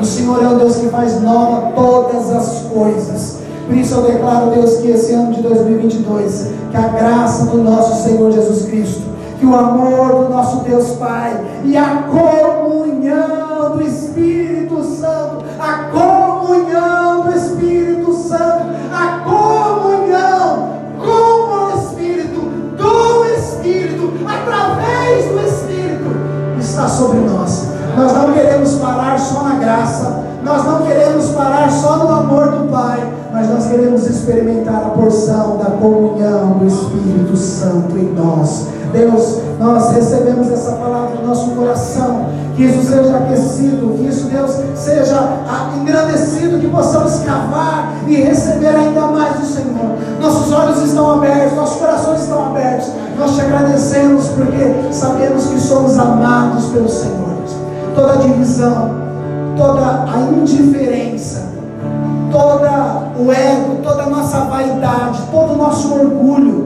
O 0.00 0.04
Senhor 0.04 0.42
é 0.42 0.48
o 0.48 0.58
Deus 0.58 0.76
que 0.76 0.88
faz 0.88 1.20
nova 1.20 1.72
todas 1.74 2.30
as 2.30 2.60
coisas. 2.72 3.38
Por 3.66 3.76
isso 3.76 3.94
eu 3.94 4.02
declaro, 4.02 4.50
Deus, 4.50 4.76
que 4.76 4.90
esse 4.90 5.12
ano 5.12 5.32
de 5.32 5.42
2022, 5.42 6.48
que 6.70 6.76
a 6.76 6.88
graça 6.88 7.46
do 7.46 7.58
nosso 7.58 8.04
Senhor 8.04 8.30
Jesus 8.30 8.66
Cristo, 8.66 9.13
que 9.44 9.46
o 9.46 9.54
amor 9.54 10.24
do 10.24 10.30
nosso 10.30 10.60
Deus 10.60 10.92
Pai 10.92 11.38
e 11.64 11.76
a 11.76 12.04
comunhão 12.08 13.76
do 13.76 13.82
Espírito 13.82 14.82
Santo, 14.82 15.44
a 15.60 15.90
comunhão 15.92 17.24
do 17.24 17.36
Espírito 17.36 18.12
Santo, 18.14 18.64
a 18.90 19.18
comunhão 19.22 20.70
com 20.98 21.04
o 21.04 21.78
Espírito, 21.78 22.40
do 22.74 23.24
Espírito, 23.36 24.12
através 24.26 25.26
do 25.26 25.40
Espírito, 25.46 26.16
está 26.58 26.88
sobre 26.88 27.18
nós. 27.18 27.68
Nós 27.96 28.12
não 28.14 28.32
queremos 28.32 28.76
parar 28.76 29.18
só 29.18 29.42
na 29.42 29.56
graça, 29.56 30.24
nós 30.42 30.64
não 30.64 30.82
queremos 30.82 31.26
parar 31.30 31.70
só 31.70 31.98
no 31.98 32.10
amor 32.10 32.50
do 32.50 32.70
Pai, 32.70 33.12
mas 33.30 33.50
nós 33.50 33.66
queremos 33.66 34.06
experimentar 34.06 34.86
a 34.86 34.90
porção 34.90 35.58
da 35.58 35.70
comunhão 35.70 36.58
do 36.58 36.66
Espírito 36.66 37.36
Santo 37.36 37.98
em 37.98 38.10
nós. 38.14 38.73
Deus, 38.94 39.40
nós 39.58 39.90
recebemos 39.90 40.50
essa 40.50 40.72
palavra 40.72 41.16
no 41.20 41.26
nosso 41.26 41.50
coração, 41.50 42.26
que 42.54 42.62
isso 42.62 42.84
seja 42.84 43.16
aquecido, 43.16 43.94
que 43.98 44.06
isso, 44.06 44.28
Deus, 44.28 44.52
seja 44.76 45.40
engrandecido, 45.80 46.60
que 46.60 46.68
possamos 46.68 47.18
cavar 47.24 47.92
e 48.06 48.14
receber 48.14 48.68
ainda 48.68 49.00
mais 49.08 49.40
do 49.40 49.46
Senhor. 49.46 49.96
Nossos 50.20 50.52
olhos 50.52 50.82
estão 50.82 51.14
abertos, 51.14 51.56
nossos 51.56 51.80
corações 51.80 52.22
estão 52.22 52.46
abertos. 52.46 52.88
Nós 53.18 53.34
te 53.34 53.40
agradecemos 53.40 54.28
porque 54.28 54.92
sabemos 54.92 55.46
que 55.46 55.60
somos 55.60 55.98
amados 55.98 56.66
pelo 56.66 56.88
Senhor. 56.88 57.34
Toda 57.94 58.16
divisão, 58.16 58.90
toda 59.56 59.82
a 59.82 60.20
indiferença, 60.32 61.42
toda 62.30 63.12
o 63.18 63.32
ego, 63.32 63.76
toda 63.82 64.02
a 64.02 64.06
nossa 64.10 64.40
vaidade, 64.40 65.20
todo 65.30 65.54
o 65.54 65.56
nosso 65.56 65.94
orgulho, 65.94 66.63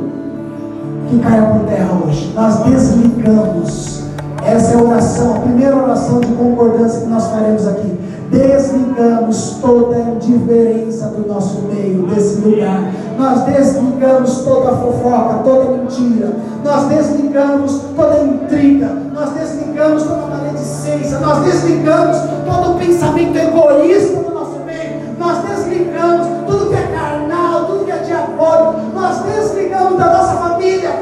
que 1.09 1.19
caia 1.19 1.43
por 1.43 1.67
terra 1.67 1.91
hoje. 2.05 2.33
Nós 2.35 2.59
desligamos. 2.65 3.99
Essa 4.45 4.75
é 4.75 4.79
a 4.79 4.83
oração, 4.83 5.37
a 5.37 5.41
primeira 5.41 5.77
oração 5.77 6.21
de 6.21 6.29
concordância 6.29 7.01
que 7.01 7.07
nós 7.07 7.27
faremos 7.27 7.67
aqui. 7.67 7.99
Desligamos 8.31 9.59
toda 9.61 9.99
indiferença 9.99 11.07
do 11.09 11.27
nosso 11.27 11.63
meio, 11.63 12.07
desse 12.07 12.41
lugar. 12.41 12.93
Nós 13.19 13.43
desligamos 13.43 14.39
toda 14.41 14.77
fofoca, 14.77 15.43
toda 15.45 15.77
mentira. 15.79 16.37
Nós 16.63 16.89
desligamos 16.89 17.81
toda 17.97 18.23
intriga. 18.23 18.91
Nós 19.13 19.31
desligamos 19.31 20.03
toda 20.03 20.27
maledicência. 20.27 21.19
Nós 21.19 21.45
desligamos 21.45 22.17
todo 22.47 22.79
pensamento 22.79 23.37
egoísta 23.37 24.21
do 24.21 24.35
nosso 24.35 24.59
meio. 24.65 25.01
Nós 25.19 25.39
desligamos 25.45 26.27
tudo 26.47 26.69
que 26.69 26.77
é 26.77 26.87
carnal, 26.95 27.65
tudo 27.65 27.85
que 27.85 27.91
é 27.91 27.99
diabólico. 27.99 28.81
Nós 28.95 29.23
desligamos 29.23 29.99
da 29.99 30.07
nossa 30.07 30.37
família 30.37 30.98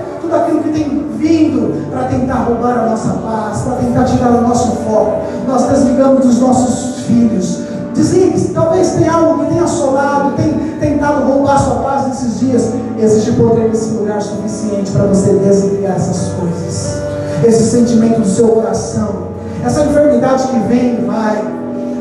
para 1.96 2.08
tentar 2.08 2.44
roubar 2.44 2.78
a 2.80 2.90
nossa 2.90 3.08
paz, 3.14 3.62
para 3.62 3.76
tentar 3.76 4.04
tirar 4.04 4.30
o 4.32 4.42
nosso 4.42 4.72
foco. 4.84 5.22
Nós 5.48 5.66
desligamos 5.66 6.26
dos 6.26 6.40
nossos 6.40 7.04
filhos. 7.06 7.62
Desligue, 7.94 8.48
talvez 8.52 8.90
tenha 8.90 9.14
algo 9.14 9.42
que 9.42 9.50
tenha 9.50 9.64
assolado, 9.64 10.32
tenha 10.32 10.76
tentado 10.78 11.24
roubar 11.24 11.54
a 11.54 11.58
sua 11.58 11.76
paz 11.76 12.08
nesses 12.08 12.40
dias. 12.40 12.68
Existe 12.98 13.32
poder 13.32 13.70
nesse 13.70 13.94
lugar 13.94 14.20
suficiente 14.20 14.90
para 14.90 15.04
você 15.04 15.32
desligar 15.32 15.96
essas 15.96 16.34
coisas. 16.34 16.98
Esse 17.42 17.64
sentimento 17.64 18.20
do 18.20 18.28
seu 18.28 18.48
coração, 18.48 19.28
essa 19.64 19.82
enfermidade 19.82 20.48
que 20.48 20.58
vem 20.68 20.98
e 20.98 21.04
vai 21.06 21.55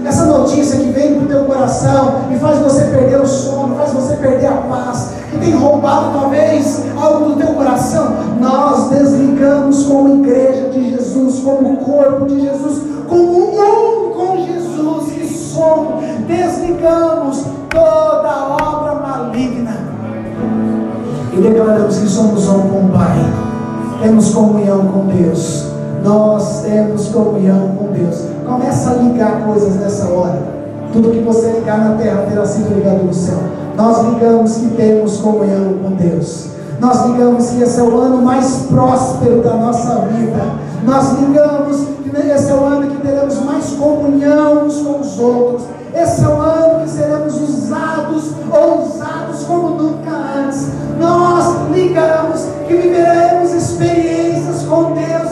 essa 0.05 0.25
notícia 0.25 0.79
que 0.79 0.91
vem 0.91 1.15
para 1.15 1.23
o 1.23 1.27
teu 1.27 1.45
coração 1.45 2.21
e 2.31 2.37
faz 2.37 2.59
você 2.59 2.85
perder 2.85 3.19
o 3.19 3.25
sono, 3.25 3.75
faz 3.75 3.91
você 3.91 4.15
perder 4.17 4.45
a 4.47 4.57
paz, 4.57 5.13
que 5.31 5.37
tem 5.39 5.51
roubado 5.55 6.11
talvez 6.13 6.83
algo 6.95 7.29
do 7.29 7.35
teu 7.37 7.47
coração, 7.55 8.13
nós 8.39 8.89
desligamos 8.89 9.83
como 9.85 10.23
igreja 10.23 10.69
de 10.69 10.91
Jesus, 10.91 11.39
como 11.39 11.77
corpo 11.77 12.25
de 12.25 12.39
Jesus, 12.41 12.83
como 13.09 13.49
um 13.49 14.13
com 14.13 14.37
Jesus 14.45 15.11
que 15.11 15.27
somos, 15.27 16.05
desligamos 16.27 17.43
toda 17.69 18.57
obra 18.61 18.95
maligna. 18.95 19.75
E 21.33 21.41
declaramos 21.41 21.97
que 21.97 22.07
somos 22.07 22.47
um 22.47 22.69
com 22.69 22.85
o 22.85 22.89
Pai, 22.93 23.17
temos 24.03 24.33
comunhão 24.33 24.85
com 24.85 25.07
Deus 25.07 25.74
nós 26.05 26.61
temos 26.61 27.07
comunhão 27.07 27.71
com 27.79 27.87
Deus. 27.87 28.25
Começa 28.45 28.91
a 28.91 28.93
ligar 28.93 29.43
coisas 29.43 29.75
nessa 29.77 30.05
hora. 30.05 30.39
Tudo 30.93 31.09
que 31.09 31.19
você 31.19 31.47
ligar 31.49 31.79
na 31.79 31.95
terra 31.97 32.27
terá 32.29 32.45
sido 32.45 32.75
ligado 32.75 33.03
no 33.03 33.13
céu. 33.13 33.39
Nós 33.75 34.05
ligamos 34.05 34.55
que 34.55 34.67
temos 34.67 35.17
comunhão 35.17 35.73
com 35.83 35.95
Deus. 35.95 36.49
Nós 36.79 37.05
ligamos 37.07 37.49
que 37.49 37.63
esse 37.63 37.79
é 37.79 37.83
o 37.83 37.99
ano 37.99 38.21
mais 38.21 38.67
próspero 38.69 39.41
da 39.41 39.55
nossa 39.55 40.01
vida. 40.01 40.43
Nós 40.83 41.19
ligamos 41.19 41.87
que 42.03 42.15
esse 42.15 42.51
é 42.51 42.53
o 42.53 42.63
ano 42.63 42.87
que 42.87 43.01
teremos 43.01 43.41
mais 43.43 43.65
comunhão 43.71 44.65
uns 44.65 44.77
com 44.77 44.99
os 44.99 45.19
outros. 45.19 45.63
Esse 45.93 46.23
é 46.23 46.27
o 46.27 46.39
ano 46.39 46.83
que 46.83 46.89
seremos 46.91 47.41
usados 47.41 48.31
ou 48.51 48.83
usados 48.83 49.43
como 49.45 49.69
nunca 49.69 50.11
antes. 50.11 50.67
Nós 50.99 51.55
ligamos 51.73 52.45
que 52.67 52.75
viveremos 52.75 53.51
experiências 53.53 54.63
com 54.63 54.93
Deus 54.93 55.24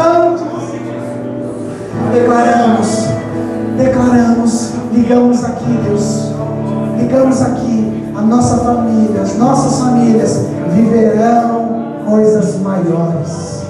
antes. 0.00 0.50
Declaramos, 2.12 3.06
declaramos, 3.76 4.72
ligamos 4.92 5.44
aqui, 5.44 5.78
Deus, 5.84 6.32
ligamos 6.98 7.40
aqui 7.40 8.12
a 8.16 8.20
nossa 8.22 8.56
família, 8.58 9.22
as 9.22 9.36
nossas 9.36 9.78
famílias 9.80 10.46
viverão 10.74 11.80
coisas 12.04 12.58
maiores. 12.60 13.62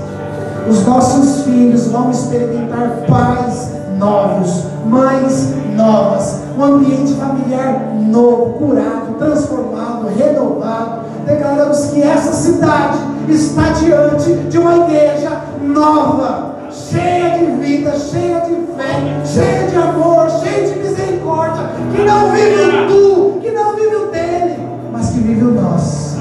Os 0.68 0.87
nossos 0.87 1.43
filhos 1.43 1.89
vão 1.89 2.11
experimentar 2.11 3.05
paz 3.09 3.70
novos, 3.99 4.64
mães 4.87 5.53
novas, 5.76 6.41
um 6.59 6.64
ambiente 6.64 7.14
familiar 7.14 7.93
novo, 8.09 8.55
curado, 8.55 9.14
transformado, 9.18 10.09
renovado. 10.16 11.01
Declaramos 11.26 11.87
que 11.87 12.03
essa 12.03 12.33
cidade 12.33 12.99
está 13.35 13.70
diante 13.70 14.33
de 14.35 14.59
uma 14.59 14.76
igreja 14.85 15.41
nova, 15.62 16.57
cheia 16.70 17.39
de 17.39 17.47
vida, 17.61 17.93
cheia 17.99 18.41
de 18.41 18.55
fé, 18.76 19.20
cheia 19.24 19.68
de 19.68 19.76
amor, 19.76 20.28
cheia 20.43 20.66
de 20.66 20.78
misericórdia, 20.78 21.64
que 21.95 22.03
não 22.03 22.31
vive 22.31 22.62
o 22.62 22.89
tu, 22.89 23.41
que 23.41 23.51
não 23.51 23.74
vive 23.76 23.97
o 23.97 24.07
dele, 24.07 24.57
mas 24.93 25.11
que 25.11 25.20
vive 25.20 25.45
o 25.45 25.53
nós. 25.53 26.16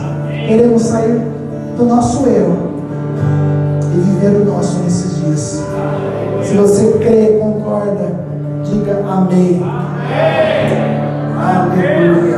Queremos 0.47 0.82
sair 0.82 1.22
do 1.78 1.86
nosso 1.86 2.26
eu 2.28 2.70
e 3.93 3.99
viver 3.99 4.41
o 4.41 4.45
nosso 4.45 4.80
nesses 4.80 5.18
dias. 5.18 5.64
Se 6.43 6.55
você 6.55 6.93
crê, 6.93 7.39
concorda, 7.39 8.16
diga 8.64 9.03
amém. 9.07 9.62
amém. 9.64 10.99
Aleluia. 11.38 12.30